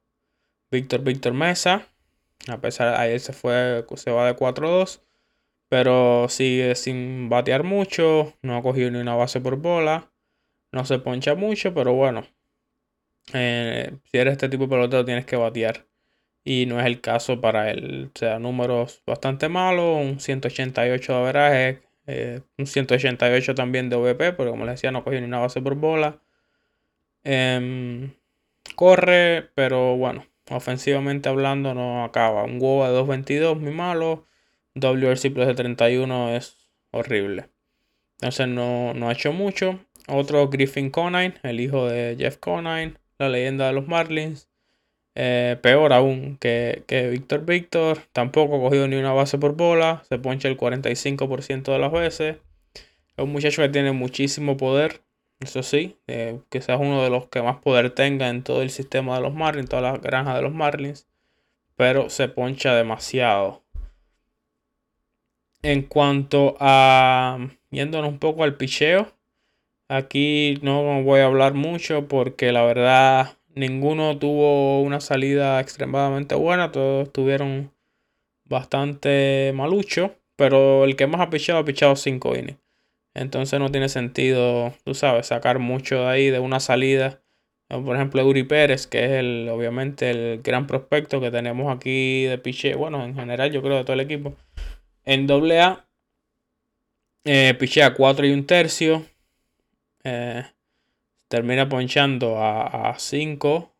Víctor 0.70 1.02
Víctor 1.02 1.34
Mesa. 1.34 1.86
A 2.48 2.58
pesar 2.60 2.90
de 2.90 2.96
ayer 2.96 3.20
se 3.20 3.32
fue, 3.32 3.84
se 3.96 4.10
va 4.10 4.26
de 4.26 4.36
4-2. 4.36 5.00
Pero 5.68 6.28
sigue 6.28 6.74
sin 6.76 7.28
batear 7.28 7.64
mucho. 7.64 8.34
No 8.42 8.56
ha 8.56 8.62
cogido 8.62 8.90
ni 8.90 8.98
una 8.98 9.16
base 9.16 9.40
por 9.40 9.56
bola. 9.56 10.10
No 10.72 10.84
se 10.84 10.98
poncha 10.98 11.34
mucho, 11.34 11.74
pero 11.74 11.92
bueno. 11.94 12.26
Eh, 13.32 13.96
si 14.04 14.18
eres 14.18 14.32
este 14.32 14.48
tipo 14.48 14.64
de 14.64 14.70
pelotero 14.70 15.04
tienes 15.04 15.26
que 15.26 15.36
batear. 15.36 15.86
Y 16.48 16.66
no 16.66 16.78
es 16.78 16.86
el 16.86 17.00
caso 17.00 17.40
para 17.40 17.72
él. 17.72 18.12
O 18.14 18.18
sea, 18.18 18.38
números 18.38 19.02
bastante 19.04 19.48
malos. 19.48 19.98
Un 20.00 20.20
188 20.20 21.12
de 21.12 21.18
averaje. 21.18 21.82
Eh, 22.06 22.40
un 22.56 22.68
188 22.68 23.56
también 23.56 23.90
de 23.90 23.96
OVP. 23.96 24.32
Pero 24.32 24.52
como 24.52 24.64
les 24.64 24.76
decía, 24.76 24.92
no 24.92 25.02
cogió 25.02 25.20
ni 25.20 25.26
una 25.26 25.40
base 25.40 25.60
por 25.60 25.74
bola. 25.74 26.22
Em, 27.24 28.12
corre, 28.76 29.50
pero 29.56 29.96
bueno. 29.96 30.24
Ofensivamente 30.48 31.28
hablando 31.28 31.74
no 31.74 32.04
acaba. 32.04 32.44
Un 32.44 32.62
huevo 32.62 32.86
de 32.86 32.96
2.22, 32.96 33.58
muy 33.58 33.72
malo. 33.72 34.24
WRC 34.76 35.32
Plus 35.32 35.48
de 35.48 35.54
31 35.54 36.36
es 36.36 36.68
horrible. 36.92 37.48
Entonces 38.20 38.46
no, 38.46 38.94
no 38.94 39.08
ha 39.08 39.12
hecho 39.12 39.32
mucho. 39.32 39.80
Otro 40.06 40.48
Griffin 40.48 40.90
Conine, 40.90 41.34
el 41.42 41.58
hijo 41.58 41.88
de 41.88 42.14
Jeff 42.16 42.36
Conine, 42.36 42.94
la 43.18 43.28
leyenda 43.28 43.66
de 43.66 43.72
los 43.72 43.88
Marlins. 43.88 44.48
Eh, 45.18 45.56
peor 45.62 45.94
aún 45.94 46.36
que, 46.38 46.84
que 46.86 47.08
Víctor 47.08 47.46
Víctor. 47.46 47.98
Tampoco 48.12 48.56
ha 48.56 48.60
cogido 48.60 48.86
ni 48.86 48.96
una 48.96 49.12
base 49.12 49.38
por 49.38 49.56
bola. 49.56 50.02
Se 50.08 50.18
poncha 50.18 50.48
el 50.48 50.58
45% 50.58 51.72
de 51.72 51.78
las 51.78 51.90
veces. 51.90 52.36
Es 53.16 53.24
un 53.24 53.32
muchacho 53.32 53.62
que 53.62 53.70
tiene 53.70 53.92
muchísimo 53.92 54.58
poder. 54.58 55.00
Eso 55.40 55.62
sí, 55.62 55.96
eh, 56.06 56.38
quizás 56.50 56.78
uno 56.80 57.02
de 57.02 57.10
los 57.10 57.28
que 57.28 57.42
más 57.42 57.56
poder 57.58 57.90
tenga 57.90 58.28
en 58.28 58.42
todo 58.42 58.62
el 58.62 58.70
sistema 58.70 59.16
de 59.16 59.22
los 59.22 59.34
Marlins, 59.34 59.68
toda 59.68 59.82
la 59.82 59.96
granja 59.98 60.34
de 60.36 60.42
los 60.42 60.52
Marlins. 60.52 61.06
Pero 61.76 62.10
se 62.10 62.28
poncha 62.28 62.74
demasiado. 62.74 63.62
En 65.62 65.82
cuanto 65.82 66.56
a. 66.60 67.38
Yéndonos 67.70 68.10
un 68.10 68.18
poco 68.18 68.44
al 68.44 68.56
picheo. 68.56 69.12
Aquí 69.88 70.58
no 70.62 71.02
voy 71.02 71.20
a 71.20 71.26
hablar 71.26 71.54
mucho 71.54 72.06
porque 72.08 72.52
la 72.52 72.64
verdad 72.64 73.36
ninguno 73.56 74.18
tuvo 74.18 74.82
una 74.82 75.00
salida 75.00 75.60
extremadamente 75.60 76.36
buena. 76.36 76.70
Todos 76.70 77.12
tuvieron 77.12 77.72
bastante 78.44 79.52
malucho. 79.54 80.14
Pero 80.36 80.84
el 80.84 80.96
que 80.96 81.06
más 81.06 81.20
ha 81.22 81.30
pichado 81.30 81.58
ha 81.58 81.64
pichado 81.64 81.96
5 81.96 82.36
innings. 82.36 82.58
Entonces 83.14 83.58
no 83.58 83.70
tiene 83.70 83.88
sentido, 83.88 84.74
tú 84.84 84.94
sabes, 84.94 85.28
sacar 85.28 85.58
mucho 85.58 86.02
de 86.02 86.06
ahí 86.06 86.30
de 86.30 86.38
una 86.38 86.60
salida. 86.60 87.22
Por 87.68 87.96
ejemplo, 87.96 88.24
Uri 88.24 88.44
Pérez, 88.44 88.86
que 88.86 89.04
es 89.06 89.10
el, 89.12 89.48
obviamente 89.50 90.10
el 90.10 90.42
gran 90.42 90.66
prospecto 90.66 91.20
que 91.20 91.30
tenemos 91.30 91.74
aquí 91.74 92.24
de 92.24 92.38
picheo. 92.38 92.78
Bueno, 92.78 93.02
en 93.04 93.14
general 93.16 93.50
yo 93.50 93.62
creo 93.62 93.76
de 93.76 93.84
todo 93.84 93.94
el 93.94 94.00
equipo. 94.00 94.36
En 95.06 95.26
eh, 97.24 97.54
pichea 97.58 97.94
4 97.94 98.26
y 98.26 98.32
un 98.32 98.46
tercio. 98.46 99.04
Eh, 100.04 100.44
termina 101.28 101.68
ponchando 101.68 102.42
a, 102.42 102.94
5. 102.98 103.72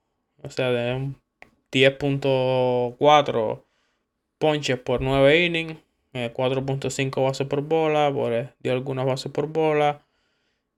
O 0.42 0.50
sea, 0.50 0.70
de 0.70 1.12
10.4 1.72 3.64
ponches 4.38 4.78
por 4.78 5.00
9 5.02 5.44
innings. 5.44 5.78
4.5 6.12 7.18
eh, 7.18 7.22
bases 7.22 7.46
por 7.46 7.62
bola. 7.62 8.10
Por, 8.12 8.32
eh, 8.32 8.50
dio 8.60 8.72
algunas 8.72 9.06
bases 9.06 9.30
por 9.32 9.48
bola. 9.48 10.02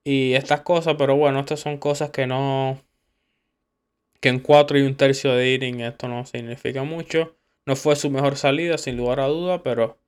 Y 0.04 0.34
estas 0.34 0.62
cosas, 0.62 0.96
pero 0.98 1.16
bueno, 1.16 1.40
estas 1.40 1.60
son 1.60 1.78
cosas 1.78 2.10
que 2.10 2.26
no. 2.26 2.80
Que 4.20 4.30
en 4.30 4.40
4 4.40 4.78
y 4.78 4.82
un 4.82 4.96
tercio 4.96 5.32
de 5.34 5.54
inning 5.54 5.80
esto 5.80 6.08
no 6.08 6.24
significa 6.26 6.82
mucho. 6.82 7.36
No 7.66 7.76
fue 7.76 7.94
su 7.96 8.10
mejor 8.10 8.36
salida, 8.36 8.78
sin 8.78 8.96
lugar 8.96 9.20
a 9.20 9.26
duda, 9.26 9.62
pero 9.62 9.98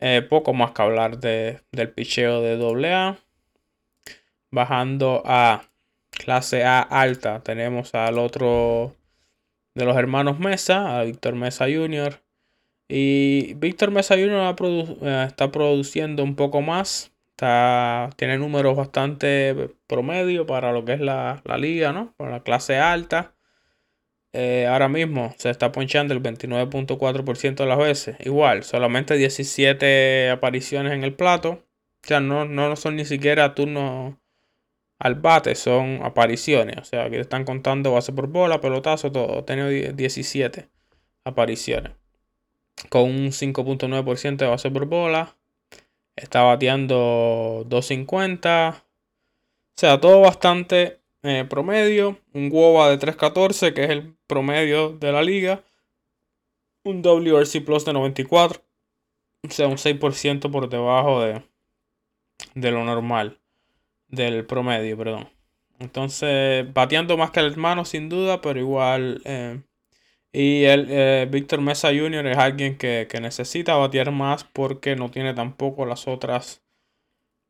eh, 0.00 0.22
poco 0.22 0.54
más 0.54 0.72
que 0.72 0.82
hablar 0.82 1.18
de, 1.18 1.60
del 1.72 1.90
picheo 1.90 2.40
de 2.40 2.54
AA. 2.88 3.18
Bajando 4.50 5.22
a 5.26 5.64
clase 6.16 6.64
A 6.64 6.80
alta, 6.80 7.40
tenemos 7.40 7.94
al 7.94 8.18
otro 8.18 8.94
de 9.74 9.84
los 9.84 9.96
hermanos 9.96 10.38
Mesa, 10.38 10.98
a 10.98 11.04
Víctor 11.04 11.34
Mesa 11.34 11.66
Jr. 11.66 12.20
Y 12.88 13.54
Víctor 13.54 13.90
Mesa 13.90 14.14
Jr. 14.14 14.56
Eh, 15.02 15.24
está 15.28 15.52
produciendo 15.52 16.22
un 16.22 16.34
poco 16.34 16.62
más. 16.62 17.12
Está, 17.30 18.10
tiene 18.16 18.38
números 18.38 18.76
bastante 18.76 19.70
promedio 19.86 20.46
para 20.46 20.72
lo 20.72 20.84
que 20.84 20.94
es 20.94 21.00
la, 21.00 21.42
la 21.44 21.58
liga, 21.58 21.92
¿no? 21.92 22.14
Para 22.16 22.30
la 22.30 22.42
clase 22.42 22.78
alta. 22.78 23.34
Eh, 24.32 24.66
ahora 24.66 24.88
mismo 24.88 25.34
se 25.38 25.50
está 25.50 25.72
ponchando 25.72 26.14
el 26.14 26.22
29.4% 26.22 27.56
de 27.56 27.66
las 27.66 27.78
veces. 27.78 28.16
Igual, 28.24 28.64
solamente 28.64 29.14
17 29.16 30.30
apariciones 30.30 30.92
en 30.92 31.04
el 31.04 31.14
plato. 31.14 31.62
O 32.04 32.08
sea, 32.08 32.20
no, 32.20 32.44
no 32.44 32.76
son 32.76 32.96
ni 32.96 33.04
siquiera 33.04 33.54
turnos 33.54 34.14
al 34.98 35.14
bate, 35.16 35.54
son 35.54 36.00
apariciones. 36.02 36.76
O 36.78 36.84
sea, 36.84 37.04
aquí 37.04 37.16
están 37.16 37.44
contando 37.44 37.92
base 37.92 38.12
por 38.12 38.28
bola, 38.28 38.60
pelotazo, 38.60 39.12
todo. 39.12 39.44
Tiene 39.44 39.92
17 39.92 40.68
apariciones. 41.24 41.92
Con 42.90 43.02
un 43.02 43.32
5.9% 43.32 44.36
de 44.36 44.46
base 44.46 44.70
por 44.70 44.86
bola. 44.86 45.36
Está 46.16 46.42
bateando 46.42 47.64
250. 47.66 48.84
O 49.76 49.78
sea, 49.78 50.00
todo 50.00 50.20
bastante 50.20 51.00
eh, 51.22 51.44
promedio, 51.44 52.18
un 52.32 52.50
WOBA 52.52 52.90
de 52.90 52.98
3.14, 53.00 53.74
que 53.74 53.82
es 53.84 53.90
el 53.90 54.16
promedio 54.28 54.90
de 54.90 55.10
la 55.10 55.22
liga, 55.22 55.64
un 56.84 57.02
WRC 57.02 57.64
Plus 57.64 57.84
de 57.84 57.92
94, 57.92 58.62
o 59.42 59.50
sea, 59.50 59.66
un 59.66 59.76
6% 59.76 60.50
por 60.52 60.68
debajo 60.68 61.20
de, 61.20 61.42
de 62.54 62.70
lo 62.70 62.84
normal, 62.84 63.40
del 64.08 64.46
promedio, 64.46 64.96
perdón. 64.96 65.28
Entonces, 65.78 66.72
bateando 66.72 67.16
más 67.16 67.30
que 67.30 67.40
el 67.40 67.46
hermano, 67.46 67.84
sin 67.84 68.08
duda, 68.08 68.40
pero 68.40 68.60
igual. 68.60 69.22
Eh, 69.24 69.60
y 70.32 70.64
el 70.64 70.86
eh, 70.90 71.28
Víctor 71.30 71.60
Mesa 71.60 71.88
Jr. 71.88 72.26
es 72.26 72.38
alguien 72.38 72.76
que, 72.78 73.06
que, 73.10 73.20
necesita 73.20 73.76
batear 73.76 74.10
más 74.12 74.44
porque 74.44 74.96
no 74.96 75.10
tiene 75.10 75.34
tampoco 75.34 75.86
las 75.86 76.08
otras 76.08 76.62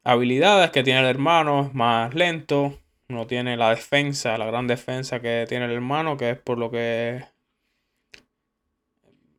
habilidades 0.04 0.70
que 0.70 0.82
tiene 0.84 1.00
el 1.00 1.06
hermano, 1.06 1.66
es 1.66 1.74
más 1.74 2.14
lento 2.14 2.78
no 3.08 3.26
tiene 3.26 3.56
la 3.56 3.70
defensa, 3.70 4.36
la 4.38 4.46
gran 4.46 4.66
defensa 4.66 5.20
que 5.20 5.46
tiene 5.48 5.66
el 5.66 5.72
hermano, 5.72 6.16
que 6.16 6.30
es 6.30 6.38
por 6.38 6.58
lo 6.58 6.70
que 6.70 7.24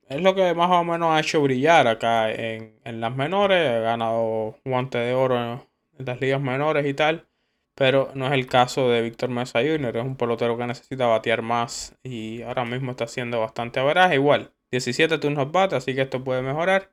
es 0.09 0.21
lo 0.21 0.35
que 0.35 0.53
más 0.53 0.71
o 0.71 0.83
menos 0.83 1.11
ha 1.11 1.19
hecho 1.19 1.41
brillar 1.41 1.87
acá 1.87 2.31
en, 2.31 2.79
las 2.85 3.15
menores. 3.15 3.69
Ha 3.69 3.79
ganado 3.79 4.57
guante 4.63 4.97
de 4.99 5.13
oro 5.13 5.66
las 5.99 6.21
ligas 6.21 6.41
menores 6.41 6.85
y 6.85 6.93
tal. 6.93 7.27
Pero 7.75 8.11
no 8.15 8.25
es 8.27 8.33
el 8.33 8.47
caso 8.47 8.89
de 8.89 9.01
Víctor 9.01 9.29
Mesa 9.29 9.59
Jr. 9.61 9.97
Es 9.97 10.03
un 10.03 10.15
pelotero 10.17 10.57
que 10.57 10.65
necesita 10.65 11.05
batear 11.07 11.41
más. 11.41 11.95
Y 12.03 12.41
ahora 12.41 12.65
mismo 12.65 12.91
está 12.91 13.05
haciendo 13.05 13.39
bastante 13.39 13.79
averaje. 13.79 14.15
Igual, 14.15 14.51
17 14.71 15.17
turnos 15.19 15.51
bate, 15.51 15.75
así 15.75 15.93
que 15.95 16.01
esto 16.01 16.23
puede 16.23 16.41
mejorar. 16.41 16.91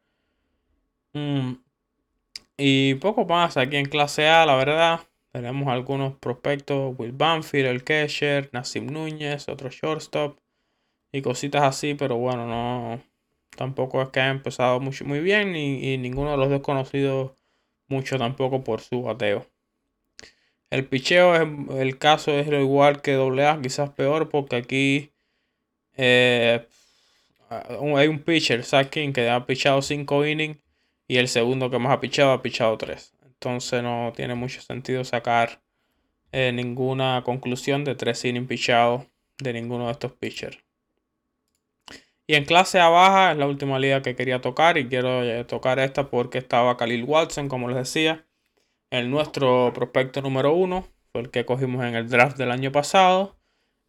Mm, 1.15 1.55
y 2.57 2.95
poco 2.97 3.25
más 3.25 3.57
aquí 3.57 3.77
en 3.77 3.87
clase 3.87 4.29
A, 4.29 4.47
la 4.47 4.57
verdad. 4.57 5.01
Tenemos 5.33 5.69
algunos 5.69 6.15
prospectos, 6.17 6.95
Will 6.99 7.13
Banfield, 7.13 7.67
el 7.67 7.85
catcher, 7.85 8.51
Nassim 8.53 8.87
Núñez, 8.87 9.49
otro 9.49 9.69
shortstop 9.69 10.39
y 11.13 11.23
cositas 11.23 11.63
así, 11.63 11.95
pero 11.95 12.17
bueno, 12.17 12.47
no 12.47 13.03
tampoco 13.57 14.03
es 14.03 14.09
que 14.11 14.21
haya 14.21 14.31
empezado 14.31 14.81
mucho, 14.81 15.05
muy 15.05 15.21
bien 15.21 15.57
y, 15.57 15.97
ninguno 15.99 16.33
de 16.33 16.37
los 16.37 16.51
dos 16.51 16.61
conocidos 16.61 17.33
mucho 17.89 18.19
tampoco 18.19 18.63
por 18.65 18.81
su 18.81 19.03
bateo. 19.03 19.47
El 20.71 20.87
picheo, 20.87 21.37
es, 21.37 21.43
el 21.79 21.99
caso 21.99 22.33
es 22.33 22.49
lo 22.49 22.61
igual 22.61 23.01
que 23.03 23.15
AA, 23.15 23.61
quizás 23.63 23.91
peor 23.91 24.29
porque 24.29 24.57
aquí 24.57 25.13
eh, 25.97 26.67
hay 27.49 28.09
un 28.09 28.19
pitcher, 28.21 28.65
Sakin, 28.65 29.13
que 29.13 29.29
ha 29.29 29.47
pichado 29.47 29.83
5 29.83 30.27
innings 30.27 30.59
y 31.07 31.19
el 31.19 31.29
segundo 31.29 31.71
que 31.71 31.79
más 31.79 31.93
ha 31.93 32.01
pichado 32.01 32.33
ha 32.33 32.43
pichado 32.43 32.77
3. 32.79 33.15
Entonces 33.25 33.83
no 33.83 34.13
tiene 34.17 34.35
mucho 34.35 34.61
sentido 34.63 35.05
sacar 35.05 35.61
eh, 36.33 36.51
ninguna 36.53 37.23
conclusión 37.25 37.85
de 37.85 37.95
tres 37.95 38.25
innings 38.25 38.49
pichados 38.49 39.07
de 39.39 39.53
ninguno 39.53 39.87
de 39.87 39.93
estos 39.93 40.13
pitchers. 40.13 40.64
Y 42.27 42.35
en 42.35 42.45
clase 42.45 42.81
A 42.81 42.89
baja 42.89 43.33
es 43.33 43.39
la 43.39 43.47
última 43.47 43.79
liga 43.79 44.03
que 44.03 44.17
quería 44.17 44.41
tocar 44.41 44.79
y 44.79 44.89
quiero 44.89 45.23
eh, 45.23 45.45
tocar 45.45 45.79
esta 45.79 46.09
porque 46.09 46.39
estaba 46.39 46.77
Khalil 46.77 47.05
Watson, 47.05 47.49
como 47.49 47.69
les 47.69 47.77
decía, 47.77 48.27
el 48.91 49.11
nuestro 49.11 49.73
prospecto 49.75 50.23
número 50.23 50.55
uno, 50.55 50.89
fue 51.13 51.23
el 51.23 51.31
que 51.31 51.45
cogimos 51.45 51.85
en 51.85 51.95
el 51.95 52.09
draft 52.09 52.39
del 52.39 52.51
año 52.51 52.73
pasado 52.73 53.37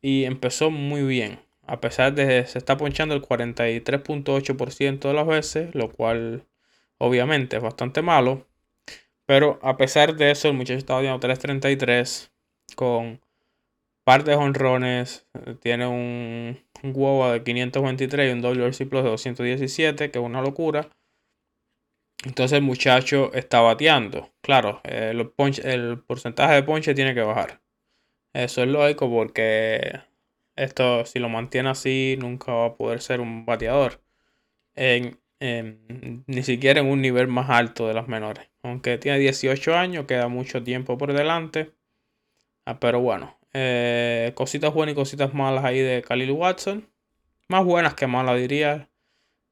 y 0.01 0.25
empezó 0.25 0.69
muy 0.71 1.03
bien. 1.03 1.39
A 1.67 1.79
pesar 1.81 2.13
de 2.13 2.27
que 2.27 2.45
se 2.45 2.57
está 2.57 2.77
ponchando 2.77 3.15
el 3.15 3.21
43.8% 3.21 4.99
de 5.07 5.13
las 5.13 5.27
veces, 5.27 5.73
lo 5.73 5.91
cual 5.91 6.45
obviamente 6.97 7.57
es 7.57 7.63
bastante 7.63 8.01
malo. 8.01 8.47
Pero 9.25 9.59
a 9.63 9.77
pesar 9.77 10.15
de 10.15 10.31
eso, 10.31 10.49
el 10.49 10.55
muchacho 10.55 10.77
estaba 10.77 11.01
dando 11.01 11.27
3.33 11.27 12.31
con 12.75 13.21
par 14.03 14.23
de 14.23 14.35
honrones, 14.35 15.27
tiene 15.61 15.87
un, 15.87 16.64
un 16.83 16.91
huevo 16.95 17.31
de 17.31 17.43
523 17.43 18.29
y 18.29 18.33
un 18.33 18.41
WRC 18.41 18.87
Plus 18.87 19.03
de 19.03 19.09
217, 19.09 20.11
que 20.11 20.19
es 20.19 20.25
una 20.25 20.41
locura. 20.41 20.89
Entonces 22.25 22.57
el 22.57 22.63
muchacho 22.63 23.31
está 23.33 23.61
bateando. 23.61 24.31
Claro, 24.41 24.81
el, 24.83 25.31
el 25.63 25.99
porcentaje 25.99 26.55
de 26.55 26.63
ponche 26.63 26.95
tiene 26.95 27.13
que 27.13 27.21
bajar. 27.21 27.61
Eso 28.33 28.63
es 28.63 28.67
lógico 28.67 29.09
porque 29.09 30.01
esto, 30.55 31.05
si 31.05 31.19
lo 31.19 31.29
mantiene 31.29 31.69
así, 31.69 32.17
nunca 32.19 32.53
va 32.53 32.65
a 32.67 32.75
poder 32.75 33.01
ser 33.01 33.21
un 33.21 33.45
bateador. 33.45 34.01
ni 34.75 36.43
siquiera 36.43 36.79
en 36.81 36.87
un 36.87 37.01
nivel 37.01 37.27
más 37.27 37.49
alto 37.49 37.87
de 37.87 37.93
las 37.93 38.07
menores. 38.07 38.49
Aunque 38.63 38.97
tiene 38.97 39.19
18 39.19 39.75
años, 39.75 40.05
queda 40.05 40.27
mucho 40.27 40.63
tiempo 40.63 40.97
por 40.97 41.13
delante. 41.13 41.71
Ah, 42.65 42.79
pero 42.79 42.99
bueno, 42.99 43.37
eh, 43.57 44.33
cositas 44.35 44.73
buenas 44.73 44.93
y 44.93 44.95
cositas 44.97 45.33
malas 45.33 45.63
ahí 45.63 45.79
de 45.79 46.01
Khalil 46.01 46.31
Watson. 46.31 46.89
Más 47.47 47.63
buenas 47.63 47.93
que 47.93 48.05
malas, 48.05 48.37
diría, 48.37 48.89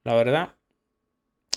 la 0.03 0.13
verdad. 0.13 0.55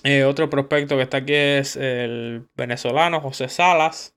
Eh, 0.05 0.23
otro 0.23 0.49
prospecto 0.49 0.97
que 0.97 1.03
está 1.03 1.17
aquí 1.17 1.35
es 1.35 1.75
el 1.75 2.49
venezolano 2.55 3.21
José 3.21 3.49
Salas. 3.49 4.15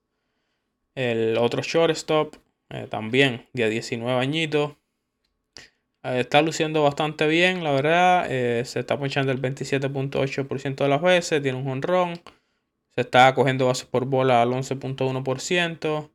El 0.93 1.39
otro 1.39 1.63
shortstop, 1.63 2.35
eh, 2.69 2.85
también 2.87 3.47
de 3.53 3.67
19 3.67 4.21
añitos. 4.21 4.73
está 6.03 6.43
luciendo 6.43 6.83
bastante 6.83 7.25
bien, 7.25 7.63
la 7.63 7.71
verdad. 7.71 8.27
se 8.27 8.79
está 8.79 8.99
ponchando 8.99 9.31
el 9.31 9.41
27.8% 9.41 10.83
de 10.83 10.89
las 10.89 11.01
veces. 11.01 11.41
Tiene 11.41 11.57
un 11.57 11.67
honrón. 11.67 12.21
Se 12.93 13.01
está 13.01 13.33
cogiendo 13.33 13.65
bases 13.65 13.87
por 13.87 14.05
bola 14.05 14.43
al 14.43 14.49
11.1%. 14.51 16.11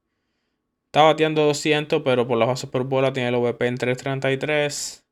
Está 0.94 1.02
bateando 1.02 1.42
200, 1.46 2.02
pero 2.04 2.28
por 2.28 2.38
las 2.38 2.46
bases 2.46 2.70
por 2.70 2.84
bola 2.84 3.12
tiene 3.12 3.30
el 3.30 3.34
OVP 3.34 3.66
en 3.66 3.76
333. 3.78 5.04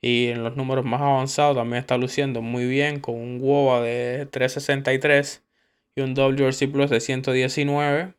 Y 0.00 0.28
en 0.28 0.44
los 0.44 0.56
números 0.56 0.84
más 0.84 1.00
avanzados 1.00 1.56
también 1.56 1.80
está 1.80 1.96
luciendo 1.98 2.42
muy 2.42 2.64
bien 2.68 3.00
con 3.00 3.16
un 3.16 3.40
WOBA 3.40 3.80
de 3.80 4.26
363 4.26 5.44
y 5.96 6.02
un 6.02 6.14
WRC 6.14 6.68
Plus 6.70 6.90
de 6.90 7.00
119. 7.00 8.14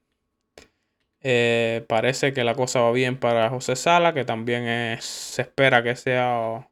Eh, 1.22 1.86
parece 1.88 2.34
que 2.34 2.44
la 2.44 2.56
cosa 2.56 2.82
va 2.82 2.92
bien 2.92 3.18
para 3.18 3.50
José 3.52 3.78
Sala, 3.78 4.14
que 4.14 4.26
también 4.26 4.98
se 5.00 5.44
espera 5.44 5.84
que 5.84 5.96
sea 5.96 6.70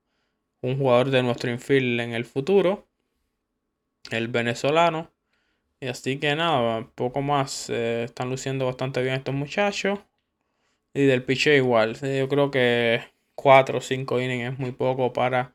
un 0.61 0.77
jugador 0.77 1.11
de 1.11 1.23
nuestro 1.23 1.49
infield 1.49 2.01
en 2.01 2.11
el 2.13 2.25
futuro. 2.25 2.85
El 4.11 4.27
venezolano. 4.27 5.09
Y 5.79 5.87
así 5.87 6.19
que 6.19 6.35
nada, 6.35 6.89
poco 6.93 7.21
más. 7.21 7.69
Eh, 7.69 8.03
están 8.03 8.29
luciendo 8.29 8.65
bastante 8.65 9.01
bien 9.01 9.15
estos 9.15 9.33
muchachos. 9.33 9.99
Y 10.95 11.05
del 11.05 11.23
picheo 11.23 11.53
igual. 11.53 11.99
Yo 11.99 12.29
creo 12.29 12.49
que 12.51 13.01
4 13.35 13.79
o 13.79 13.81
5 13.81 14.21
innings 14.21 14.53
es 14.53 14.59
muy 14.59 14.71
poco 14.71 15.11
para 15.11 15.53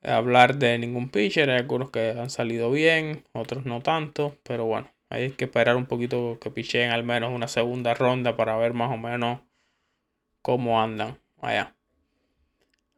hablar 0.00 0.58
de 0.58 0.78
ningún 0.78 1.10
pitcher. 1.10 1.50
Hay 1.50 1.58
algunos 1.58 1.90
que 1.90 2.10
han 2.10 2.30
salido 2.30 2.70
bien, 2.70 3.24
otros 3.32 3.66
no 3.66 3.82
tanto. 3.82 4.36
Pero 4.44 4.66
bueno, 4.66 4.88
hay 5.08 5.32
que 5.32 5.46
esperar 5.46 5.74
un 5.74 5.86
poquito 5.86 6.38
que 6.40 6.52
picheen 6.52 6.92
al 6.92 7.02
menos 7.02 7.32
una 7.32 7.48
segunda 7.48 7.94
ronda 7.94 8.36
para 8.36 8.56
ver 8.56 8.72
más 8.72 8.92
o 8.92 8.96
menos 8.96 9.40
cómo 10.40 10.80
andan 10.80 11.18
allá. 11.40 11.74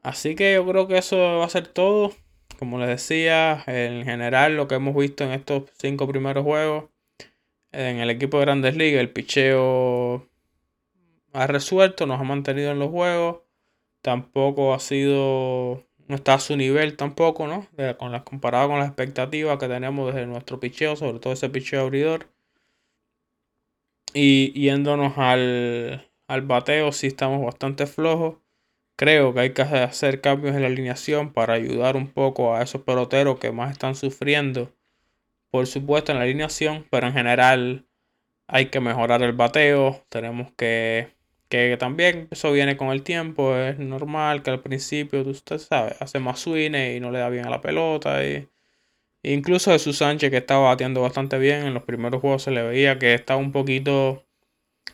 Así 0.03 0.35
que 0.35 0.53
yo 0.53 0.67
creo 0.67 0.89
que 0.89 0.99
eso 0.99 1.17
va 1.39 1.47
a 1.47 1.49
ser 1.49 1.69
todo. 1.69 2.13
Como 2.59 2.79
les 2.79 2.89
decía, 2.89 3.65
en 3.67 4.05
general 4.05 4.57
lo 4.57 4.69
que 4.69 4.75
hemos 4.75 4.95
visto 4.95 5.25
en 5.25 5.31
estos 5.31 5.71
cinco 5.79 6.07
primeros 6.07 6.45
juegos 6.45 6.91
en 7.73 7.99
el 8.01 8.11
equipo 8.11 8.39
de 8.39 8.45
Grandes 8.45 8.77
Ligas, 8.77 9.01
el 9.01 9.09
picheo 9.11 10.29
ha 11.33 11.47
resuelto, 11.47 12.07
nos 12.07 12.21
ha 12.21 12.25
mantenido 12.25 12.73
en 12.73 12.79
los 12.79 12.91
juegos. 12.91 13.41
Tampoco 14.03 14.75
ha 14.75 14.81
sido, 14.81 15.85
no 16.09 16.17
está 16.17 16.35
a 16.35 16.41
su 16.41 16.57
nivel 16.57 16.97
tampoco, 16.97 17.47
¿no? 17.47 17.69
con 17.99 18.13
las, 18.13 18.23
comparado 18.23 18.69
con 18.69 18.79
las 18.79 18.89
expectativas 18.89 19.59
que 19.59 19.69
tenemos 19.69 20.13
desde 20.13 20.27
nuestro 20.27 20.61
picheo, 20.61 20.97
sobre 20.97 21.21
todo 21.21 21.33
ese 21.33 21.49
picheo 21.51 21.83
abridor. 21.83 22.29
Y 24.15 24.53
yéndonos 24.61 25.17
al, 25.17 26.11
al 26.27 26.43
bateo, 26.43 26.93
sí 26.93 27.07
estamos 27.07 27.45
bastante 27.45 27.87
flojos. 27.87 28.37
Creo 28.97 29.33
que 29.35 29.41
hay 29.41 29.53
que 29.53 29.63
hacer 29.63 30.21
cambios 30.21 30.55
en 30.55 30.63
la 30.63 30.69
alineación 30.69 31.33
para 31.33 31.55
ayudar 31.55 31.97
un 31.97 32.09
poco 32.09 32.55
a 32.55 32.63
esos 32.63 32.83
peloteros 32.83 33.39
que 33.39 33.53
más 33.53 33.73
están 33.73 33.95
sufriendo. 33.95 34.73
Por 35.51 35.67
supuesto 35.67 36.13
en 36.13 36.19
la 36.19 36.25
alineación, 36.25 36.87
pero 36.91 37.07
en 37.07 37.15
general 37.15 37.87
hay 38.47 38.67
que 38.67 38.81
mejorar 38.81 39.23
el 39.23 39.33
bateo. 39.33 40.05
Tenemos 40.09 40.53
que 40.57 41.15
que 41.53 41.77
también 41.77 42.29
eso 42.31 42.51
viene 42.51 42.79
con 42.79 42.89
el 42.89 43.03
tiempo, 43.03 43.55
es 43.57 43.79
normal 43.79 44.43
que 44.43 44.51
al 44.51 44.63
principio, 44.63 45.21
usted 45.21 45.59
sabe, 45.59 45.95
hace 46.01 46.19
más 46.19 46.41
swing 46.41 46.75
y 46.75 46.99
no 46.99 47.11
le 47.11 47.19
da 47.19 47.29
bien 47.29 47.45
a 47.47 47.51
la 47.51 47.61
pelota. 47.61 48.25
Y, 48.27 48.49
incluso 49.23 49.71
Jesús 49.73 49.99
Sánchez, 49.99 50.31
que 50.31 50.39
estaba 50.39 50.69
batiendo 50.71 51.03
bastante 51.03 51.39
bien 51.39 51.67
en 51.67 51.75
los 51.75 51.83
primeros 51.85 52.23
juegos, 52.23 52.45
se 52.45 52.53
le 52.53 52.63
veía 52.63 52.99
que 52.99 53.13
estaba 53.13 53.39
un 53.39 53.53
poquito, 53.53 54.25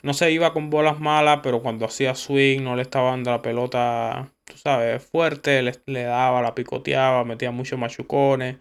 no 0.02 0.14
se 0.14 0.32
iba 0.32 0.52
con 0.52 0.70
bolas 0.70 0.98
malas, 1.00 1.40
pero 1.44 1.62
cuando 1.62 1.86
hacía 1.86 2.16
swing 2.16 2.62
no 2.64 2.76
le 2.76 2.82
estaba 2.82 3.10
dando 3.10 3.30
la 3.30 3.42
pelota, 3.42 4.32
tú 4.44 4.56
sabes, 4.58 5.04
fuerte, 5.04 5.62
le, 5.62 6.02
daba, 6.02 6.42
la 6.42 6.56
picoteaba, 6.56 7.24
metía 7.24 7.52
muchos 7.52 7.78
machucones 7.78 8.58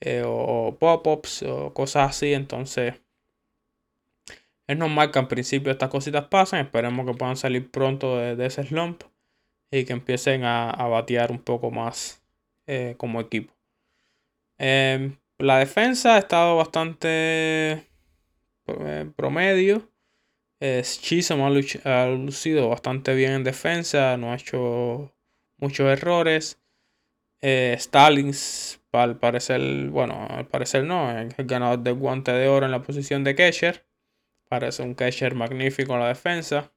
eh, 0.00 0.24
o 0.26 0.76
pop-ups 0.80 1.44
o 1.44 1.74
cosas 1.74 2.10
así, 2.10 2.34
entonces 2.34 2.94
es 4.70 4.78
normal 4.78 5.10
que 5.10 5.18
en 5.18 5.26
principio 5.26 5.72
estas 5.72 5.90
cositas 5.90 6.26
pasen. 6.28 6.60
Esperemos 6.60 7.04
que 7.04 7.14
puedan 7.14 7.36
salir 7.36 7.68
pronto 7.70 8.18
de, 8.18 8.46
ese 8.46 8.62
slump 8.62 9.02
y 9.70 9.84
que 9.84 9.92
empiecen 9.92 10.44
a, 10.44 10.86
batear 10.86 11.32
un 11.32 11.40
poco 11.40 11.72
más 11.72 12.22
eh, 12.68 12.94
como 12.96 13.20
equipo. 13.20 13.52
Em, 14.58 15.16
la 15.38 15.58
defensa 15.58 16.14
ha 16.14 16.18
estado 16.18 16.56
bastante 16.56 17.88
eh, 18.66 19.10
promedio. 19.16 19.90
Eh, 20.60 20.84
ha, 21.84 22.06
lucido 22.06 22.68
bastante 22.68 23.14
bien 23.14 23.32
en 23.32 23.44
defensa, 23.44 24.16
no 24.18 24.30
ha 24.30 24.36
hecho 24.36 25.12
muchos 25.56 25.86
errores. 25.88 26.60
Stallings, 27.42 28.80
al 28.92 29.18
parecer, 29.18 29.88
bueno, 29.88 30.26
al 30.28 30.46
parecer 30.46 30.84
no, 30.84 31.10
el 31.10 31.34
ganador 31.38 31.80
del 31.80 31.94
guante 31.94 32.32
de 32.32 32.46
oro 32.48 32.66
en 32.66 32.72
la 32.72 32.82
posición 32.82 33.24
de 33.24 33.34
catcher. 33.34 33.89
Parece 34.50 34.82
un 34.82 34.94
catcher 34.94 35.36
magnífico 35.36 35.94
en 35.94 36.00
la 36.00 36.08
defensa. 36.08 36.72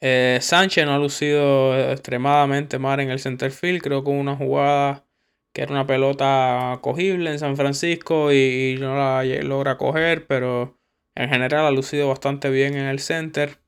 Eh, 0.00 0.38
Sánchez 0.40 0.86
no 0.86 0.94
ha 0.94 0.98
lucido 0.98 1.78
extremadamente 1.92 2.78
mal 2.78 3.00
en 3.00 3.10
el 3.10 3.18
center 3.18 3.50
field. 3.50 3.82
Creo 3.82 4.02
que 4.02 4.10
una 4.10 4.34
jugada 4.34 5.04
que 5.52 5.60
era 5.60 5.72
una 5.72 5.86
pelota 5.86 6.78
cogible 6.80 7.30
en 7.30 7.38
San 7.38 7.54
Francisco 7.54 8.32
y, 8.32 8.78
no 8.80 8.96
la 8.96 9.22
logra 9.42 9.76
coger, 9.76 10.26
pero 10.26 10.80
en 11.14 11.28
general 11.28 11.66
ha 11.66 11.70
lucido 11.70 12.08
bastante 12.08 12.48
bien 12.48 12.78
en 12.78 12.86
el 12.86 13.00
center. 13.00 13.58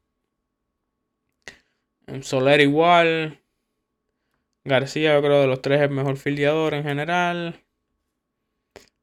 Soler 2.23 2.63
igual. 2.63 3.43
García, 4.65 5.13
yo 5.15 5.21
creo 5.21 5.43
de 5.43 5.49
los 5.49 5.61
tres 5.61 5.83
es 5.83 5.91
mejor 5.91 6.17
fildeador 6.17 6.73
en 6.73 6.85
general. 6.85 7.62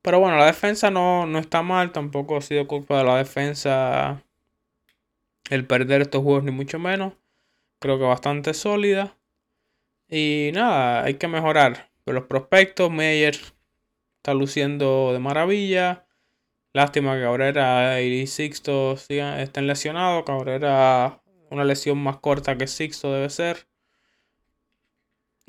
Pero 0.01 0.19
bueno, 0.19 0.37
la 0.37 0.45
defensa 0.45 0.89
no, 0.91 1.37
está 1.37 1.61
mal, 1.61 1.91
tampoco 1.91 2.37
ha 2.37 2.41
sido 2.41 2.67
culpa 2.67 2.97
de 2.97 3.03
la 3.03 3.17
defensa 3.17 4.23
el 5.49 5.65
perder 5.65 6.01
estos 6.01 6.23
juegos, 6.23 6.43
ni 6.43 6.51
mucho 6.51 6.79
menos. 6.79 7.13
Creo 7.79 7.97
que 7.97 8.05
bastante 8.05 8.53
sólida. 8.53 9.17
Y 10.09 10.51
nada, 10.53 11.03
hay 11.03 11.15
que 11.15 11.27
mejorar. 11.27 11.91
Pero 12.03 12.19
los 12.19 12.27
prospectos, 12.27 12.91
Meyer 12.91 13.35
está 14.17 14.33
luciendo 14.33 15.13
de 15.13 15.19
maravilla. 15.19 16.07
Lástima 16.73 17.15
que 17.15 17.23
Cabrera 17.23 18.01
y 18.01 18.27
Sixto 18.27 18.93
estén 18.93 19.67
lesionados. 19.67 20.23
Cabrera, 20.25 21.21
una 21.49 21.63
lesión 21.63 21.97
más 21.97 22.17
corta 22.17 22.57
que 22.57 22.67
Sixto 22.67 23.13
debe 23.13 23.29
ser. 23.29 23.68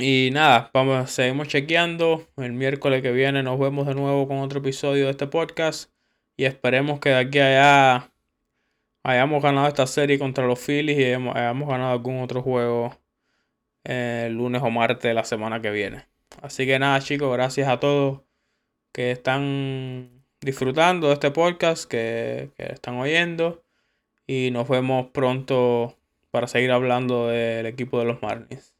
Y 0.02 0.30
nada, 0.32 0.70
vamos, 0.72 1.10
seguimos 1.10 1.48
chequeando. 1.48 2.26
El 2.38 2.54
miércoles 2.54 3.02
que 3.02 3.12
viene 3.12 3.42
nos 3.42 3.58
vemos 3.58 3.86
de 3.86 3.94
nuevo 3.94 4.26
con 4.26 4.38
otro 4.38 4.60
episodio 4.60 5.04
de 5.04 5.10
este 5.10 5.26
podcast. 5.26 5.92
Y 6.38 6.46
esperemos 6.46 7.00
que 7.00 7.10
de 7.10 7.16
aquí 7.16 7.38
a 7.38 7.98
allá 7.98 8.12
hayamos 9.02 9.42
ganado 9.42 9.68
esta 9.68 9.86
serie 9.86 10.18
contra 10.18 10.46
los 10.46 10.58
Phillies 10.58 10.98
y 10.98 11.04
hayamos, 11.04 11.34
ganado 11.68 11.92
algún 11.92 12.22
otro 12.22 12.40
juego 12.40 12.98
el 13.84 13.92
eh, 13.94 14.30
lunes 14.30 14.62
o 14.62 14.70
martes 14.70 15.02
de 15.02 15.12
la 15.12 15.24
semana 15.24 15.60
que 15.60 15.70
viene. 15.70 16.06
Así 16.40 16.64
que 16.66 16.78
nada, 16.78 17.00
chicos, 17.00 17.30
gracias 17.32 17.68
a 17.68 17.78
todos 17.78 18.22
que 18.92 19.10
están 19.10 20.24
disfrutando 20.40 21.08
de 21.08 21.14
este 21.14 21.30
podcast, 21.30 21.84
que, 21.90 22.50
que 22.56 22.72
están 22.72 22.96
oyendo. 22.96 23.62
Y 24.26 24.50
nos 24.50 24.66
vemos 24.66 25.08
pronto 25.08 25.98
para 26.30 26.46
seguir 26.46 26.72
hablando 26.72 27.28
del 27.28 27.66
equipo 27.66 27.98
de 27.98 28.06
los 28.06 28.22
Marlins. 28.22 28.79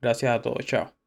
Gracias 0.00 0.30
a 0.30 0.42
todos. 0.42 0.66
Chao. 0.66 0.99